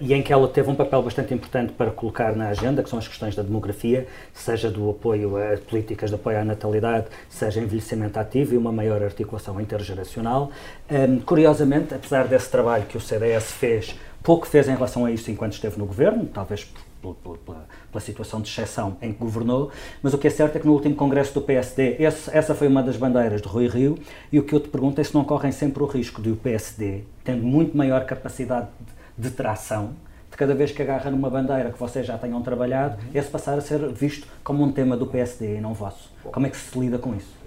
e 0.00 0.12
em 0.12 0.22
que 0.22 0.32
ela 0.32 0.46
teve 0.46 0.70
um 0.70 0.74
papel 0.74 1.02
bastante 1.02 1.32
importante 1.32 1.72
para 1.72 1.90
colocar 1.90 2.36
na 2.36 2.48
agenda, 2.48 2.82
que 2.82 2.90
são 2.90 2.98
as 2.98 3.08
questões 3.08 3.34
da 3.34 3.42
demografia, 3.42 4.06
seja 4.34 4.70
do 4.70 4.90
apoio 4.90 5.36
a 5.36 5.56
políticas 5.56 6.10
de 6.10 6.16
apoio 6.16 6.38
à 6.38 6.44
natalidade, 6.44 7.06
seja 7.28 7.60
envelhecimento 7.60 8.18
ativo 8.18 8.54
e 8.54 8.56
uma 8.58 8.70
maior 8.70 9.02
articulação 9.02 9.60
intergeracional. 9.60 10.50
Ehm, 10.90 11.18
curiosamente, 11.20 11.94
apesar 11.94 12.28
desse 12.28 12.50
trabalho 12.50 12.84
que 12.84 12.96
o 12.98 13.00
CDS 13.00 13.52
fez, 13.52 13.98
pouco 14.22 14.46
fez 14.46 14.68
em 14.68 14.74
relação 14.74 15.04
a 15.04 15.10
isso 15.10 15.30
enquanto 15.30 15.54
esteve 15.54 15.78
no 15.78 15.86
governo, 15.86 16.26
talvez 16.26 16.70
pela, 17.00 17.14
pela, 17.14 17.66
pela, 17.90 18.00
situação 18.00 18.40
de 18.40 18.48
exceção 18.48 18.96
em 19.02 19.12
que 19.12 19.18
governou, 19.18 19.70
mas 20.02 20.14
o 20.14 20.18
que 20.18 20.28
é 20.28 20.30
certo 20.30 20.56
é 20.56 20.60
que 20.60 20.66
no 20.66 20.72
último 20.72 20.94
congresso 20.94 21.34
do 21.34 21.40
PSD, 21.40 21.96
esse, 21.98 22.30
essa 22.36 22.54
foi 22.54 22.68
uma 22.68 22.82
das 22.82 22.96
bandeiras 22.96 23.42
de 23.42 23.48
Rui 23.48 23.66
Rio, 23.66 23.98
e 24.30 24.38
o 24.38 24.44
que 24.44 24.54
eu 24.54 24.60
te 24.60 24.68
pergunto 24.68 25.00
é 25.00 25.04
se 25.04 25.12
não 25.14 25.24
correm 25.24 25.50
sempre 25.50 25.82
o 25.82 25.86
risco 25.86 26.22
de 26.22 26.30
o 26.30 26.36
PSD, 26.36 27.02
tendo 27.24 27.42
muito 27.42 27.76
maior 27.76 28.04
capacidade 28.06 28.68
de, 28.78 29.01
de 29.16 29.30
tração, 29.30 29.90
de 30.30 30.36
cada 30.36 30.54
vez 30.54 30.72
que 30.72 30.80
agarra 30.80 31.10
numa 31.10 31.28
bandeira 31.28 31.70
que 31.70 31.78
vocês 31.78 32.06
já 32.06 32.16
tenham 32.16 32.40
trabalhado, 32.42 32.96
uhum. 32.96 33.10
esse 33.14 33.28
passar 33.28 33.58
a 33.58 33.60
ser 33.60 33.86
visto 33.92 34.26
como 34.42 34.64
um 34.64 34.72
tema 34.72 34.96
do 34.96 35.06
PSD 35.06 35.56
e 35.56 35.60
não 35.60 35.74
vosso. 35.74 36.10
Como 36.24 36.46
é 36.46 36.50
que 36.50 36.56
se 36.56 36.78
lida 36.78 36.98
com 36.98 37.14
isso? 37.14 37.42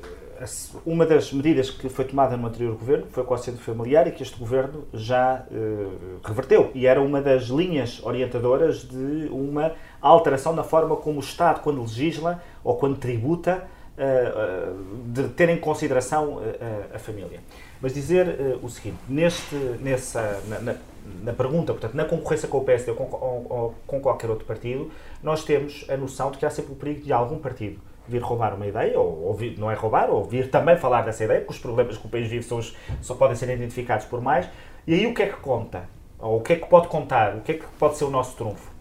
uma 0.85 1.05
das 1.05 1.31
medidas 1.31 1.69
que 1.69 1.87
foi 1.87 2.05
tomada 2.05 2.35
no 2.35 2.47
anterior 2.47 2.75
governo 2.75 3.05
foi 3.09 3.23
com 3.23 3.31
o 3.31 3.35
assento 3.35 3.59
familiar 3.59 4.07
e 4.07 4.11
que 4.11 4.21
este 4.21 4.37
governo 4.37 4.85
já 4.93 5.45
uh, 5.49 6.19
reverteu. 6.23 6.71
E 6.73 6.85
era 6.85 7.01
uma 7.01 7.21
das 7.21 7.43
linhas 7.43 8.01
orientadoras 8.03 8.79
de 8.79 9.29
uma 9.31 9.73
alteração 10.01 10.53
na 10.53 10.63
forma 10.63 10.95
como 10.97 11.17
o 11.17 11.19
Estado, 11.21 11.61
quando 11.61 11.81
legisla 11.81 12.43
ou 12.63 12.75
quando 12.75 12.97
tributa, 12.97 13.63
uh, 13.97 14.71
uh, 14.71 15.11
de 15.11 15.29
ter 15.29 15.49
em 15.49 15.57
consideração 15.57 16.39
a 16.93 16.99
família. 16.99 17.39
Mas 17.81 17.93
dizer 17.93 18.59
o 18.61 18.69
seguinte, 18.69 18.97
neste, 19.07 19.55
nessa, 19.81 20.41
na, 20.47 20.59
na, 20.59 20.75
na, 21.21 21.33
pergunta, 21.33 21.73
portanto, 21.73 21.93
na 21.95 22.05
concorrência 22.05 22.47
com 22.47 22.57
o 22.57 22.63
PSD 22.63 22.91
ou 22.91 22.97
com, 22.97 23.15
ou, 23.15 23.45
ou 23.49 23.75
com 23.85 23.99
qualquer 23.99 24.29
outro 24.29 24.45
partido, 24.45 24.91
nós 25.21 25.43
temos 25.43 25.85
a 25.89 25.97
noção 25.97 26.31
de 26.31 26.37
que 26.37 26.45
há 26.45 26.49
sempre 26.49 26.73
o 26.73 26.75
perigo 26.75 27.01
de 27.01 27.13
algum 27.13 27.37
partido 27.37 27.79
vir 28.07 28.21
roubar 28.21 28.53
uma 28.53 28.67
ideia, 28.67 28.99
ou, 28.99 29.23
ou 29.23 29.33
vir, 29.33 29.57
não 29.57 29.69
é 29.69 29.73
roubar, 29.73 30.09
ou 30.09 30.23
vir 30.23 30.49
também 30.49 30.77
falar 30.77 31.01
dessa 31.01 31.23
ideia, 31.23 31.41
porque 31.41 31.53
os 31.53 31.59
problemas 31.59 31.97
que 31.97 32.05
o 32.05 32.09
país 32.09 32.29
vive 32.29 32.43
são 32.43 32.59
os, 32.59 32.75
só 33.01 33.15
podem 33.15 33.35
ser 33.35 33.49
identificados 33.49 34.05
por 34.05 34.21
mais. 34.21 34.47
E 34.85 34.93
aí 34.93 35.07
o 35.07 35.13
que 35.13 35.23
é 35.23 35.27
que 35.27 35.37
conta? 35.37 35.89
Ou 36.19 36.37
o 36.37 36.41
que 36.41 36.53
é 36.53 36.55
que 36.55 36.67
pode 36.67 36.87
contar? 36.87 37.35
O 37.35 37.41
que 37.41 37.53
é 37.53 37.55
que 37.55 37.65
pode 37.79 37.97
ser 37.97 38.05
o 38.05 38.09
nosso 38.09 38.35
trunfo? 38.35 38.71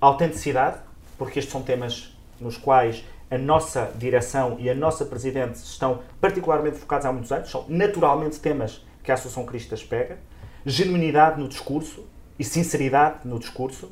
Autenticidade, 0.00 0.78
porque 1.18 1.38
estes 1.38 1.52
são 1.52 1.62
temas 1.62 2.16
nos 2.40 2.56
quais 2.56 3.04
a 3.30 3.38
nossa 3.38 3.90
direção 3.96 4.56
e 4.58 4.68
a 4.68 4.74
nossa 4.74 5.04
presidente 5.04 5.54
estão 5.56 6.00
particularmente 6.20 6.76
focados 6.76 7.06
há 7.06 7.12
muitos 7.12 7.32
anos, 7.32 7.50
são 7.50 7.64
naturalmente 7.68 8.38
temas 8.38 8.84
que 9.02 9.10
a 9.10 9.14
Associação 9.14 9.46
Cristas 9.46 9.82
pega, 9.82 10.18
genuinidade 10.64 11.40
no 11.40 11.48
discurso 11.48 12.04
e 12.38 12.44
sinceridade 12.44 13.20
no 13.24 13.38
discurso 13.38 13.90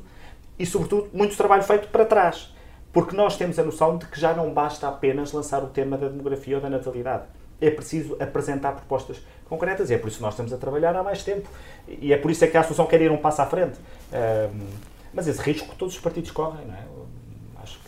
e, 0.57 0.65
sobretudo, 0.65 1.09
muito 1.13 1.35
trabalho 1.35 1.63
feito 1.63 1.87
para 1.89 2.05
trás 2.05 2.51
porque 2.93 3.15
nós 3.15 3.37
temos 3.37 3.57
a 3.57 3.63
noção 3.63 3.97
de 3.97 4.05
que 4.05 4.19
já 4.19 4.33
não 4.33 4.53
basta 4.53 4.87
apenas 4.87 5.31
lançar 5.31 5.63
o 5.63 5.67
tema 5.67 5.97
da 5.97 6.09
demografia 6.09 6.57
ou 6.57 6.61
da 6.61 6.69
natalidade. 6.69 7.23
É 7.59 7.69
preciso 7.69 8.17
apresentar 8.19 8.73
propostas 8.73 9.21
concretas 9.47 9.89
e 9.89 9.93
é 9.93 9.97
por 9.97 10.07
isso 10.07 10.17
que 10.17 10.23
nós 10.23 10.33
estamos 10.33 10.51
a 10.51 10.57
trabalhar 10.57 10.95
há 10.95 11.03
mais 11.03 11.23
tempo. 11.23 11.47
E 11.87 12.11
é 12.11 12.17
por 12.17 12.31
isso 12.31 12.43
é 12.43 12.47
que 12.47 12.57
a 12.57 12.61
Associação 12.61 12.87
quer 12.87 13.01
ir 13.01 13.11
um 13.11 13.17
passo 13.17 13.41
à 13.41 13.45
frente. 13.45 13.79
mas 15.13 15.27
esse 15.27 15.41
risco 15.41 15.73
todos 15.75 15.95
os 15.95 16.01
partidos 16.01 16.31
correm, 16.31 16.65
não 16.65 16.73
é? 16.73 17.00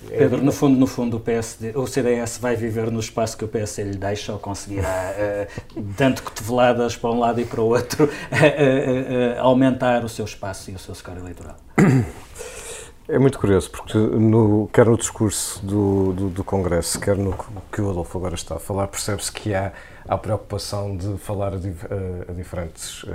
Pedro, 0.10 0.44
no 0.44 0.52
fundo, 0.52 0.78
no 0.78 0.88
fundo 0.88 1.18
o, 1.18 1.20
PSD, 1.20 1.72
o 1.76 1.88
CDS 1.88 2.38
vai 2.38 2.56
viver 2.56 2.92
no 2.92 3.00
espaço 3.00 3.38
que 3.38 3.46
o 3.46 3.48
PS 3.48 3.80
lhe 3.80 3.98
deixa 3.98 4.34
ou 4.34 4.40
conseguirá, 4.40 5.14
uh, 5.78 6.22
cotoveladas 6.24 6.96
para 6.96 7.12
um 7.12 7.20
lado 7.20 7.42
e 7.42 7.46
para 7.46 7.62
o 7.62 7.66
outro, 7.66 8.06
uh, 8.06 8.10
uh, 9.40 9.42
aumentar 9.42 10.04
o 10.04 10.10
seu 10.10 10.26
espaço 10.26 10.72
e 10.72 10.76
o 10.76 10.80
seu 10.80 10.94
score 10.94 11.20
eleitoral? 11.20 11.56
É 13.08 13.20
muito 13.20 13.38
curioso, 13.38 13.70
porque 13.70 13.98
no, 13.98 14.70
quer 14.72 14.86
no 14.86 14.98
discurso 14.98 15.64
do, 15.66 16.14
do, 16.14 16.30
do, 16.30 16.44
Congresso, 16.44 16.98
quer 17.00 17.18
no 17.18 17.36
que 17.70 17.82
o 17.82 17.90
Adolfo 17.90 18.18
agora 18.18 18.34
está 18.34 18.56
a 18.56 18.60
falar, 18.60 18.88
percebe-se 18.88 19.30
que 19.30 19.54
há 19.54 19.74
a 20.08 20.18
preocupação 20.18 20.96
de 20.98 21.18
falar 21.18 21.54
a, 21.54 21.56
a, 21.56 22.32
a 22.32 22.34
diferentes 22.34 23.04
uh, 23.04 23.08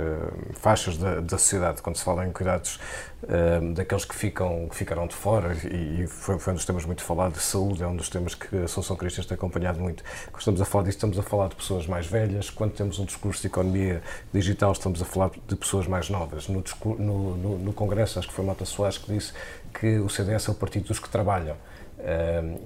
faixas 0.53 0.97
da, 0.97 1.19
da, 1.19 1.37
sociedade, 1.37 1.81
quando 1.81 1.97
se 1.97 2.03
fala 2.03 2.25
em 2.25 2.31
cuidados 2.31 2.79
uh, 3.23 3.73
daqueles 3.73 4.05
que, 4.05 4.15
ficam, 4.15 4.67
que 4.69 4.75
ficaram 4.75 5.05
de 5.07 5.15
fora, 5.15 5.55
e, 5.71 6.03
e 6.03 6.07
foi, 6.07 6.39
foi, 6.39 6.53
um 6.53 6.55
dos 6.55 6.65
temas 6.65 6.85
muito 6.85 7.03
falados, 7.03 7.43
saúde 7.43 7.83
é 7.83 7.87
um 7.87 7.95
dos 7.95 8.09
temas 8.09 8.33
que 8.33 8.55
a 8.55 8.63
Associação 8.63 8.95
Cristas 8.95 9.25
tem 9.25 9.35
acompanhado 9.35 9.79
muito. 9.79 10.03
Quando 10.31 10.39
estamos 10.39 10.61
a 10.61 10.65
falar 10.65 10.83
disso, 10.83 10.97
estamos 10.97 11.19
a 11.19 11.23
falar 11.23 11.49
de 11.49 11.55
pessoas 11.55 11.85
mais 11.85 12.07
velhas, 12.07 12.49
quando 12.49 12.71
temos 12.73 12.97
um 12.99 13.05
discurso 13.05 13.41
de 13.41 13.47
economia 13.47 14.01
digital, 14.33 14.71
estamos 14.71 15.01
a 15.01 15.05
falar 15.05 15.31
de 15.47 15.55
pessoas 15.55 15.87
mais 15.87 16.09
novas. 16.09 16.47
No, 16.47 16.63
no, 16.97 17.37
no, 17.37 17.57
no 17.59 17.73
Congresso, 17.73 18.19
acho 18.19 18.27
que 18.27 18.33
foi 18.33 18.43
Mata 18.43 18.65
Soares 18.65 18.97
que 18.97 19.13
disse 19.13 19.33
que 19.79 19.99
o 19.99 20.09
CDS 20.09 20.47
é 20.47 20.51
o 20.51 20.55
partido 20.55 20.87
dos 20.87 20.99
que 20.99 21.09
trabalham. 21.09 21.55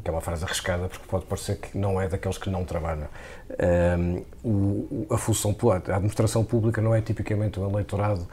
Que 0.04 0.10
é 0.10 0.12
uma 0.12 0.22
frase 0.22 0.46
arriscada 0.46 0.88
porque 0.88 1.06
pode 1.08 1.26
parecer 1.26 1.58
que 1.58 1.78
não 1.78 2.00
é 2.00 2.08
daqueles 2.08 2.38
que 2.38 2.50
não 2.50 2.63
trabalham. 2.63 3.08
A 5.10 5.17
função, 5.17 5.56
a 5.72 5.96
administração 5.96 6.43
pública 6.43 6.82
não 6.82 6.93
é 6.93 7.02
tipicamente 7.02 7.60
um 7.60 7.67
eleitorado 7.69 8.28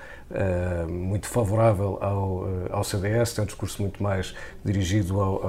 muito 0.89 1.27
favorável 1.27 1.99
ao, 2.01 2.45
ao 2.71 2.85
CDS, 2.85 3.33
tem 3.33 3.45
um 3.45 3.47
discurso 3.47 3.81
muito 3.81 4.03
mais 4.03 4.35
dirigido 4.65 5.21
ao, 5.21 5.43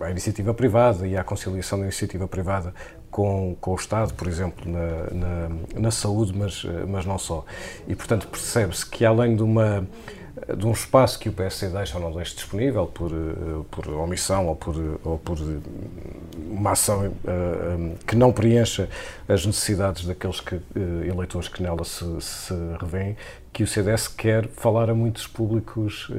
à 0.00 0.10
iniciativa 0.10 0.52
privada 0.52 1.06
e 1.06 1.16
à 1.16 1.24
conciliação 1.24 1.78
da 1.78 1.84
iniciativa 1.84 2.28
privada 2.28 2.74
com, 3.10 3.56
com 3.60 3.72
o 3.72 3.76
Estado, 3.76 4.12
por 4.12 4.28
exemplo, 4.28 4.70
na, 4.70 5.10
na, 5.10 5.80
na 5.80 5.90
saúde, 5.90 6.36
mas, 6.36 6.64
mas 6.86 7.06
não 7.06 7.18
só. 7.18 7.46
E, 7.88 7.94
portanto, 7.96 8.28
percebe-se 8.28 8.84
que 8.84 9.06
além 9.06 9.34
de 9.34 9.42
uma 9.42 9.88
de 10.56 10.66
um 10.66 10.72
espaço 10.72 11.18
que 11.18 11.28
o 11.28 11.32
PSD 11.32 11.72
deixa 11.74 11.96
ou 11.96 12.02
não 12.02 12.12
deixa 12.12 12.34
disponível 12.34 12.86
por, 12.86 13.10
eh, 13.10 13.64
por 13.70 13.88
omissão 13.88 14.46
ou 14.48 14.56
por, 14.56 14.76
ou 15.02 15.18
por 15.18 15.38
uma 16.36 16.72
ação 16.72 17.06
uh, 17.06 17.96
que 18.06 18.14
não 18.14 18.32
preencha 18.32 18.88
as 19.26 19.46
necessidades 19.46 20.04
daqueles 20.04 20.40
que, 20.40 20.60
eleitores 21.08 21.48
que 21.48 21.62
nela 21.62 21.84
se, 21.84 22.04
se 22.20 22.54
revêem, 22.78 23.16
que 23.52 23.62
o 23.62 23.66
CDS 23.66 24.08
quer 24.08 24.46
falar 24.48 24.90
a 24.90 24.94
muitos 24.94 25.26
públicos 25.26 26.10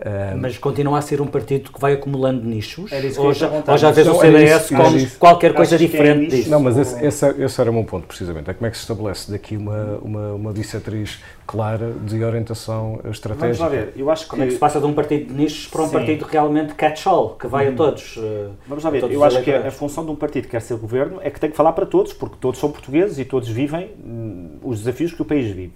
uh. 0.00 0.36
Mas 0.38 0.58
continua 0.58 0.98
a 0.98 1.02
ser 1.02 1.20
um 1.20 1.26
partido 1.26 1.70
que 1.70 1.80
vai 1.80 1.94
acumulando 1.94 2.44
nichos? 2.44 2.90
Ou 3.18 3.32
já, 3.32 3.50
ou 3.66 3.78
já 3.78 3.90
vês 3.90 4.08
o 4.08 4.14
CDS 4.14 4.68
como 4.68 5.10
qualquer 5.18 5.54
coisa 5.54 5.74
é 5.74 5.78
diferente 5.78 6.26
é 6.26 6.36
disso? 6.38 6.50
Não, 6.50 6.60
mas 6.60 6.76
esse, 6.76 7.04
esse, 7.04 7.26
esse, 7.42 7.60
era 7.60 7.70
o 7.70 7.74
meu 7.74 7.84
ponto, 7.84 8.06
precisamente. 8.06 8.50
É 8.50 8.54
como 8.54 8.66
é 8.66 8.70
que 8.70 8.76
se 8.76 8.82
estabelece 8.82 9.30
daqui 9.30 9.56
uma, 9.56 9.98
uma, 10.02 10.32
uma 10.32 10.52
bissetriz 10.52 11.20
clara 11.46 11.92
de 12.04 12.22
orientação 12.22 13.00
estratégica? 13.10 13.46
Vamos 13.46 13.60
lá 13.60 13.68
ver. 13.68 13.92
Eu 13.96 14.10
acho 14.10 14.24
que... 14.24 14.30
Como 14.30 14.42
é 14.42 14.46
que 14.46 14.52
se 14.52 14.58
passa 14.58 14.80
de 14.80 14.86
um 14.86 14.92
partido 14.92 15.26
de 15.26 15.34
nichos 15.34 15.66
para 15.66 15.82
um 15.82 15.86
Sim. 15.86 15.92
partido 15.92 16.24
realmente 16.24 16.74
catch-all, 16.74 17.36
que 17.36 17.46
vai 17.46 17.68
hum. 17.68 17.72
a 17.72 17.76
todos? 17.76 18.16
Uh, 18.16 18.50
Vamos 18.66 18.84
lá 18.84 18.90
ver. 18.90 19.10
Eu 19.10 19.24
acho 19.24 19.42
que 19.42 19.50
a, 19.50 19.68
a, 19.68 19.70
função 19.70 20.04
de 20.04 20.10
um 20.10 20.16
partido 20.16 20.44
que 20.44 20.50
quer 20.50 20.62
ser 20.62 20.76
governo 20.76 21.18
é 21.22 21.30
que 21.30 21.40
tem 21.40 21.50
que 21.50 21.56
falar 21.56 21.72
para 21.72 21.86
todos, 21.86 22.12
porque 22.12 22.36
todos 22.40 22.58
são 22.58 22.70
portugueses 22.70 23.18
e 23.18 23.24
todos 23.24 23.48
vivem 23.48 23.90
hum, 24.04 24.58
os 24.62 24.78
desafios 24.78 25.12
que 25.12 25.22
o 25.22 25.24
país 25.24 25.50
vive. 25.50 25.74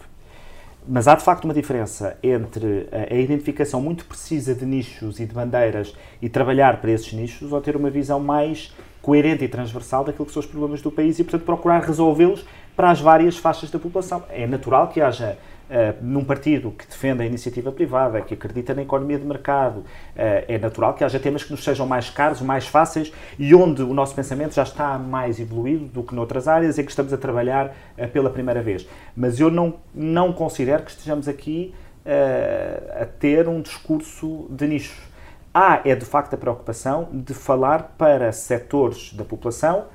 Mas 0.86 1.08
há 1.08 1.14
de 1.14 1.24
facto 1.24 1.44
uma 1.44 1.54
diferença 1.54 2.18
entre 2.22 2.86
a 2.92 3.14
identificação 3.14 3.80
muito 3.80 4.04
precisa 4.04 4.54
de 4.54 4.66
nichos 4.66 5.18
e 5.18 5.24
de 5.24 5.34
bandeiras 5.34 5.94
e 6.20 6.28
trabalhar 6.28 6.78
para 6.78 6.90
esses 6.90 7.10
nichos 7.14 7.50
ou 7.52 7.60
ter 7.60 7.74
uma 7.74 7.88
visão 7.88 8.20
mais 8.20 8.70
coerente 9.00 9.44
e 9.44 9.48
transversal 9.48 10.04
daquilo 10.04 10.26
que 10.26 10.32
são 10.32 10.40
os 10.40 10.46
problemas 10.46 10.82
do 10.82 10.90
país 10.90 11.18
e, 11.18 11.24
portanto, 11.24 11.46
procurar 11.46 11.82
resolvê-los 11.82 12.44
para 12.76 12.90
as 12.90 13.00
várias 13.00 13.38
faixas 13.38 13.70
da 13.70 13.78
população. 13.78 14.24
É 14.28 14.46
natural 14.46 14.88
que 14.88 15.00
haja 15.00 15.38
Uh, 15.64 15.96
num 16.02 16.22
partido 16.22 16.70
que 16.70 16.86
defende 16.86 17.22
a 17.22 17.26
iniciativa 17.26 17.72
privada, 17.72 18.20
que 18.20 18.34
acredita 18.34 18.74
na 18.74 18.82
economia 18.82 19.18
de 19.18 19.24
mercado, 19.24 19.78
uh, 19.78 19.84
é 20.14 20.58
natural 20.58 20.92
que 20.92 21.02
haja 21.02 21.18
temas 21.18 21.42
que 21.42 21.50
nos 21.50 21.64
sejam 21.64 21.86
mais 21.86 22.10
caros, 22.10 22.42
mais 22.42 22.66
fáceis 22.66 23.10
e 23.38 23.54
onde 23.54 23.82
o 23.82 23.94
nosso 23.94 24.14
pensamento 24.14 24.54
já 24.54 24.62
está 24.62 24.98
mais 24.98 25.40
evoluído 25.40 25.86
do 25.86 26.02
que 26.02 26.14
noutras 26.14 26.48
áreas 26.48 26.78
em 26.78 26.84
que 26.84 26.90
estamos 26.90 27.14
a 27.14 27.16
trabalhar 27.16 27.74
uh, 27.96 28.06
pela 28.08 28.28
primeira 28.28 28.60
vez. 28.60 28.86
Mas 29.16 29.40
eu 29.40 29.50
não, 29.50 29.76
não 29.94 30.34
considero 30.34 30.82
que 30.82 30.90
estejamos 30.90 31.28
aqui 31.28 31.74
a 33.00 33.06
ter 33.06 33.48
um 33.48 33.62
discurso 33.62 34.46
de 34.50 34.66
nicho. 34.66 35.00
Há, 35.54 35.80
é 35.86 35.94
de 35.94 36.04
facto, 36.04 36.34
a 36.34 36.36
preocupação 36.36 37.08
de 37.10 37.32
falar 37.32 37.94
para 37.96 38.30
setores 38.30 39.14
da 39.14 39.24
população 39.24 39.86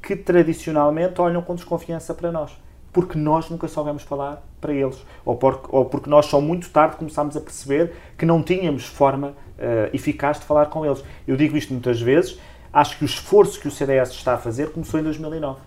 que 0.00 0.14
tradicionalmente 0.14 1.20
olham 1.20 1.42
com 1.42 1.56
desconfiança 1.56 2.14
para 2.14 2.30
nós 2.30 2.56
porque 2.96 3.18
nós 3.18 3.50
nunca 3.50 3.68
soubemos 3.68 4.04
falar 4.04 4.42
para 4.66 4.74
eles, 4.74 5.06
ou, 5.24 5.36
por, 5.36 5.60
ou 5.68 5.84
porque 5.84 6.10
nós 6.10 6.26
só 6.26 6.40
muito 6.40 6.68
tarde 6.70 6.96
começámos 6.96 7.36
a 7.36 7.40
perceber 7.40 7.92
que 8.18 8.26
não 8.26 8.42
tínhamos 8.42 8.84
forma 8.84 9.28
uh, 9.28 9.94
eficaz 9.94 10.40
de 10.40 10.44
falar 10.44 10.66
com 10.66 10.84
eles. 10.84 11.04
Eu 11.26 11.36
digo 11.36 11.56
isto 11.56 11.72
muitas 11.72 12.00
vezes, 12.00 12.40
acho 12.72 12.98
que 12.98 13.04
o 13.04 13.06
esforço 13.06 13.60
que 13.60 13.68
o 13.68 13.70
CDS 13.70 14.10
está 14.10 14.34
a 14.34 14.38
fazer 14.38 14.72
começou 14.72 14.98
em 14.98 15.04
2009, 15.04 15.60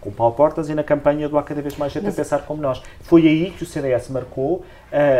com 0.00 0.08
o 0.08 0.12
Paulo 0.12 0.34
Portas 0.34 0.70
e 0.70 0.74
na 0.74 0.82
campanha 0.82 1.28
do 1.28 1.36
Há 1.36 1.42
Cada 1.42 1.60
Vez 1.60 1.76
Mais 1.76 1.92
Gente 1.92 2.04
Mas... 2.04 2.14
a 2.14 2.16
Pensar 2.16 2.38
Como 2.46 2.62
Nós. 2.62 2.82
Foi 3.02 3.26
aí 3.26 3.50
que 3.50 3.62
o 3.62 3.66
CDS 3.66 4.08
marcou, 4.08 4.54
uh, 4.54 4.64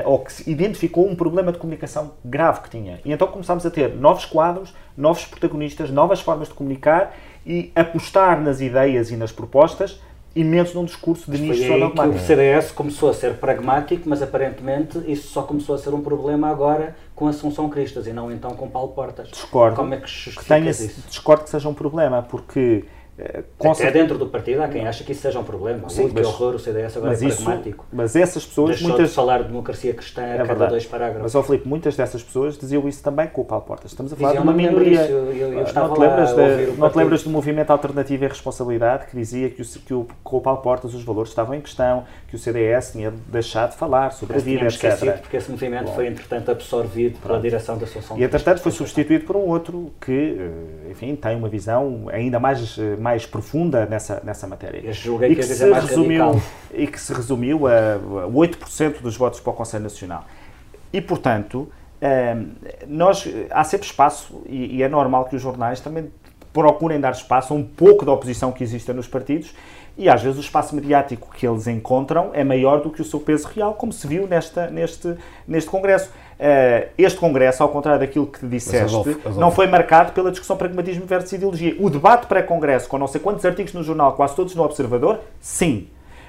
ou 0.07 0.21
que 0.21 0.51
identificou 0.51 1.07
um 1.07 1.15
problema 1.15 1.53
de 1.53 1.59
comunicação 1.59 2.13
grave 2.25 2.63
que 2.63 2.71
tinha. 2.71 3.01
E 3.05 3.13
então 3.13 3.29
começámos 3.29 3.67
a 3.67 3.71
ter 3.71 3.95
novos 3.95 4.25
quadros, 4.25 4.75
novos 4.97 5.27
protagonistas, 5.27 5.91
novas 5.91 6.23
formas 6.23 6.49
de 6.49 6.55
comunicar 6.55 7.15
e 7.45 7.71
apostar 7.77 8.41
nas 8.41 8.63
ideias 8.63 9.11
e 9.11 9.17
nas 9.17 9.31
propostas 9.31 10.01
imenso 10.37 10.75
num 10.75 10.85
discurso 10.85 11.31
de 11.31 11.39
nicho 11.39 11.67
só 11.67 11.79
dogmático. 11.79 12.17
O 12.17 12.21
CDS 12.21 12.71
começou 12.71 13.09
a 13.09 13.15
ser 13.15 13.35
pragmático, 13.35 14.07
mas 14.07 14.21
aparentemente 14.21 15.03
isso 15.11 15.29
só 15.29 15.43
começou 15.43 15.75
a 15.75 15.79
ser 15.79 15.95
um 15.95 16.03
problema 16.03 16.49
agora 16.49 16.95
com 17.15 17.27
Assunção 17.27 17.71
Cristas 17.71 18.07
e 18.07 18.13
não 18.13 18.31
então 18.31 18.51
com 18.51 18.69
Paulo 18.69 18.91
Portas. 18.91 19.29
Discordo. 19.29 19.77
Como 19.77 19.95
é 19.95 19.97
que 19.97 20.31
que 20.31 20.45
tenha, 20.45 20.71
isso? 20.71 21.03
Discordo 21.09 21.45
que 21.45 21.51
seja 21.51 21.67
um 21.69 21.75
problema, 21.75 22.23
porque 22.23 22.85
Até 23.59 23.91
dentro 23.91 24.19
do 24.19 24.27
partido 24.27 24.63
há 24.63 24.69
quem 24.69 24.87
acha 24.87 25.03
que 25.03 25.13
isso 25.13 25.23
seja 25.23 25.39
um 25.39 25.45
problema. 25.45 25.89
Sim, 25.89 26.05
Ui, 26.05 26.11
que 26.11 26.21
horror, 26.21 26.55
o 26.55 26.59
CDS 26.59 26.97
agora 26.97 27.15
é 27.15 27.17
pragmático. 27.17 27.87
mas 27.93 28.15
essas 28.15 28.45
pessoas... 28.45 28.71
Deixou 28.71 28.89
muitas... 28.89 29.09
de 29.09 29.15
falar 29.15 29.39
de 29.39 29.49
democracia 29.49 29.95
cristã 29.95 30.23
a 30.23 30.27
é 30.27 30.37
cada 30.37 30.45
verdade. 30.45 30.71
dois 30.71 30.87
parágrafos. 30.87 31.23
Mas, 31.23 31.35
ó 31.35 31.43
Filipe, 31.43 31.67
muitas 31.67 31.97
dessas 31.97 32.23
pessoas 32.23 32.59
diziam 32.59 32.87
isso 32.89 33.03
também 33.03 33.27
com 33.29 33.41
o 33.41 33.45
Paulo 33.45 33.65
Portas. 33.65 33.91
Estamos 33.91 34.13
a 34.13 34.17
falar 34.17 34.33
Diziam 34.33 34.45
de 34.45 34.49
uma 34.49 34.57
minoria. 34.57 35.07
Eu, 35.07 35.33
eu, 35.33 35.53
eu 35.53 35.75
não, 35.75 35.95
te 35.95 36.01
lembras, 36.01 36.35
de, 36.35 36.79
não 36.79 36.91
te 36.91 36.99
lembras 36.99 37.23
do 37.23 37.31
movimento 37.31 37.71
Alternativa 37.71 38.25
e 38.25 38.29
Responsabilidade 38.29 39.07
que 39.07 39.17
dizia 39.17 39.49
que, 39.49 39.63
o, 39.63 39.65
que 39.65 39.95
o, 39.95 40.07
com 40.23 40.37
o 40.37 40.41
Paulo 40.41 40.61
Portas 40.61 40.95
os 40.95 41.03
valores 41.03 41.31
estavam 41.31 41.55
em 41.55 41.61
questão, 41.61 42.05
que 42.29 42.37
o 42.37 42.39
CDS 42.39 42.93
tinha 42.93 43.13
deixado 43.29 43.71
de 43.71 43.77
falar 43.77 44.11
sobre 44.11 44.35
mas 44.35 44.43
a 44.43 44.45
vida, 44.45 44.67
etc. 44.67 45.21
porque 45.21 45.37
esse 45.37 45.51
movimento 45.51 45.87
Bom. 45.87 45.95
foi, 45.95 46.07
entretanto, 46.07 46.51
absorvido 46.51 47.19
pela 47.21 47.41
direção 47.41 47.79
da 47.79 47.85
Associação 47.85 48.19
E, 48.19 48.25
entretanto, 48.25 48.61
foi 48.61 48.73
substituído 48.73 49.25
por 49.25 49.37
um 49.37 49.47
outro 49.47 49.93
que, 50.01 50.37
eh, 50.39 50.91
enfim, 50.91 51.15
tem 51.17 51.37
uma 51.37 51.49
visão 51.49 52.09
ainda 52.13 52.39
mais, 52.39 52.77
eh, 52.79 52.97
mais 53.07 53.25
profunda 53.25 53.87
nessa, 53.87 54.21
nessa 54.25 54.49
matéria. 54.49 54.81
e 55.31 55.37
que, 55.37 55.43
que 55.43 55.55
se 55.55 55.71
resumiu, 55.73 56.43
e 56.75 56.87
que 56.89 57.01
se 57.01 57.15
resumiu 57.15 57.69
a 57.69 58.01
8% 58.29 59.01
dos 59.01 59.17
votos 59.17 59.39
para 59.39 59.53
o 59.53 59.55
Conselho 59.55 59.85
Nacional. 59.85 60.25
E, 60.93 61.01
portanto, 61.01 61.71
ehm, 62.01 62.49
nós, 62.89 63.25
há 63.49 63.63
sempre 63.63 63.87
espaço, 63.87 64.43
e, 64.49 64.83
é 64.83 64.89
normal 64.89 65.27
que 65.27 65.37
os 65.37 65.43
jornais 65.43 65.79
também 65.79 66.11
procurem 66.53 66.99
dar 66.99 67.13
espaço 67.13 67.55
a 67.55 67.57
um 67.57 67.63
pouco 67.63 68.05
da 68.05 68.11
oposição 68.11 68.51
que 68.51 68.65
existe 68.65 68.93
nos 68.93 69.07
partidos, 69.07 69.55
e 69.97 70.09
às 70.09 70.21
vezes 70.21 70.37
o 70.37 70.41
espaço 70.41 70.75
mediático 70.75 71.33
que 71.33 71.47
eles 71.47 71.69
encontram 71.69 72.31
é 72.33 72.43
maior 72.43 72.81
do 72.81 72.91
que 72.91 73.01
o 73.01 73.05
seu 73.05 73.21
peso 73.21 73.47
real, 73.47 73.75
como 73.75 73.93
se 73.93 74.05
viu 74.09 74.27
nesta, 74.27 74.69
neste, 74.69 75.15
neste 75.47 75.71
Congresso. 75.71 76.11
Uh, 76.39 76.89
este 76.99 77.19
Congresso, 77.19 77.63
ao 77.63 77.69
contrário 77.71 78.01
daquilo 78.01 78.27
que 78.27 78.47
disseste, 78.47 78.95
não 79.39 79.51
foi 79.51 79.67
marcado 79.67 80.13
pela 80.13 80.31
discussão 80.31 80.57
pragmatismo 80.57 81.07
versus 81.07 81.33
ideologia. 81.33 81.75
O 81.81 81.89
debate 81.89 82.27
pré-Congresso, 82.27 82.89
com 82.89 82.99
não 82.99 83.07
sei 83.07 83.21
quantos 83.21 83.45
artigos 83.45 83.73
no 83.73 83.83
jornal, 83.83 84.13
quase 84.13 84.37
todos 84.37 84.55
no 84.55 84.63
Observador, 84.63 85.21
sim. 85.41 85.89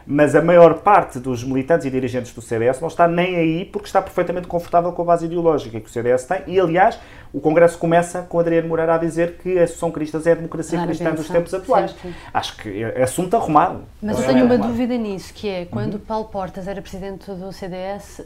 Mas 0.09 0.33
a 0.33 0.41
maior 0.41 0.75
parte 0.75 1.19
dos 1.19 1.43
militantes 1.43 1.85
e 1.85 1.89
dirigentes 1.89 2.33
do 2.33 2.41
CDS 2.41 2.79
não 2.79 2.87
está 2.87 3.09
nem 3.09 3.35
aí 3.35 3.65
porque 3.65 3.87
está 3.87 4.01
perfeitamente 4.01 4.47
confortável 4.47 4.93
com 4.93 5.01
a 5.01 5.05
base 5.05 5.25
ideológica 5.25 5.77
que 5.81 5.87
o 5.87 5.89
CDS 5.89 6.23
tem. 6.23 6.43
E, 6.47 6.57
aliás, 6.57 6.97
o 7.37 7.39
Congresso 7.39 7.77
começa 7.77 8.23
com 8.23 8.39
Adriano 8.39 8.67
Moreira 8.67 8.95
a 8.95 8.97
dizer 8.97 9.37
que 9.37 9.59
a 9.59 9.63
Associação 9.63 9.91
Cristas 9.91 10.25
é 10.25 10.31
a 10.31 10.35
democracia 10.35 10.79
claro, 10.79 10.87
cristã 10.87 11.13
dos 11.13 11.27
tempos 11.27 11.53
atuais. 11.53 11.91
Certo. 11.91 12.17
Acho 12.33 12.57
que 12.57 12.83
é 12.83 13.03
assunto 13.03 13.35
arrumado. 13.37 13.81
Mas 14.01 14.19
eu 14.19 14.25
tenho 14.25 14.45
uma 14.45 14.57
dúvida 14.57 14.97
nisso, 14.97 15.31
que 15.35 15.47
é, 15.47 15.65
quando 15.65 15.93
uhum. 15.93 15.99
Paulo 15.99 16.25
Portas 16.25 16.67
era 16.67 16.81
presidente 16.81 17.29
do 17.29 17.53
CDS, 17.53 18.23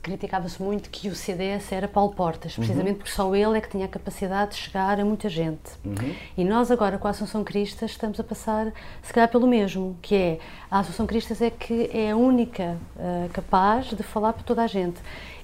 criticava-se 0.00 0.62
muito 0.62 0.88
que 0.88 1.08
o 1.08 1.16
CDS 1.16 1.72
era 1.72 1.88
Paulo 1.88 2.12
Portas, 2.12 2.54
precisamente 2.54 2.92
uhum. 2.92 2.98
porque 2.98 3.10
só 3.10 3.34
ele 3.34 3.58
é 3.58 3.60
que 3.60 3.70
tinha 3.70 3.86
a 3.86 3.88
capacidade 3.88 4.52
de 4.52 4.58
chegar 4.58 5.00
a 5.00 5.04
muita 5.04 5.28
gente. 5.28 5.72
Uhum. 5.84 6.14
E 6.38 6.44
nós 6.44 6.70
agora, 6.70 6.96
com 6.96 7.08
a 7.08 7.10
Assunção 7.10 7.42
Cristas, 7.42 7.90
estamos 7.90 8.20
a 8.20 8.24
passar, 8.24 8.72
se 9.02 9.12
calhar, 9.12 9.28
pelo 9.28 9.48
mesmo, 9.48 9.96
que 10.00 10.14
é, 10.14 10.38
a 10.70 10.78
Associação 10.78 11.06
Cristas 11.06 11.42
é 11.42 11.50
que 11.50 11.90
é 11.92 12.12
a 12.12 12.16
única 12.16 12.76
uh, 12.96 13.28
capaz 13.32 13.86
de 13.86 14.02
falar 14.04 14.32
para 14.32 14.44
toda 14.44 14.62
a 14.62 14.68
gente. 14.68 15.00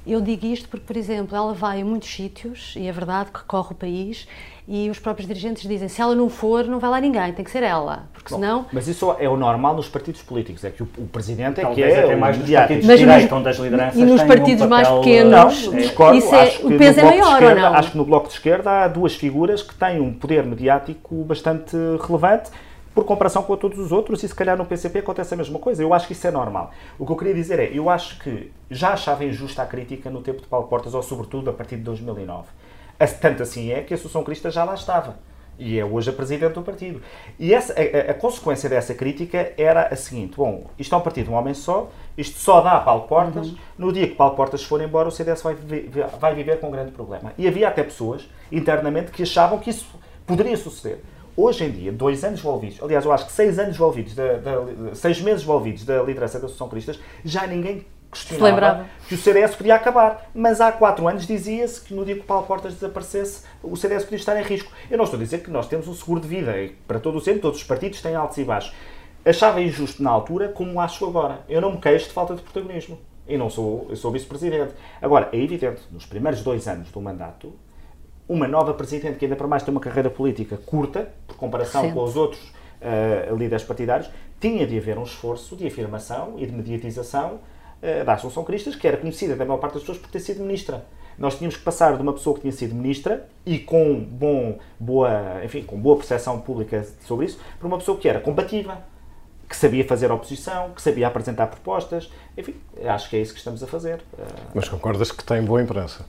Eu 0.07 0.21
digo 0.21 0.47
isto 0.47 0.69
porque, 0.69 0.87
por 0.87 0.97
exemplo, 0.97 1.37
ela 1.37 1.53
vai 1.53 1.83
a 1.83 1.85
muitos 1.85 2.09
sítios, 2.09 2.75
e 2.77 2.87
é 2.87 2.93
verdade 2.93 3.31
que 3.31 3.45
corre 3.45 3.73
o 3.73 3.75
país, 3.75 4.27
e 4.67 4.89
os 4.89 4.99
próprios 4.99 5.27
dirigentes 5.27 5.69
dizem 5.69 5.89
se 5.89 6.01
ela 6.01 6.15
não 6.15 6.29
for, 6.29 6.65
não 6.65 6.79
vai 6.79 6.91
lá 6.91 7.01
ninguém, 7.01 7.33
tem 7.33 7.45
que 7.45 7.51
ser 7.51 7.63
ela, 7.63 8.09
porque 8.13 8.33
Bom, 8.33 8.41
senão... 8.41 8.67
Mas 8.73 8.89
isso 8.89 9.15
é 9.19 9.29
o 9.29 9.37
normal 9.37 9.75
nos 9.75 9.89
partidos 9.89 10.23
políticos, 10.23 10.65
é 10.65 10.71
que 10.71 10.83
o, 10.83 10.89
o 10.97 11.07
Presidente 11.07 11.61
é 11.61 11.65
que 11.67 11.83
é 11.83 12.05
até 12.05 12.17
mais 12.17 12.39
nos 12.39 12.49
partidos 12.51 12.87
mas 12.87 12.99
de 12.99 13.05
direita, 13.05 13.35
onde 13.35 13.49
as 13.49 13.59
lideranças 13.59 14.01
E 14.01 14.05
nos 14.05 14.23
partidos 14.23 14.65
um 14.65 14.69
mais 14.69 14.89
pequenos, 14.89 15.67
não, 15.67 15.75
discordo, 15.75 16.19
isso 16.19 16.35
é, 16.35 16.47
o 16.63 16.79
peso 16.79 17.01
é 17.01 17.05
maior, 17.05 17.33
esquerda, 17.33 17.65
ou 17.65 17.71
não? 17.71 17.79
Acho 17.79 17.91
que 17.91 17.99
no 17.99 18.05
Bloco 18.05 18.29
de 18.29 18.35
Esquerda 18.35 18.71
há 18.71 18.89
duas 18.89 19.15
figuras 19.15 19.63
que 19.63 19.75
têm 19.75 20.01
um 20.01 20.15
poder 20.15 20.45
mediático 20.45 21.25
bastante 21.25 21.77
relevante, 22.07 22.51
por 22.95 23.05
comparação 23.05 23.43
com 23.43 23.57
todos 23.57 23.79
os 23.79 23.93
outros, 23.93 24.23
e 24.23 24.29
se 24.29 24.35
calhar 24.35 24.57
no 24.57 24.65
PCP 24.65 24.99
acontece 24.99 25.35
a 25.35 25.37
mesma 25.37 25.59
coisa. 25.59 25.83
Eu 25.83 25.95
acho 25.95 26.07
que 26.07 26.13
isso 26.13 26.27
é 26.27 26.31
normal. 26.31 26.73
O 26.99 27.07
que 27.07 27.13
eu 27.13 27.17
queria 27.17 27.35
dizer 27.35 27.59
é, 27.59 27.71
eu 27.73 27.89
acho 27.89 28.19
que 28.19 28.51
já 28.71 28.93
achava 28.93 29.25
injusta 29.25 29.63
a 29.63 29.67
crítica 29.67 30.11
no 30.11 30.23
tempo 30.23 30.41
de 30.41 30.49
Paulo 30.49 30.67
Portas, 30.67 30.95
ou 30.95 31.03
sobretudo 31.03 31.51
a 31.51 31.53
partir 31.53 31.77
de 31.77 31.83
2009. 31.83 32.49
Tanto 33.21 33.43
assim 33.43 33.71
é 33.71 33.81
que 33.83 33.95
a 33.95 33.97
Associação 33.97 34.25
Crista 34.25 34.51
já 34.51 34.65
lá 34.65 34.75
estava. 34.75 35.17
E 35.61 35.79
é 35.79 35.85
hoje 35.85 36.09
a 36.09 36.13
presidente 36.13 36.55
do 36.55 36.63
partido. 36.63 37.03
E 37.39 37.53
essa, 37.53 37.75
a, 37.75 38.11
a, 38.13 38.15
consequência 38.15 38.67
dessa 38.67 38.95
crítica 38.95 39.53
era 39.59 39.89
a 39.89 39.97
seguinte: 39.97 40.35
bom, 40.37 40.65
isto 40.79 40.95
é 40.95 40.99
um 40.99 41.03
partido 41.03 41.27
de 41.27 41.31
um 41.31 41.35
homem 41.35 41.53
só, 41.53 41.91
isto 42.17 42.39
só 42.39 42.63
dá 42.63 42.73
a 42.73 42.81
Paulo 42.81 43.03
Portas. 43.03 43.49
Uhum. 43.49 43.57
No 43.77 43.93
dia 43.93 44.09
que 44.09 44.15
Paulo 44.15 44.35
Portas 44.35 44.65
for 44.65 44.81
embora, 44.81 45.09
o 45.09 45.13
CDS 45.13 45.43
vai, 45.43 45.55
vai 46.19 46.35
viver 46.35 46.61
com 46.61 46.69
um 46.69 46.71
grande 46.71 46.93
problema. 46.93 47.35
E 47.37 47.47
havia 47.47 47.69
até 47.69 47.83
pessoas 47.83 48.27
internamente 48.51 49.11
que 49.11 49.23
achavam 49.23 49.59
que 49.59 49.69
isso 49.69 49.87
poderia 50.27 50.57
suceder. 50.57 51.01
Hoje 51.43 51.65
em 51.65 51.71
dia, 51.71 51.91
dois 51.91 52.23
anos 52.23 52.41
envolvidos, 52.41 52.83
aliás, 52.83 53.03
eu 53.03 53.11
acho 53.11 53.25
que 53.25 53.33
seis 53.33 53.59
anos 53.59 53.75
envolvidos, 53.75 54.15
da, 54.15 54.35
da, 54.35 54.95
seis 54.95 55.23
meses 55.23 55.43
envolvidos 55.43 55.87
da 55.87 56.03
liderança 56.03 56.39
da 56.39 56.45
Associação 56.45 56.69
Cristas, 56.69 57.01
já 57.25 57.47
ninguém 57.47 57.87
questionava 58.13 58.85
que 59.09 59.15
o 59.15 59.17
CDS 59.17 59.55
podia 59.55 59.75
acabar. 59.77 60.29
Mas 60.35 60.61
há 60.61 60.71
quatro 60.71 61.09
anos 61.09 61.27
dizia-se 61.27 61.81
que 61.81 61.95
no 61.95 62.05
dia 62.05 62.17
que 62.17 62.21
o 62.21 62.25
Paulo 62.25 62.47
Portas 62.47 62.75
desaparecesse, 62.75 63.45
o 63.63 63.75
CDS 63.75 64.05
podia 64.05 64.19
estar 64.19 64.39
em 64.39 64.45
risco. 64.45 64.71
Eu 64.91 64.99
não 64.99 65.05
estou 65.05 65.19
a 65.19 65.23
dizer 65.23 65.43
que 65.43 65.51
nós 65.51 65.67
temos 65.67 65.89
um 65.89 65.95
seguro 65.95 66.21
de 66.21 66.29
vida, 66.29 66.53
para 66.87 67.01
todo 67.01 67.17
o 67.17 67.21
sempre, 67.23 67.41
todos 67.41 67.59
os 67.59 67.65
partidos 67.65 68.03
têm 68.03 68.15
altos 68.15 68.37
e 68.37 68.45
baixos. 68.45 68.75
Achava 69.25 69.63
injusto 69.63 70.03
na 70.03 70.11
altura, 70.11 70.49
como 70.49 70.79
acho 70.79 71.07
agora. 71.07 71.41
Eu 71.49 71.63
não 71.63 71.73
me 71.73 71.79
queixo 71.79 72.09
de 72.09 72.13
falta 72.13 72.35
de 72.35 72.43
protagonismo. 72.43 72.99
E 73.27 73.39
não 73.39 73.49
sou, 73.49 73.87
eu 73.89 73.97
sou 73.97 74.13
vice-presidente. 74.13 74.75
Agora, 75.01 75.31
é 75.33 75.39
evidente, 75.39 75.81
nos 75.91 76.05
primeiros 76.05 76.43
dois 76.43 76.69
anos 76.69 76.91
do 76.91 77.01
mandato, 77.01 77.55
uma 78.31 78.47
nova 78.47 78.73
presidente, 78.73 79.19
que 79.19 79.25
ainda 79.25 79.35
para 79.35 79.49
mais 79.49 79.65
tem 79.65 79.73
uma 79.73 79.81
carreira 79.81 80.09
política 80.09 80.57
curta, 80.57 81.11
por 81.27 81.37
comparação 81.37 81.83
Recente. 81.83 81.99
com 81.99 82.05
os 82.05 82.15
outros 82.15 82.41
uh, 82.81 83.35
líderes 83.35 83.65
partidários, 83.65 84.09
tinha 84.41 84.65
de 84.65 84.79
haver 84.79 84.97
um 84.97 85.03
esforço 85.03 85.57
de 85.57 85.67
afirmação 85.67 86.35
e 86.39 86.47
de 86.47 86.53
mediatização 86.53 87.41
uh, 87.83 88.05
da 88.05 88.13
Assunção 88.13 88.45
Cristas, 88.45 88.77
que 88.77 88.87
era 88.87 88.97
conhecida 88.97 89.35
da 89.35 89.45
maior 89.45 89.59
parte 89.59 89.75
das 89.75 89.83
pessoas 89.83 89.99
por 89.99 90.09
ter 90.09 90.21
sido 90.21 90.45
ministra. 90.45 90.87
Nós 91.19 91.37
tínhamos 91.37 91.57
que 91.57 91.65
passar 91.65 91.97
de 91.97 92.03
uma 92.03 92.13
pessoa 92.13 92.37
que 92.37 92.43
tinha 92.43 92.53
sido 92.53 92.73
ministra 92.73 93.29
e 93.45 93.59
com, 93.59 93.99
bom, 93.99 94.61
boa, 94.79 95.45
enfim, 95.45 95.65
com 95.65 95.77
boa 95.77 95.97
percepção 95.97 96.41
pública 96.41 96.87
sobre 97.05 97.27
isso, 97.27 97.41
para 97.59 97.67
uma 97.67 97.79
pessoa 97.79 97.99
que 97.99 98.09
era 98.09 98.21
combativa, 98.21 98.79
que 99.49 99.57
sabia 99.57 99.85
fazer 99.85 100.13
oposição, 100.13 100.71
que 100.71 100.81
sabia 100.81 101.09
apresentar 101.09 101.49
propostas. 101.49 102.09
Enfim, 102.39 102.55
acho 102.85 103.11
que 103.11 103.17
é 103.17 103.21
isso 103.21 103.33
que 103.33 103.39
estamos 103.39 103.61
a 103.61 103.67
fazer. 103.67 104.01
Mas 104.55 104.69
concordas 104.69 105.11
que 105.11 105.25
tem 105.25 105.43
boa 105.43 105.61
imprensa? 105.61 106.07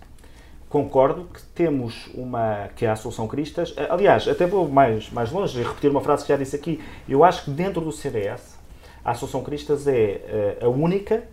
Concordo 0.72 1.26
que 1.26 1.42
temos 1.54 2.10
uma, 2.14 2.70
que 2.78 2.86
é 2.86 2.90
a 2.90 2.96
Solução 2.96 3.28
Cristas, 3.28 3.74
eh, 3.76 3.88
aliás, 3.90 4.26
até 4.26 4.48
vou 4.48 4.70
mais, 4.70 5.12
mais 5.12 5.30
longe 5.30 5.60
e 5.60 5.64
repetir 5.64 5.92
uma 5.92 6.00
frase 6.00 6.24
que 6.24 6.30
já 6.30 6.38
disse 6.38 6.56
aqui, 6.56 6.82
eu 7.10 7.26
acho 7.26 7.44
que 7.44 7.52
dentro 7.52 7.82
do 7.82 7.92
CDS, 7.92 8.58
a 9.04 9.14
Solução 9.14 9.44
Cristas 9.44 9.86
é 9.86 9.94
eh, 9.94 10.58
a 10.62 10.70
única 10.70 11.24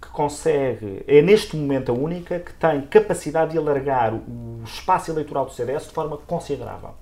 que 0.00 0.08
consegue, 0.10 1.02
é 1.08 1.20
neste 1.20 1.56
momento 1.56 1.90
a 1.90 1.94
única 1.94 2.38
que 2.38 2.54
tem 2.54 2.82
capacidade 2.82 3.50
de 3.50 3.58
alargar 3.58 4.14
o 4.14 4.62
espaço 4.64 5.10
eleitoral 5.10 5.46
do 5.46 5.52
CDS 5.52 5.88
de 5.88 5.92
forma 5.92 6.16
considerável. 6.16 6.94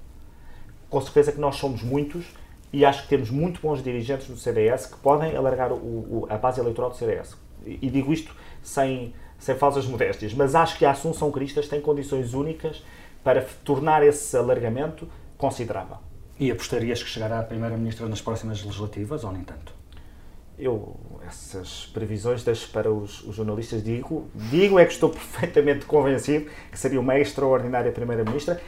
com 0.89 1.01
certeza 1.03 1.31
que 1.31 1.39
nós 1.39 1.57
somos 1.57 1.83
muitos 1.83 2.25
e 2.73 2.87
acho 2.87 3.03
que 3.03 3.09
temos 3.09 3.31
muito 3.31 3.61
bons 3.61 3.83
dirigentes 3.83 4.29
do 4.29 4.37
CDS 4.37 4.87
que 4.87 4.97
podem 4.97 5.37
alargar 5.37 5.73
o, 5.73 5.77
o, 5.77 6.27
a 6.31 6.39
base 6.39 6.59
eleitoral 6.59 6.89
do 6.89 6.97
CDS. 6.97 7.37
E, 7.67 7.79
e 7.83 7.91
digo 7.91 8.15
isto 8.15 8.35
sem, 8.63 9.13
sem 9.39 9.55
falsas 9.55 9.87
modéstias, 9.87 10.35
mas 10.35 10.55
acho 10.55 10.79
que 10.79 10.85
a 10.85 10.91
Assunção 10.91 11.31
Cristas 11.31 11.69
tem 11.69 11.81
condições 11.81 12.35
únicas 12.35 12.83
para 13.23 13.45
tornar 13.65 14.07
esse 14.07 14.37
alargamento 14.37 15.09
considerável. 15.37 15.99
E 16.39 16.51
apostarias 16.51 17.03
que 17.03 17.09
chegará 17.09 17.41
a 17.41 17.43
Primeira-Ministra 17.43 18.07
nas 18.09 18.21
próximas 18.21 18.63
legislativas 18.63 19.25
ou 19.25 19.33
nem 19.33 19.43
tanto? 19.43 19.75
Eu, 20.59 20.97
essas 21.27 21.87
previsões 21.93 22.43
deixo 22.43 22.71
para 22.71 22.91
os, 22.91 23.23
os, 23.25 23.37
jornalistas. 23.37 23.83
Digo, 23.83 24.29
digo 24.35 24.79
é 24.79 24.85
que 24.85 24.93
estou 24.93 25.11
perfeitamente 25.11 25.85
convencido 25.85 26.51
que 26.71 26.79
seria 26.79 27.01
uma 27.01 27.19
extraordinária 27.19 27.93
Primeira-Ministra 27.93 28.61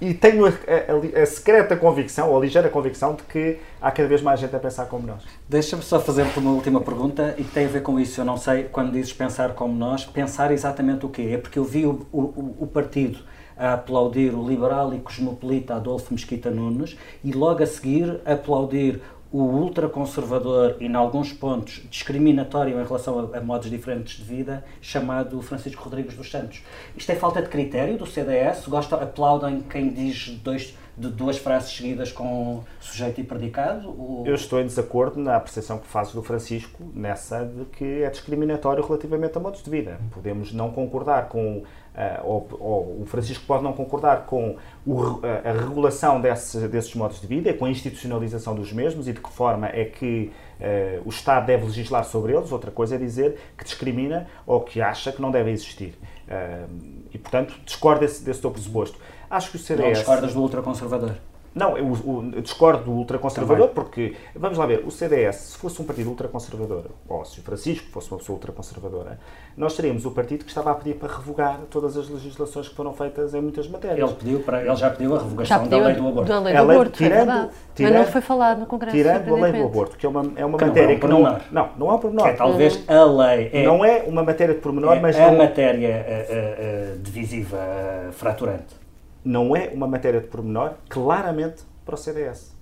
e, 0.00 0.14
tenho 0.14 0.46
a, 0.46 0.48
a, 0.48 1.22
a, 1.22 1.26
secreta 1.26 1.76
convicção, 1.76 2.30
ou 2.30 2.36
a 2.36 2.40
ligeira 2.40 2.68
convicção, 2.68 3.14
de 3.14 3.22
que 3.22 3.58
há 3.80 3.90
cada 3.92 4.08
vez 4.08 4.20
mais 4.20 4.40
gente 4.40 4.54
a 4.56 4.58
pensar 4.58 4.86
como 4.86 5.06
nós. 5.06 5.22
Deixa-me 5.48 5.82
só 5.82 6.00
fazer-te 6.00 6.38
uma 6.40 6.50
última 6.50 6.80
pergunta 6.80 7.36
e 7.38 7.44
que 7.44 7.52
tem 7.52 7.66
a 7.66 7.68
ver 7.68 7.82
com 7.82 8.00
isso. 8.00 8.20
Eu 8.20 8.24
não 8.24 8.36
sei, 8.36 8.64
quando 8.64 8.90
dizes 8.90 9.12
pensar 9.12 9.54
como 9.54 9.72
nós, 9.72 10.04
pensar 10.04 10.50
exatamente 10.50 11.06
o 11.06 11.08
quê? 11.08 11.30
É 11.34 11.38
porque 11.38 11.58
eu 11.58 11.64
vi 11.64 11.86
o, 11.86 12.04
o, 12.12 12.56
o 12.60 12.66
partido 12.66 13.20
a 13.56 13.74
aplaudir 13.74 14.34
o 14.34 14.48
liberal 14.48 14.92
e 14.94 14.98
cosmopolita 14.98 15.74
Adolfo 15.74 16.14
Mesquita 16.14 16.50
Nunes 16.50 16.96
e 17.22 17.30
logo 17.30 17.62
a 17.62 17.66
seguir 17.66 18.20
aplaudir 18.24 19.02
o 19.32 19.42
ultraconservador 19.42 20.76
e, 20.80 20.86
em 20.86 20.94
alguns 20.94 21.32
pontos, 21.32 21.82
discriminatório 21.88 22.80
em 22.80 22.84
relação 22.84 23.30
a, 23.32 23.38
a, 23.38 23.40
modos 23.40 23.70
diferentes 23.70 24.16
de 24.16 24.24
vida, 24.24 24.64
chamado 24.80 25.40
Francisco 25.40 25.84
Rodrigues 25.84 26.16
dos 26.16 26.30
Santos. 26.30 26.62
Isto 26.96 27.12
é 27.12 27.14
falta 27.14 27.40
de 27.40 27.48
critério 27.48 27.96
do 27.96 28.06
CDS? 28.06 28.66
Gosta, 28.66 28.96
aplaudem 28.96 29.60
quem 29.60 29.90
diz 29.90 30.30
dois, 30.42 30.74
de 31.00 31.08
duas 31.08 31.38
frases 31.38 31.74
seguidas 31.74 32.12
com 32.12 32.62
sujeito 32.78 33.20
e 33.20 33.24
predicado? 33.24 33.88
Ou... 33.88 34.26
Eu 34.26 34.34
estou 34.34 34.60
em 34.60 34.66
desacordo 34.66 35.18
na 35.18 35.36
apreciação 35.36 35.78
que 35.78 35.86
fazes 35.86 36.12
do 36.12 36.22
Francisco, 36.22 36.82
nessa 36.94 37.44
de 37.44 37.64
que 37.66 38.02
é 38.02 38.10
discriminatório 38.10 38.84
relativamente 38.84 39.36
a 39.36 39.40
modos 39.40 39.62
de 39.62 39.70
vida. 39.70 39.98
Podemos 40.12 40.52
não 40.52 40.70
concordar 40.70 41.28
com 41.28 41.62
Uh, 41.90 42.24
ou, 42.24 42.48
ou, 42.60 43.02
o 43.02 43.04
Francisco 43.04 43.44
pode 43.44 43.64
não 43.64 43.72
concordar 43.72 44.24
com 44.24 44.56
o, 44.86 45.20
a, 45.26 45.50
a 45.50 45.52
regulação 45.52 46.20
desse, 46.20 46.68
desses 46.68 46.94
modos 46.94 47.20
de 47.20 47.26
vida, 47.26 47.52
com 47.52 47.64
a 47.64 47.70
institucionalização 47.70 48.54
dos 48.54 48.72
mesmos 48.72 49.08
e 49.08 49.12
de 49.12 49.20
que 49.20 49.28
forma 49.28 49.66
é 49.66 49.86
que 49.86 50.30
uh, 50.60 51.02
o 51.04 51.08
Estado 51.08 51.46
deve 51.46 51.64
legislar 51.64 52.04
sobre 52.04 52.32
eles. 52.32 52.52
Outra 52.52 52.70
coisa 52.70 52.94
é 52.94 52.98
dizer 52.98 53.40
que 53.58 53.64
discrimina 53.64 54.28
ou 54.46 54.60
que 54.60 54.80
acha 54.80 55.10
que 55.10 55.20
não 55.20 55.32
deve 55.32 55.50
existir. 55.50 55.98
Uh, 56.28 57.02
e, 57.12 57.18
portanto, 57.18 57.54
discordo 57.66 58.00
desse, 58.00 58.22
desse 58.22 58.40
teu 58.40 58.52
pressuposto. 58.52 58.96
Acho 59.30 59.50
que 59.50 59.56
o 59.56 59.60
CDS... 59.60 59.86
Não 59.86 59.92
discordas 59.92 60.34
do 60.34 60.40
ultraconservador? 60.40 61.12
Não, 61.52 61.76
eu, 61.76 61.92
eu 62.32 62.40
discordo 62.40 62.84
do 62.84 62.92
ultraconservador 62.92 63.68
porque, 63.68 64.14
vamos 64.36 64.56
lá 64.56 64.66
ver, 64.66 64.84
o 64.86 64.90
CDS, 64.90 65.36
se 65.36 65.58
fosse 65.58 65.82
um 65.82 65.84
partido 65.84 66.08
ultraconservador, 66.08 66.84
ou 67.08 67.24
se 67.24 67.40
o 67.40 67.42
Francisco 67.42 67.88
fosse 67.90 68.08
uma 68.10 68.18
pessoa 68.18 68.36
ultraconservadora, 68.36 69.18
nós 69.56 69.74
teríamos 69.74 70.06
o 70.06 70.12
partido 70.12 70.44
que 70.44 70.50
estava 70.50 70.70
a 70.70 70.74
pedir 70.74 70.94
para 70.94 71.12
revogar 71.12 71.58
todas 71.68 71.96
as 71.96 72.08
legislações 72.08 72.68
que 72.68 72.74
foram 72.76 72.92
feitas 72.92 73.34
em 73.34 73.40
muitas 73.40 73.66
matérias. 73.68 74.08
Ele, 74.08 74.16
pediu 74.16 74.40
para, 74.40 74.64
ele 74.64 74.76
já 74.76 74.90
pediu 74.90 75.16
a 75.16 75.18
revogação 75.18 75.64
pediu 75.64 75.80
da 75.80 75.86
lei 75.86 75.96
do 75.96 76.08
aborto. 76.08 76.28
Da 76.28 76.40
lei 76.40 76.54
do 76.54 76.60
aborto, 76.60 76.92
tirando, 76.92 77.30
é 77.30 77.48
tirando, 77.74 77.92
mas 77.94 78.06
não 78.06 78.12
foi 78.12 78.20
falado 78.20 78.60
no 78.60 78.66
Congresso. 78.66 78.96
Tirando 78.96 79.34
a 79.34 79.40
lei 79.40 79.52
do 79.52 79.64
aborto, 79.64 79.96
que 79.96 80.06
é 80.06 80.08
uma, 80.08 80.32
é 80.36 80.46
uma 80.46 80.56
que 80.56 80.64
matéria 80.64 80.86
não 80.86 80.92
é 80.92 80.96
um 80.96 81.00
que 81.00 81.52
não, 81.52 81.64
não, 81.64 81.70
não 81.76 81.90
é 81.90 81.94
um 81.94 81.98
pormenor. 81.98 82.28
É 82.28 82.32
talvez 82.34 82.76
uhum. 82.76 82.82
a 82.96 83.04
lei. 83.26 83.50
É, 83.52 83.64
não 83.64 83.84
é 83.84 84.04
uma 84.06 84.22
matéria 84.22 84.54
de 84.54 84.60
pormenor, 84.60 84.96
é 84.96 85.00
mas... 85.00 85.18
a 85.18 85.32
não, 85.32 85.38
matéria 85.38 86.06
uh, 86.06 86.94
uh, 86.94 86.98
divisiva, 87.00 87.58
uh, 87.58 88.12
fraturante. 88.12 88.79
Não 89.24 89.54
é 89.54 89.68
uma 89.68 89.86
matéria 89.86 90.20
de 90.20 90.26
pormenor, 90.26 90.74
claramente 90.88 91.62
para 91.84 91.94
o 91.94 91.98
CDS. 91.98 92.52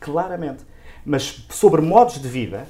Claramente. 0.00 0.64
Mas 1.04 1.46
sobre 1.50 1.80
modos 1.80 2.20
de 2.20 2.28
vida, 2.28 2.66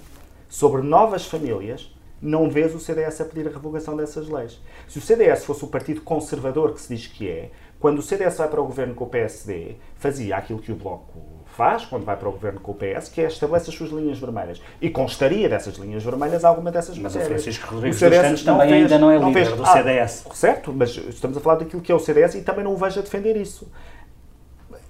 sobre 0.49 0.83
novas 0.83 1.27
famílias, 1.27 1.93
não 2.21 2.51
vês 2.51 2.75
o 2.75 2.81
CDS 2.81 3.21
a 3.21 3.25
pedir 3.25 3.47
a 3.47 3.51
revogação 3.51 3.97
dessas 3.97 4.29
leis. 4.29 4.61
Se 4.89 4.99
o 4.99 5.03
CDS 5.03 5.45
fosse 5.45 5.65
o 5.65 5.69
partido 5.69 6.01
conservador 6.01 6.73
que 6.73 6.81
se 6.81 6.95
diz 6.95 7.07
que 7.07 7.29
é, 7.29 7.51
quando 7.79 7.99
o 7.99 8.03
CDS 8.03 8.39
vai 8.39 8.49
para 8.49 8.61
o 8.61 8.67
governo 8.67 8.95
com 8.95 9.05
o 9.05 9.09
PSD, 9.09 9.77
fazia 9.97 10.37
aquilo 10.37 10.59
que 10.59 10.73
o 10.73 10.77
Bloco 10.77 11.36
faz 11.57 11.87
quando 11.87 12.05
vai 12.05 12.17
para 12.17 12.29
o 12.29 12.33
governo 12.33 12.61
com 12.61 12.73
o 12.73 12.75
PS, 12.75 13.09
que 13.09 13.23
é 13.23 13.27
estabelece 13.27 13.71
as 13.71 13.77
suas 13.77 13.91
linhas 13.91 14.19
vermelhas. 14.19 14.61
E 14.81 14.91
constaria 14.91 15.49
dessas 15.49 15.77
linhas 15.77 16.05
vermelhas 16.05 16.45
alguma 16.45 16.71
dessas 16.71 16.99
mas 16.99 17.15
matérias. 17.15 17.33
Mas 17.33 17.41
o 17.41 17.45
Francisco 17.45 17.75
Rodrigues 17.75 17.97
o 17.97 17.99
CDS 17.99 18.43
também 18.43 18.69
fez, 18.69 18.83
ainda 18.83 18.99
não 18.99 19.11
é 19.11 19.19
líder 19.19 19.33
fez, 19.33 19.57
do 19.57 19.67
CDS. 19.67 20.27
Ah, 20.29 20.35
certo, 20.35 20.73
mas 20.73 20.97
estamos 20.97 21.37
a 21.37 21.41
falar 21.41 21.57
daquilo 21.57 21.81
que 21.81 21.91
é 21.91 21.95
o 21.95 21.99
CDS 21.99 22.35
e 22.35 22.43
também 22.43 22.63
não 22.63 22.75
o 22.75 22.77
vejo 22.77 23.01
a 23.01 23.03
defender 23.03 23.37
isso. 23.37 23.67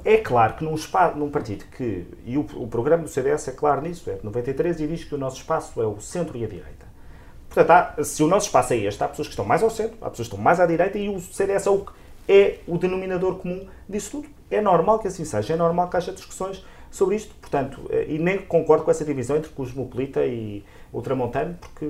É 0.05 0.19
claro 0.19 0.55
que 0.55 0.65
num, 0.65 0.75
espaço, 0.75 1.17
num 1.17 1.31
partido 1.31 1.65
que. 1.77 2.07
E 2.25 2.37
o, 2.37 2.47
o, 2.55 2.67
programa 2.67 3.05
do 3.05 3.09
CDS 3.09 3.49
é 3.49 3.53
claro 3.53 3.81
nisso, 3.83 4.09
é 4.11 4.15
de 4.15 4.25
93 4.25 4.81
e 4.81 4.87
diz 4.87 5.05
que 5.05 5.15
o 5.15 5.19
nosso 5.19 5.39
espaço 5.39 5.81
é 5.81 5.87
o 5.87 6.01
centro 6.01 6.37
e 6.37 6.45
a 6.45 6.49
direita. 6.49 6.87
Portanto, 7.49 7.71
há, 7.71 8.05
se 8.05 8.23
o 8.23 8.27
nosso 8.27 8.47
espaço 8.47 8.73
é 8.73 8.77
este, 8.77 9.03
há 9.03 9.09
pessoas 9.09 9.29
que 9.29 9.33
estão 9.33 9.45
mais 9.45 9.63
ao 9.63 9.71
centro, 9.71 9.97
há 10.01 10.11
pessoas 10.11 10.29
que 10.29 10.35
estão 10.35 10.39
mais 10.39 10.61
à 10.61 10.67
direita 10.67 10.99
e 10.99 11.09
o 11.09 11.19
CDS 11.21 11.67
é 11.67 11.71
o, 11.71 11.87
é 12.29 12.59
o 12.67 12.79
denominador 12.79 13.37
comum 13.37 13.67
disso 13.89 14.11
tudo. 14.13 14.29
É 14.51 14.61
normal 14.61 14.99
que 14.99 15.09
assim 15.09 15.25
seja, 15.25 15.55
é 15.55 15.57
normal 15.57 15.89
que 15.89 15.97
haja 15.97 16.13
discussões 16.13 16.65
sobre 16.91 17.17
isto, 17.17 17.35
portanto, 17.35 17.81
eh, 17.91 18.07
e 18.09 18.19
nem 18.19 18.39
concordo 18.39 18.85
com 18.85 18.91
essa 18.91 19.05
divisão 19.05 19.37
entre 19.37 19.51
cosmopolita 19.51 20.25
e 20.25 20.65
ultramontano, 20.93 21.55
porque 21.61 21.87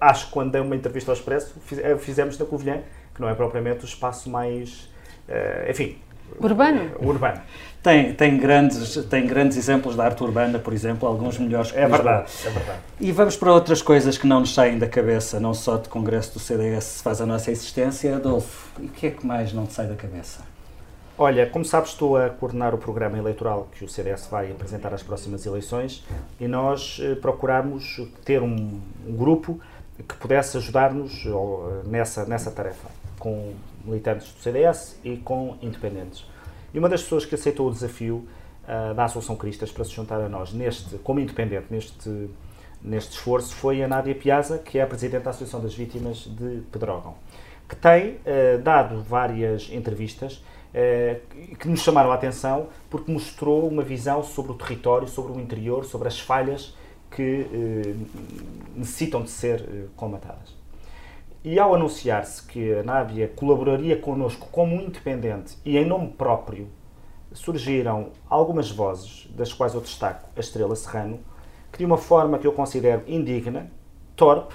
acho 0.00 0.26
que 0.26 0.32
quando 0.32 0.52
dei 0.52 0.60
uma 0.60 0.74
entrevista 0.76 1.10
ao 1.10 1.16
Expresso, 1.16 1.54
eh, 1.72 1.96
fizemos 1.98 2.38
na 2.38 2.46
Covilhã, 2.46 2.82
que 3.14 3.20
não 3.20 3.28
é 3.28 3.34
propriamente 3.34 3.84
o 3.84 3.86
espaço 3.86 4.28
mais. 4.28 4.92
Uh, 5.26 5.70
enfim, 5.70 5.96
Urbano? 6.40 6.90
Urbano. 7.00 7.40
Tem, 7.82 8.14
tem, 8.14 8.38
grandes, 8.38 8.96
tem 9.06 9.26
grandes 9.26 9.58
exemplos 9.58 9.94
da 9.94 10.04
arte 10.04 10.24
urbana, 10.24 10.58
por 10.58 10.72
exemplo, 10.72 11.06
alguns 11.06 11.38
melhores 11.38 11.70
que 11.70 11.78
É 11.78 11.86
verdade, 11.86 12.32
é 12.46 12.50
verdade. 12.50 12.78
E 12.98 13.12
vamos 13.12 13.36
para 13.36 13.52
outras 13.52 13.82
coisas 13.82 14.16
que 14.16 14.26
não 14.26 14.40
nos 14.40 14.54
saem 14.54 14.78
da 14.78 14.88
cabeça, 14.88 15.38
não 15.38 15.52
só 15.52 15.76
de 15.76 15.90
congresso 15.90 16.32
do 16.32 16.38
CDS 16.38 16.84
se 16.84 17.02
faz 17.02 17.20
a 17.20 17.26
nossa 17.26 17.50
existência. 17.50 18.16
Adolfo, 18.16 18.70
e 18.80 18.86
o 18.86 18.88
que 18.88 19.08
é 19.08 19.10
que 19.10 19.26
mais 19.26 19.52
não 19.52 19.66
te 19.66 19.74
sai 19.74 19.86
da 19.86 19.94
cabeça? 19.94 20.40
Olha, 21.18 21.46
como 21.46 21.64
sabes, 21.64 21.90
estou 21.90 22.16
a 22.16 22.30
coordenar 22.30 22.74
o 22.74 22.78
programa 22.78 23.18
eleitoral 23.18 23.68
que 23.72 23.84
o 23.84 23.88
CDS 23.88 24.26
vai 24.30 24.50
apresentar 24.50 24.92
às 24.94 25.02
próximas 25.02 25.44
eleições 25.44 26.04
e 26.40 26.48
nós 26.48 26.98
eh, 27.00 27.14
procuramos 27.14 28.00
ter 28.24 28.42
um, 28.42 28.80
um 29.06 29.14
grupo 29.14 29.60
que 29.96 30.16
pudesse 30.16 30.56
ajudar-nos 30.56 31.24
nessa, 31.84 32.24
nessa 32.24 32.50
tarefa, 32.50 32.88
com 33.18 33.52
militantes 33.84 34.32
do 34.32 34.40
CDS 34.40 34.98
e 35.04 35.16
com 35.16 35.56
independentes. 35.62 36.26
E 36.72 36.78
uma 36.78 36.88
das 36.88 37.02
pessoas 37.02 37.24
que 37.24 37.34
aceitou 37.34 37.68
o 37.68 37.70
desafio 37.70 38.26
uh, 38.64 38.94
da 38.94 39.04
Associação 39.04 39.36
Cristas 39.36 39.70
para 39.70 39.84
se 39.84 39.92
juntar 39.92 40.20
a 40.20 40.28
nós, 40.28 40.52
neste, 40.52 40.98
como 40.98 41.20
independente, 41.20 41.66
neste, 41.70 42.28
neste 42.82 43.12
esforço, 43.12 43.54
foi 43.54 43.82
a 43.82 43.88
Nádia 43.88 44.14
Piazza, 44.14 44.58
que 44.58 44.78
é 44.78 44.82
a 44.82 44.86
Presidente 44.86 45.22
da 45.22 45.30
Associação 45.30 45.60
das 45.60 45.74
Vítimas 45.74 46.26
de 46.26 46.62
Pedrógão, 46.72 47.14
que 47.68 47.76
tem 47.76 48.14
uh, 48.14 48.58
dado 48.62 49.02
várias 49.02 49.70
entrevistas 49.70 50.42
uh, 50.74 51.56
que 51.56 51.68
nos 51.68 51.80
chamaram 51.80 52.10
a 52.10 52.14
atenção 52.14 52.68
porque 52.90 53.10
mostrou 53.12 53.68
uma 53.68 53.82
visão 53.82 54.22
sobre 54.22 54.52
o 54.52 54.54
território, 54.56 55.06
sobre 55.06 55.32
o 55.32 55.40
interior, 55.40 55.84
sobre 55.84 56.08
as 56.08 56.18
falhas 56.18 56.74
que 57.10 57.46
necessitam 58.74 59.22
de 59.22 59.30
ser 59.30 59.88
comatadas. 59.94 60.53
E 61.44 61.58
ao 61.58 61.74
anunciar-se 61.74 62.42
que 62.42 62.72
a 62.72 62.82
Nádia 62.82 63.28
colaboraria 63.28 63.98
connosco 63.98 64.48
como 64.50 64.80
independente 64.80 65.58
e 65.62 65.76
em 65.76 65.84
nome 65.84 66.08
próprio, 66.08 66.68
surgiram 67.34 68.12
algumas 68.30 68.70
vozes, 68.70 69.28
das 69.36 69.52
quais 69.52 69.74
eu 69.74 69.82
destaco 69.82 70.26
a 70.34 70.40
Estrela 70.40 70.74
Serrano, 70.74 71.20
que 71.70 71.76
de 71.76 71.84
uma 71.84 71.98
forma 71.98 72.38
que 72.38 72.46
eu 72.46 72.52
considero 72.52 73.02
indigna, 73.06 73.70
torpe, 74.16 74.54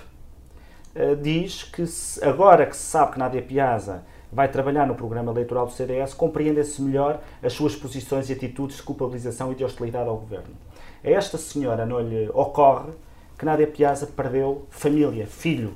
eh, 0.96 1.14
diz 1.14 1.62
que 1.62 1.84
agora 2.26 2.66
que 2.66 2.76
se 2.76 2.82
sabe 2.82 3.12
que 3.12 3.20
Nádia 3.20 3.42
Piazza 3.44 4.04
vai 4.32 4.48
trabalhar 4.48 4.88
no 4.88 4.96
programa 4.96 5.32
eleitoral 5.32 5.68
do 5.68 5.72
CDS, 5.72 6.16
compreendem-se 6.16 6.82
melhor 6.82 7.22
as 7.44 7.54
suas 7.54 7.76
posições 7.76 8.32
e 8.32 8.34
atitudes 8.34 8.78
de 8.78 8.84
culpabilização 8.84 9.52
e 9.52 9.56
de 9.56 9.64
hostilidade 9.64 10.10
ao 10.10 10.18
governo. 10.18 10.56
A 11.04 11.10
esta 11.12 11.38
senhora 11.38 11.86
não 11.86 12.00
lhe 12.00 12.32
ocorre 12.34 12.94
que 13.38 13.46
Nádia 13.46 13.68
Piazza 13.68 14.08
perdeu 14.08 14.66
família, 14.72 15.28
filho, 15.28 15.76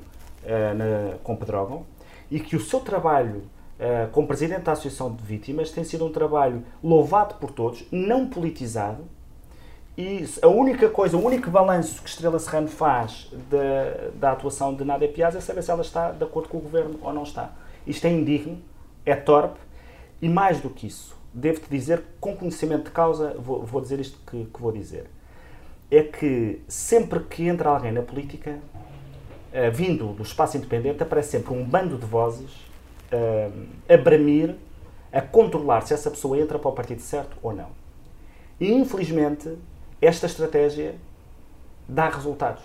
na, 0.74 1.18
com 1.22 1.36
Pedrógão 1.36 1.86
e 2.30 2.40
que 2.40 2.56
o 2.56 2.60
seu 2.60 2.80
trabalho 2.80 3.42
uh, 3.78 4.10
como 4.12 4.26
Presidente 4.26 4.62
da 4.62 4.72
Associação 4.72 5.14
de 5.14 5.22
Vítimas 5.22 5.70
tem 5.70 5.84
sido 5.84 6.04
um 6.04 6.12
trabalho 6.12 6.62
louvado 6.82 7.34
por 7.36 7.50
todos, 7.50 7.84
não 7.90 8.26
politizado, 8.26 9.04
e 9.96 10.28
a 10.42 10.48
única 10.48 10.88
coisa, 10.88 11.16
o 11.16 11.24
único 11.24 11.48
balanço 11.48 12.02
que 12.02 12.08
Estrela 12.08 12.38
Serrano 12.40 12.66
faz 12.66 13.30
da, 14.16 14.32
atuação 14.32 14.74
de 14.74 14.84
Nádia 14.84 15.08
Piazza 15.08 15.38
é 15.38 15.40
saber 15.40 15.62
se 15.62 15.70
ela 15.70 15.82
está 15.82 16.10
de 16.10 16.24
acordo 16.24 16.48
com 16.48 16.58
o 16.58 16.60
governo 16.60 16.98
ou 17.00 17.12
não 17.12 17.22
está. 17.22 17.52
Isto 17.86 18.08
é 18.08 18.10
indigno, 18.10 18.60
é 19.06 19.14
torpe 19.14 19.60
e 20.20 20.28
mais 20.28 20.60
do 20.60 20.68
que 20.68 20.88
isso, 20.88 21.16
devo-te 21.32 21.70
dizer, 21.70 22.02
com 22.18 22.34
conhecimento 22.34 22.86
de 22.86 22.90
causa, 22.90 23.36
vou, 23.38 23.62
vou 23.62 23.80
dizer 23.80 24.00
isto 24.00 24.18
que, 24.28 24.46
que, 24.46 24.60
vou 24.60 24.72
dizer. 24.72 25.08
É 25.88 26.02
que 26.02 26.60
sempre 26.66 27.20
que 27.20 27.46
entra 27.46 27.68
alguém 27.68 27.92
na 27.92 28.02
política, 28.02 28.58
uh, 29.54 29.72
vindo 29.72 30.08
do 30.08 30.22
espaço 30.22 30.56
independente, 30.56 31.02
aparece 31.02 31.30
sempre 31.30 31.54
um 31.54 31.64
bando 31.64 31.96
de 31.96 32.04
vozes 32.04 32.50
uh, 33.12 33.66
a 33.88 33.96
bramir, 33.96 34.56
a 35.12 35.20
controlar 35.20 35.82
se 35.82 35.94
essa 35.94 36.10
pessoa 36.10 36.38
entra 36.38 36.58
para 36.58 36.68
o 36.68 36.72
partido 36.72 37.00
certo 37.00 37.36
ou 37.42 37.54
não. 37.54 37.68
E, 38.60 38.72
infelizmente, 38.72 39.56
esta 40.02 40.26
estratégia 40.26 40.96
dá 41.88 42.08
resultados. 42.08 42.62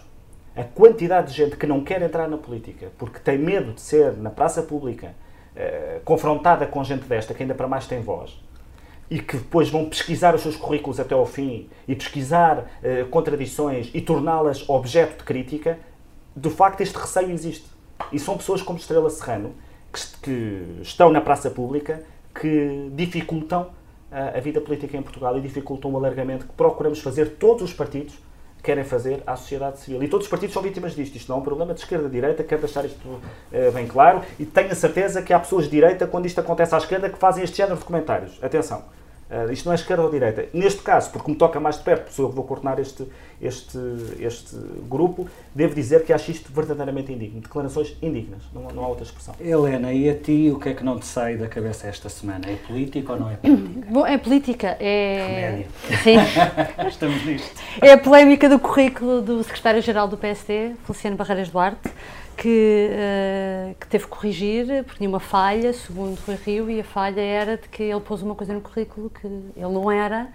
A 0.56 0.64
quantidade 0.64 1.32
de 1.32 1.38
gente 1.38 1.56
que 1.56 1.68
não 1.68 1.84
quer 1.84 2.02
entrar 2.02 2.28
na 2.28 2.38
política 2.38 2.92
porque 2.98 3.20
tem 3.20 3.38
medo 3.38 3.74
de 3.74 3.82
ser, 3.82 4.18
na 4.18 4.30
praça 4.30 4.62
pública, 4.62 5.14
eh, 5.56 6.00
confrontada 6.06 6.66
com 6.66 6.84
gente 6.84 7.06
desta, 7.06 7.34
que 7.34 7.44
ainda 7.44 7.56
para 7.56 7.68
mais 7.68 7.88
tem 7.88 8.02
voz, 8.02 8.40
e 9.10 9.20
que 9.20 9.38
depois 9.38 9.70
vão 9.70 9.90
pesquisar 9.90 10.36
os 10.36 10.42
seus 10.42 10.56
currículos 10.56 11.00
até 11.00 11.14
ao 11.14 11.26
fim 11.26 11.70
e 11.88 11.96
pesquisar 11.96 12.66
eh, 12.84 13.06
contradições 13.10 13.90
e 13.94 14.02
torná-las 14.02 14.68
objeto 14.70 15.18
de 15.18 15.24
crítica, 15.24 15.80
de 16.36 16.49
facto 16.49 16.82
este 16.82 16.97
receio 16.97 17.32
existe. 17.32 17.65
E 18.11 18.19
são 18.19 18.38
pessoas 18.38 18.61
como 18.61 18.77
Estrela 18.77 19.09
Serrano, 19.09 19.53
que, 19.91 20.01
que 20.21 20.82
estão 20.82 21.11
na 21.11 21.21
praça 21.21 21.49
pública, 21.49 22.03
que 22.34 22.89
dificultam 22.93 23.69
a, 24.11 24.38
a 24.38 24.39
vida 24.39 24.61
política 24.61 24.97
em 24.97 25.01
Portugal 25.01 25.38
e 25.38 25.41
dificultam 25.41 25.91
o 25.91 25.97
alargamento 25.97 26.45
que 26.45 26.53
procuramos 26.53 26.99
fazer 26.99 27.38
todos 27.38 27.63
os 27.63 27.73
partidos 27.73 28.15
querem 28.61 28.84
fazer 28.84 29.23
à 29.25 29.36
sociedade 29.36 29.80
civil. 29.80 30.03
E 30.03 30.07
todos 30.07 30.25
os 30.25 30.30
partidos 30.30 30.53
são 30.53 30.61
vítimas 30.61 30.93
disto. 30.93 31.15
Isto 31.15 31.30
não 31.30 31.38
é 31.38 31.39
um 31.39 31.43
problema 31.43 31.73
de 31.73 31.80
esquerda 31.80 32.09
direita, 32.09 32.43
quero 32.43 32.61
deixar 32.61 32.86
isto 32.86 33.07
uh, 33.07 33.21
bem 33.73 33.88
claro. 33.88 34.21
E 34.38 34.45
tenho 34.45 34.71
a 34.71 34.75
certeza 34.75 35.21
que 35.21 35.34
há 35.34 35.39
pessoas 35.39 35.65
de 35.65 35.71
direita, 35.71 36.05
quando 36.05 36.25
isto 36.25 36.39
acontece 36.39 36.75
à 36.75 36.77
esquerda, 36.77 37.09
que 37.09 37.17
fazem 37.17 37.43
este 37.43 37.57
género 37.57 37.77
de 37.77 37.86
comentários. 37.86 38.38
Atenção. 38.43 38.84
Uh, 39.30 39.51
isto 39.51 39.65
não 39.65 39.73
é 39.73 39.75
esquerda 39.75 40.01
ou 40.01 40.09
direita. 40.09 40.47
Neste 40.53 40.82
caso, 40.82 41.11
porque 41.11 41.30
me 41.30 41.38
toca 41.38 41.59
mais 41.59 41.77
de 41.77 41.84
perto, 41.84 42.11
sou 42.11 42.25
eu 42.25 42.30
que 42.30 42.36
vou 42.36 42.45
coordenar 42.45 42.80
este, 42.80 43.07
este, 43.39 43.77
este 44.19 44.55
grupo, 44.89 45.27
devo 45.53 45.75
dizer 45.75 46.03
que 46.03 46.11
acho 46.11 46.32
isto 46.32 46.51
verdadeiramente 46.51 47.11
indigno. 47.11 47.39
Declarações 47.39 47.95
indignas, 48.01 48.41
não, 48.51 48.63
não 48.69 48.84
há 48.84 48.88
outra 48.88 49.03
expressão. 49.03 49.36
Helena, 49.39 49.93
e 49.93 50.09
a 50.09 50.15
ti 50.15 50.51
o 50.51 50.59
que 50.59 50.69
é 50.69 50.73
que 50.73 50.84
não 50.84 50.97
te 50.97 51.05
sai 51.05 51.38
da 51.38 51.47
cabeça 51.47 51.88
esta 51.88 52.09
semana? 52.09 52.49
É 52.49 52.55
política 52.55 53.13
ou 53.13 53.19
não 53.19 53.30
é 53.30 53.36
política? 53.36 53.88
Bom, 53.91 54.07
é 54.07 54.17
política. 54.17 54.77
É... 54.80 55.27
Remédio. 55.27 55.71
Sim. 56.03 56.17
Estamos 56.89 57.23
nisto. 57.23 57.61
É 57.82 57.93
a 57.93 57.97
polémica 57.99 58.49
do 58.49 58.57
currículo 58.57 59.21
do 59.21 59.43
secretário-geral 59.43 60.07
do 60.07 60.17
PSD, 60.17 60.71
Feliciano 60.86 61.15
Barreiras 61.15 61.49
Duarte, 61.49 61.89
que, 62.40 62.90
uh, 62.90 63.76
que 63.76 63.88
teve 63.88 64.06
que 64.06 64.10
corrigir 64.10 64.86
tinha 64.96 65.10
uma 65.10 65.20
falha, 65.20 65.74
segundo 65.74 66.18
Rui 66.26 66.38
Rio, 66.46 66.72
e 66.72 66.80
a 66.80 66.84
falha 66.84 67.20
era 67.20 67.58
de 67.58 67.68
que 67.68 67.84
ele 67.84 68.00
pôs 68.00 68.22
uma 68.22 68.34
coisa 68.34 68.54
no 68.54 68.62
currículo 68.62 69.10
que 69.10 69.28
ele 69.28 69.52
não 69.58 69.92
era. 69.92 70.30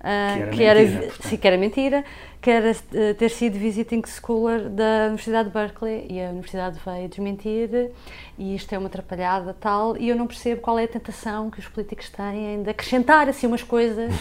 Uh, 0.00 0.50
que 0.50 0.64
era, 0.64 0.80
mentira, 0.80 1.04
era, 1.04 1.12
sim, 1.20 1.36
que 1.36 1.46
era 1.46 1.56
mentira, 1.56 2.04
que 2.40 2.50
era 2.50 2.72
uh, 2.72 3.14
ter 3.14 3.28
sido 3.28 3.56
visiting 3.56 4.02
scholar 4.04 4.68
da 4.68 5.04
Universidade 5.04 5.48
de 5.48 5.54
Berkeley 5.54 6.06
e 6.10 6.20
a 6.20 6.30
Universidade 6.30 6.80
veio 6.84 7.08
desmentir 7.08 7.92
e 8.36 8.56
isto 8.56 8.72
é 8.72 8.78
uma 8.78 8.88
atrapalhada 8.88 9.54
tal 9.60 9.96
e 9.96 10.08
eu 10.08 10.16
não 10.16 10.26
percebo 10.26 10.60
qual 10.60 10.76
é 10.76 10.84
a 10.84 10.88
tentação 10.88 11.52
que 11.52 11.60
os 11.60 11.68
políticos 11.68 12.10
têm 12.10 12.64
de 12.64 12.70
acrescentar 12.70 13.28
assim 13.28 13.46
umas 13.46 13.62
coisas 13.62 14.12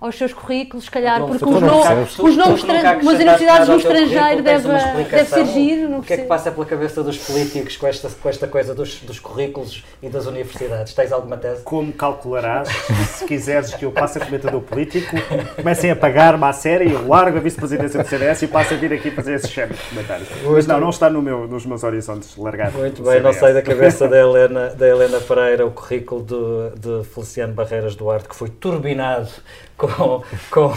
aos 0.00 0.16
seus 0.16 0.32
currículos, 0.32 0.84
se 0.84 0.90
calhar, 0.90 1.20
porque 1.24 1.44
os, 1.44 1.50
no, 1.50 2.26
os 2.28 2.36
nomes, 2.36 2.62
umas 2.62 3.14
universidades 3.14 3.68
no 3.68 3.76
estrangeiro 3.76 4.42
deve, 4.42 4.68
deve 5.10 5.24
ser 5.24 5.46
giro. 5.46 5.88
Não 5.88 5.98
o 5.98 6.02
que 6.02 6.12
é 6.12 6.16
que 6.18 6.24
passa 6.24 6.52
pela 6.52 6.64
cabeça 6.64 7.02
dos 7.02 7.18
políticos 7.18 7.76
com 7.76 7.86
esta, 7.86 8.08
com 8.08 8.28
esta 8.28 8.46
coisa 8.46 8.74
dos, 8.74 9.00
dos 9.00 9.18
currículos 9.18 9.84
e 10.00 10.08
das 10.08 10.26
universidades? 10.26 10.92
Tens 10.94 11.10
alguma 11.10 11.36
tese? 11.36 11.62
Como 11.62 11.92
calcularás, 11.92 12.68
se 13.16 13.24
quiseres 13.24 13.74
que 13.74 13.84
eu 13.84 13.90
passe 13.90 14.18
a 14.18 14.24
comentador 14.24 14.60
político, 14.60 15.16
comecem 15.56 15.90
a 15.90 15.96
pagar-me 15.96 16.44
à 16.44 16.52
série, 16.52 16.92
eu 16.92 17.06
largo 17.08 17.38
a 17.38 17.40
vice-presidência 17.40 18.02
do 18.02 18.08
CDS 18.08 18.42
e 18.42 18.46
passo 18.46 18.74
a 18.74 18.76
vir 18.76 18.92
aqui 18.92 19.10
fazer 19.10 19.34
esses 19.34 19.50
género 19.50 19.74
de 19.74 19.82
comentários. 19.88 20.28
Mas 20.44 20.66
não, 20.66 20.80
não 20.80 20.90
está 20.90 21.10
no 21.10 21.20
meu, 21.20 21.48
nos 21.48 21.66
meus 21.66 21.82
horizontes 21.82 22.36
largar. 22.36 22.70
Muito 22.70 23.02
bem, 23.02 23.20
não 23.20 23.32
sei 23.32 23.52
da 23.52 23.62
cabeça 23.62 24.06
da 24.06 24.16
Helena, 24.16 24.70
da 24.70 24.86
Helena 24.86 25.20
Pereira 25.20 25.66
o 25.66 25.72
currículo 25.72 26.22
de, 26.22 26.80
de 26.80 27.08
Feliciano 27.08 27.52
Barreiras 27.52 27.96
Duarte, 27.96 28.28
que 28.28 28.36
foi 28.36 28.48
turbinado 28.48 29.28
com, 29.78 30.22
com 30.50 30.72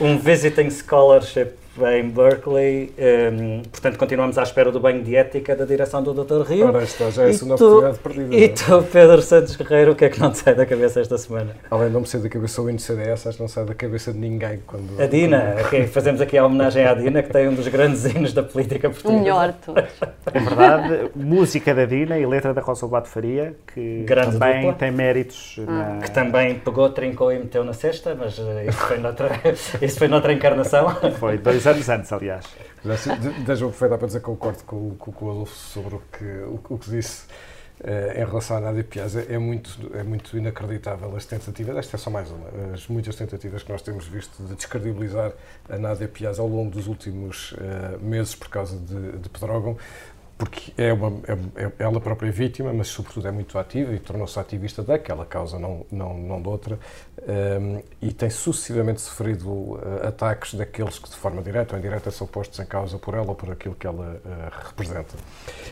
um 0.00 0.18
visiting 0.18 0.70
scholarship 0.70 1.61
em 1.80 2.08
Berkeley. 2.08 2.92
Um, 2.98 3.62
portanto, 3.62 3.96
continuamos 3.96 4.36
à 4.36 4.42
espera 4.42 4.70
do 4.70 4.78
banho 4.78 5.02
de 5.02 5.16
ética 5.16 5.56
da 5.56 5.64
direção 5.64 6.02
do 6.02 6.12
Dr. 6.12 6.42
Rio. 6.42 6.66
Ora, 6.66 6.82
esta 6.82 7.10
já 7.10 7.24
é 7.24 7.30
a 7.30 7.32
segunda 7.32 7.54
oportunidade 7.54 7.98
perdida. 7.98 8.34
E 8.34 8.44
é? 8.44 8.48
tu, 8.48 8.82
Pedro 8.92 9.22
Santos 9.22 9.56
Guerreiro, 9.56 9.92
o 9.92 9.94
que 9.94 10.04
é 10.04 10.08
que 10.08 10.20
não 10.20 10.30
te 10.30 10.38
sai 10.38 10.54
da 10.54 10.66
cabeça 10.66 11.00
esta 11.00 11.16
semana? 11.16 11.56
Além 11.70 11.88
de 11.88 11.94
não 11.94 12.00
me 12.02 12.06
sair 12.06 12.20
da 12.20 12.28
cabeça 12.28 12.60
o 12.60 12.68
índice 12.68 12.86
CDS, 12.86 13.26
acho 13.26 13.36
que 13.36 13.42
não 13.42 13.48
sai 13.48 13.64
da 13.64 13.74
cabeça 13.74 14.12
de 14.12 14.18
ninguém. 14.18 14.60
Quando, 14.66 15.00
a 15.00 15.06
Dina, 15.06 15.54
quando... 15.54 15.66
okay, 15.66 15.86
fazemos 15.86 16.20
aqui 16.20 16.36
a 16.36 16.44
homenagem 16.44 16.84
à 16.84 16.94
Dina, 16.94 17.22
que 17.22 17.32
tem 17.32 17.48
um 17.48 17.54
dos 17.54 17.68
grandes 17.68 18.04
hinos 18.04 18.32
da 18.32 18.42
política 18.42 18.90
portuguesa. 18.90 19.18
O 19.18 19.20
melhor 19.20 19.52
de 19.52 19.58
todos. 19.58 19.84
É 20.32 20.40
verdade, 20.40 21.10
música 21.14 21.74
da 21.74 21.84
Dina 21.84 22.18
e 22.18 22.26
letra 22.26 22.52
da 22.52 22.60
Rosa 22.60 22.86
Bato 22.86 23.08
Faria, 23.08 23.54
que 23.72 24.04
Grande 24.04 24.38
também 24.38 24.60
dupla. 24.62 24.74
tem 24.74 24.90
méritos. 24.90 25.56
Ah. 25.66 25.72
Na... 25.72 25.98
Que 25.98 26.10
também 26.10 26.54
pegou, 26.56 26.90
trincou 26.90 27.32
e 27.32 27.38
meteu 27.38 27.64
na 27.64 27.72
cesta, 27.72 28.14
mas 28.14 28.38
uh, 28.38 28.42
isso, 28.68 28.78
foi 28.78 28.98
noutra, 28.98 29.40
isso 29.80 29.98
foi 29.98 30.08
noutra 30.08 30.32
encarnação. 30.32 30.94
Foi 31.18 31.38
dois 31.38 31.61
anos 31.66 31.88
antes, 31.88 32.12
aliás. 32.12 32.46
Deixa-me 32.84 33.70
aproveitar 33.70 33.98
para 33.98 34.06
dizer 34.06 34.18
que 34.20 34.24
concordo 34.24 34.64
com, 34.64 34.96
com, 34.96 35.12
com 35.12 35.26
o 35.26 35.30
Adolfo 35.30 35.54
sobre 35.54 35.96
o 35.96 36.02
que, 36.12 36.24
o, 36.24 36.60
o 36.74 36.78
que 36.78 36.90
disse 36.90 37.24
uh, 37.80 38.20
em 38.20 38.24
relação 38.24 38.56
à 38.56 38.60
Nádia 38.60 38.84
Piazza. 38.84 39.26
É 39.28 39.38
muito, 39.38 39.70
é 39.94 40.02
muito 40.02 40.36
inacreditável 40.36 41.14
as 41.16 41.24
tentativas, 41.24 41.76
esta 41.76 41.96
é 41.96 41.98
só 41.98 42.10
mais 42.10 42.30
uma, 42.30 42.74
as 42.74 42.86
muitas 42.88 43.14
tentativas 43.16 43.62
que 43.62 43.72
nós 43.72 43.82
temos 43.82 44.06
visto 44.06 44.42
de 44.42 44.54
descredibilizar 44.54 45.32
a 45.68 45.78
Nádia 45.78 46.08
Piazza 46.08 46.42
ao 46.42 46.48
longo 46.48 46.70
dos 46.70 46.86
últimos 46.86 47.52
uh, 47.52 47.98
meses 48.00 48.34
por 48.34 48.48
causa 48.48 48.76
de, 48.78 49.18
de 49.18 49.28
Pedrógão 49.28 49.76
porque 50.42 50.72
é, 50.76 50.92
uma, 50.92 51.12
é, 51.28 51.62
é, 51.62 51.72
ela 51.78 52.00
própria 52.00 52.28
é 52.28 52.32
vítima, 52.32 52.72
mas 52.72 52.88
sobretudo 52.88 53.28
é 53.28 53.30
muito 53.30 53.56
ativa 53.56 53.94
e 53.94 53.98
tornou-se 54.00 54.36
ativista 54.40 54.82
daquela 54.82 55.24
causa, 55.24 55.56
não, 55.56 55.86
não, 55.88 56.18
não 56.18 56.42
de 56.42 56.48
outra, 56.48 56.80
um, 57.60 57.80
e 58.02 58.12
tem 58.12 58.28
sucessivamente 58.28 59.00
sofrido 59.00 59.48
uh, 59.48 59.78
ataques 60.02 60.54
daqueles 60.54 60.98
que 60.98 61.08
de 61.08 61.14
forma 61.14 61.40
direta 61.42 61.76
ou 61.76 61.78
indireta 61.78 62.10
são 62.10 62.26
postos 62.26 62.58
em 62.58 62.66
causa 62.66 62.98
por 62.98 63.14
ela 63.14 63.28
ou 63.28 63.36
por 63.36 63.52
aquilo 63.52 63.76
que 63.76 63.86
ela 63.86 64.20
uh, 64.24 64.66
representa. 64.66 65.14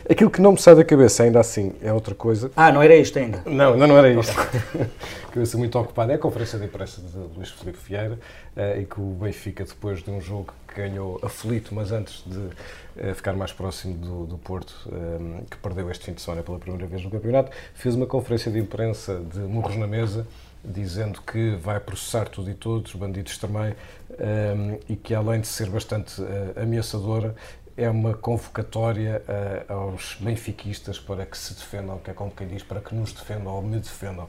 Aquilo 0.09 0.29
que 0.29 0.39
não 0.39 0.53
me 0.53 0.57
sai 0.57 0.73
da 0.73 0.85
cabeça, 0.85 1.23
ainda 1.23 1.41
assim, 1.41 1.73
é 1.81 1.91
outra 1.91 2.15
coisa. 2.15 2.49
Ah, 2.55 2.71
não 2.71 2.81
era 2.81 2.95
isto 2.95 3.19
ainda? 3.19 3.41
Não, 3.45 3.75
não, 3.75 3.87
não 3.87 3.97
era 3.97 4.09
isto. 4.09 4.33
cabeça 5.33 5.57
muito 5.57 5.77
ocupada 5.77 6.13
é 6.13 6.15
a 6.15 6.19
conferência 6.19 6.57
de 6.57 6.63
imprensa 6.63 7.01
de 7.01 7.17
Luís 7.35 7.49
Filipe 7.49 7.79
Vieira, 7.85 8.17
uh, 8.55 8.79
em 8.79 8.85
que 8.85 9.01
o 9.01 9.17
Benfica, 9.19 9.65
depois 9.65 10.01
de 10.01 10.09
um 10.09 10.21
jogo 10.21 10.53
ganhou 10.75 11.19
aflito, 11.23 11.73
mas 11.73 11.91
antes 11.91 12.23
de 12.25 12.37
uh, 12.37 13.15
ficar 13.15 13.33
mais 13.33 13.51
próximo 13.51 13.95
do, 13.95 14.25
do 14.25 14.37
Porto, 14.37 14.73
um, 14.91 15.37
eh, 15.37 15.43
que 15.49 15.57
perdeu 15.57 15.89
este 15.89 16.05
fim 16.05 16.13
de 16.13 16.21
semana 16.21 16.43
pela 16.43 16.59
primeira 16.59 16.87
vez 16.87 17.03
no 17.03 17.09
campeonato, 17.09 17.51
fez 17.73 17.95
uma 17.95 18.05
conferência 18.05 18.51
de 18.51 18.59
imprensa 18.59 19.19
de 19.19 19.39
murros 19.39 19.75
na 19.75 19.87
mesa, 19.87 20.27
dizendo 20.63 21.21
que 21.21 21.55
vai 21.55 21.79
processar 21.79 22.29
tudo 22.29 22.49
e 22.49 22.53
todos, 22.53 22.93
bandidos 22.93 23.37
também, 23.37 23.73
um, 24.11 24.79
e 24.87 24.95
que 24.95 25.13
além 25.13 25.41
de 25.41 25.47
ser 25.47 25.69
bastante 25.69 26.21
uh, 26.21 26.25
ameaçadora, 26.61 27.35
é 27.77 27.89
uma 27.89 28.13
convocatória 28.13 29.23
uh, 29.27 29.73
aos 29.73 30.17
benfiquistas 30.19 30.99
para 30.99 31.25
que 31.25 31.37
se 31.37 31.53
defendam, 31.53 31.97
que 31.97 32.11
é 32.11 32.13
como 32.13 32.29
quem 32.31 32.47
diz, 32.47 32.63
para 32.63 32.81
que 32.81 32.93
nos 32.93 33.13
defendam 33.13 33.53
ou 33.53 33.61
me 33.61 33.77
defendam 33.77 34.27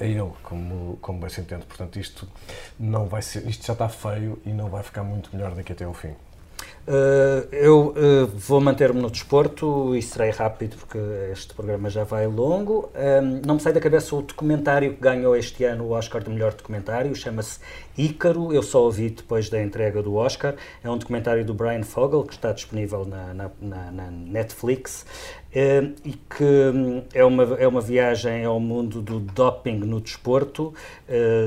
a 0.00 0.04
ele, 0.04 0.32
como, 0.42 0.96
como 1.00 1.18
bem 1.20 1.28
se 1.28 1.40
entende. 1.40 1.64
Portanto, 1.66 1.98
isto 1.98 2.28
não 2.78 3.06
vai 3.06 3.22
ser, 3.22 3.46
isto 3.48 3.66
já 3.66 3.72
está 3.72 3.88
feio 3.88 4.40
e 4.44 4.50
não 4.50 4.68
vai 4.68 4.82
ficar 4.82 5.02
muito 5.02 5.34
melhor 5.34 5.54
daqui 5.54 5.72
até 5.72 5.84
ao 5.84 5.94
fim. 5.94 6.14
Uh, 6.86 7.48
eu 7.50 7.94
uh, 7.96 8.26
vou 8.26 8.60
manter-me 8.60 9.00
no 9.00 9.10
desporto 9.10 9.96
e 9.96 10.02
serei 10.02 10.28
rápido 10.28 10.76
porque 10.76 10.98
este 11.32 11.54
programa 11.54 11.88
já 11.88 12.04
vai 12.04 12.26
longo. 12.26 12.90
Um, 12.94 13.40
não 13.46 13.54
me 13.54 13.60
sai 13.60 13.72
da 13.72 13.80
cabeça 13.80 14.14
o 14.14 14.20
documentário 14.20 14.92
que 14.92 15.00
ganhou 15.00 15.34
este 15.34 15.64
ano 15.64 15.84
o 15.84 15.90
Oscar 15.92 16.22
de 16.22 16.28
melhor 16.28 16.52
documentário, 16.52 17.14
chama-se 17.16 17.58
Ícaro. 17.96 18.52
Eu 18.52 18.62
só 18.62 18.82
ouvi 18.82 19.08
depois 19.08 19.48
da 19.48 19.62
entrega 19.62 20.02
do 20.02 20.14
Oscar. 20.16 20.56
É 20.82 20.90
um 20.90 20.98
documentário 20.98 21.42
do 21.42 21.54
Brian 21.54 21.82
Fogel 21.84 22.22
que 22.22 22.34
está 22.34 22.52
disponível 22.52 23.06
na, 23.06 23.32
na, 23.32 23.50
na, 23.62 23.90
na 23.90 24.10
Netflix 24.10 25.06
uh, 25.52 25.90
e 26.04 26.12
que 26.12 26.44
um, 26.44 27.02
é, 27.14 27.24
uma, 27.24 27.44
é 27.54 27.66
uma 27.66 27.80
viagem 27.80 28.44
ao 28.44 28.60
mundo 28.60 29.00
do 29.00 29.20
doping 29.20 29.78
no 29.78 30.02
desporto, 30.02 30.74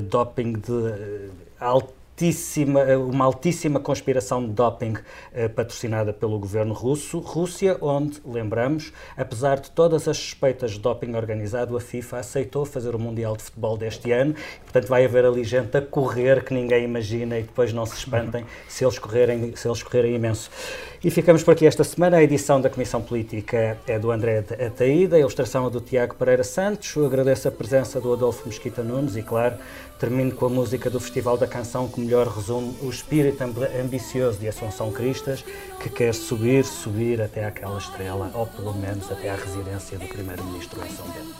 doping 0.10 0.54
de 0.54 1.30
alto 1.60 1.97
altíssima, 2.18 2.84
uma 2.98 3.26
altíssima 3.26 3.80
conspiração 3.80 4.44
de 4.44 4.52
doping 4.52 4.96
eh, 5.32 5.48
patrocinada 5.48 6.12
pelo 6.12 6.40
governo 6.40 6.74
russo, 6.74 7.20
Rússia, 7.20 7.78
onde, 7.80 8.20
lembramos, 8.26 8.92
apesar 9.16 9.60
de 9.60 9.70
todas 9.70 10.08
as 10.08 10.18
suspeitas 10.18 10.72
de 10.72 10.80
doping 10.80 11.14
organizado, 11.14 11.78
a 11.78 11.80
FIFA 11.80 12.18
aceitou 12.18 12.66
fazer 12.66 12.96
o 12.96 13.00
Mundial 13.00 13.38
de 13.38 13.44
Futebol 13.44 13.78
deste 13.78 14.12
ano. 14.12 14.34
Portanto, 14.64 14.88
vai 14.88 15.06
haver 15.06 15.26
ali 15.26 15.44
gente 15.44 15.78
a 15.78 15.82
correr 15.82 16.44
que 16.44 16.56
ninguém 16.56 16.86
imagina 16.86 17.38
e 17.38 17.44
depois 17.44 17.72
não 17.72 17.86
se 17.86 17.98
espantem 17.98 18.44
se 18.68 18.84
eles 18.84 18.98
correrem, 18.98 19.56
se 19.56 19.68
eles 19.68 19.84
correrem 19.84 20.16
imenso. 20.16 20.50
E 21.04 21.12
ficamos 21.12 21.44
por 21.44 21.52
aqui 21.52 21.68
esta 21.68 21.84
semana. 21.84 22.18
A 22.18 22.24
edição 22.24 22.60
da 22.60 22.72
Comissão 22.72 23.00
Política 23.00 23.78
é 23.86 24.00
do 24.00 24.10
André 24.10 24.44
Ataída, 24.66 25.18
a 25.18 25.20
ilustração 25.20 25.68
é 25.68 25.70
do 25.70 25.80
Tiago 25.80 26.16
Pereira 26.16 26.44
Santos. 26.44 26.96
Eu 26.96 27.06
agradeço 27.06 27.48
a 27.48 27.52
presença 27.52 28.02
do 28.02 28.12
Adolfo 28.12 28.48
Mesquita 28.48 28.82
Nunes 28.82 29.16
e, 29.16 29.22
claro, 29.22 29.56
Termino 30.00 30.32
com 30.32 30.46
a 30.46 30.50
música 30.50 30.92
do 30.92 31.00
Festival 31.00 31.38
da 31.38 31.48
Canção 31.48 31.88
que 31.88 32.00
melhor 32.00 32.28
resume 32.28 32.76
o 32.84 32.90
espírito 32.90 33.44
ambicioso 33.44 34.38
de 34.38 34.48
Assunção 34.48 34.92
Cristas, 34.92 35.44
que 35.82 35.90
quer 35.90 36.14
subir, 36.14 36.64
subir 36.66 37.20
até 37.20 37.46
aquela 37.46 37.80
estrela, 37.80 38.30
ou 38.36 38.46
pelo 38.46 38.74
menos 38.76 39.12
até 39.12 39.32
à 39.32 39.36
residência 39.36 39.98
do 39.98 40.08
Primeiro-Ministro 40.08 40.80
em 40.86 40.90
São 40.96 41.06
Bento. 41.08 41.34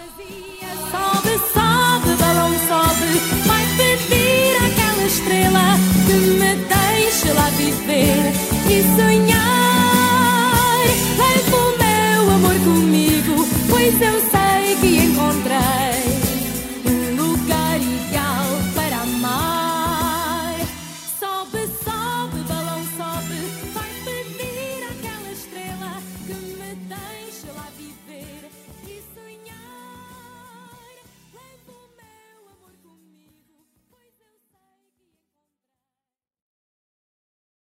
Sobe, 0.90 1.38
sobe, 1.54 2.16
balão 2.20 2.52
sobe, 2.68 3.20
vai 3.46 3.64
pedir 3.78 4.56
aquela 4.66 5.06
estrela 5.06 5.78
que 6.08 6.14
me 6.14 6.56
deixe 6.56 7.32
lá 7.34 7.50
viver 7.52 8.34
e 8.72 8.82
sonhar. 8.96 10.48
Leva 11.16 11.58
o 11.58 11.78
meu 11.78 12.32
amor 12.34 12.56
comigo, 12.64 13.48
pois 13.70 14.02
eu 14.02 14.20
sei 14.32 14.76
que 14.82 15.06
encontrei. 15.06 15.97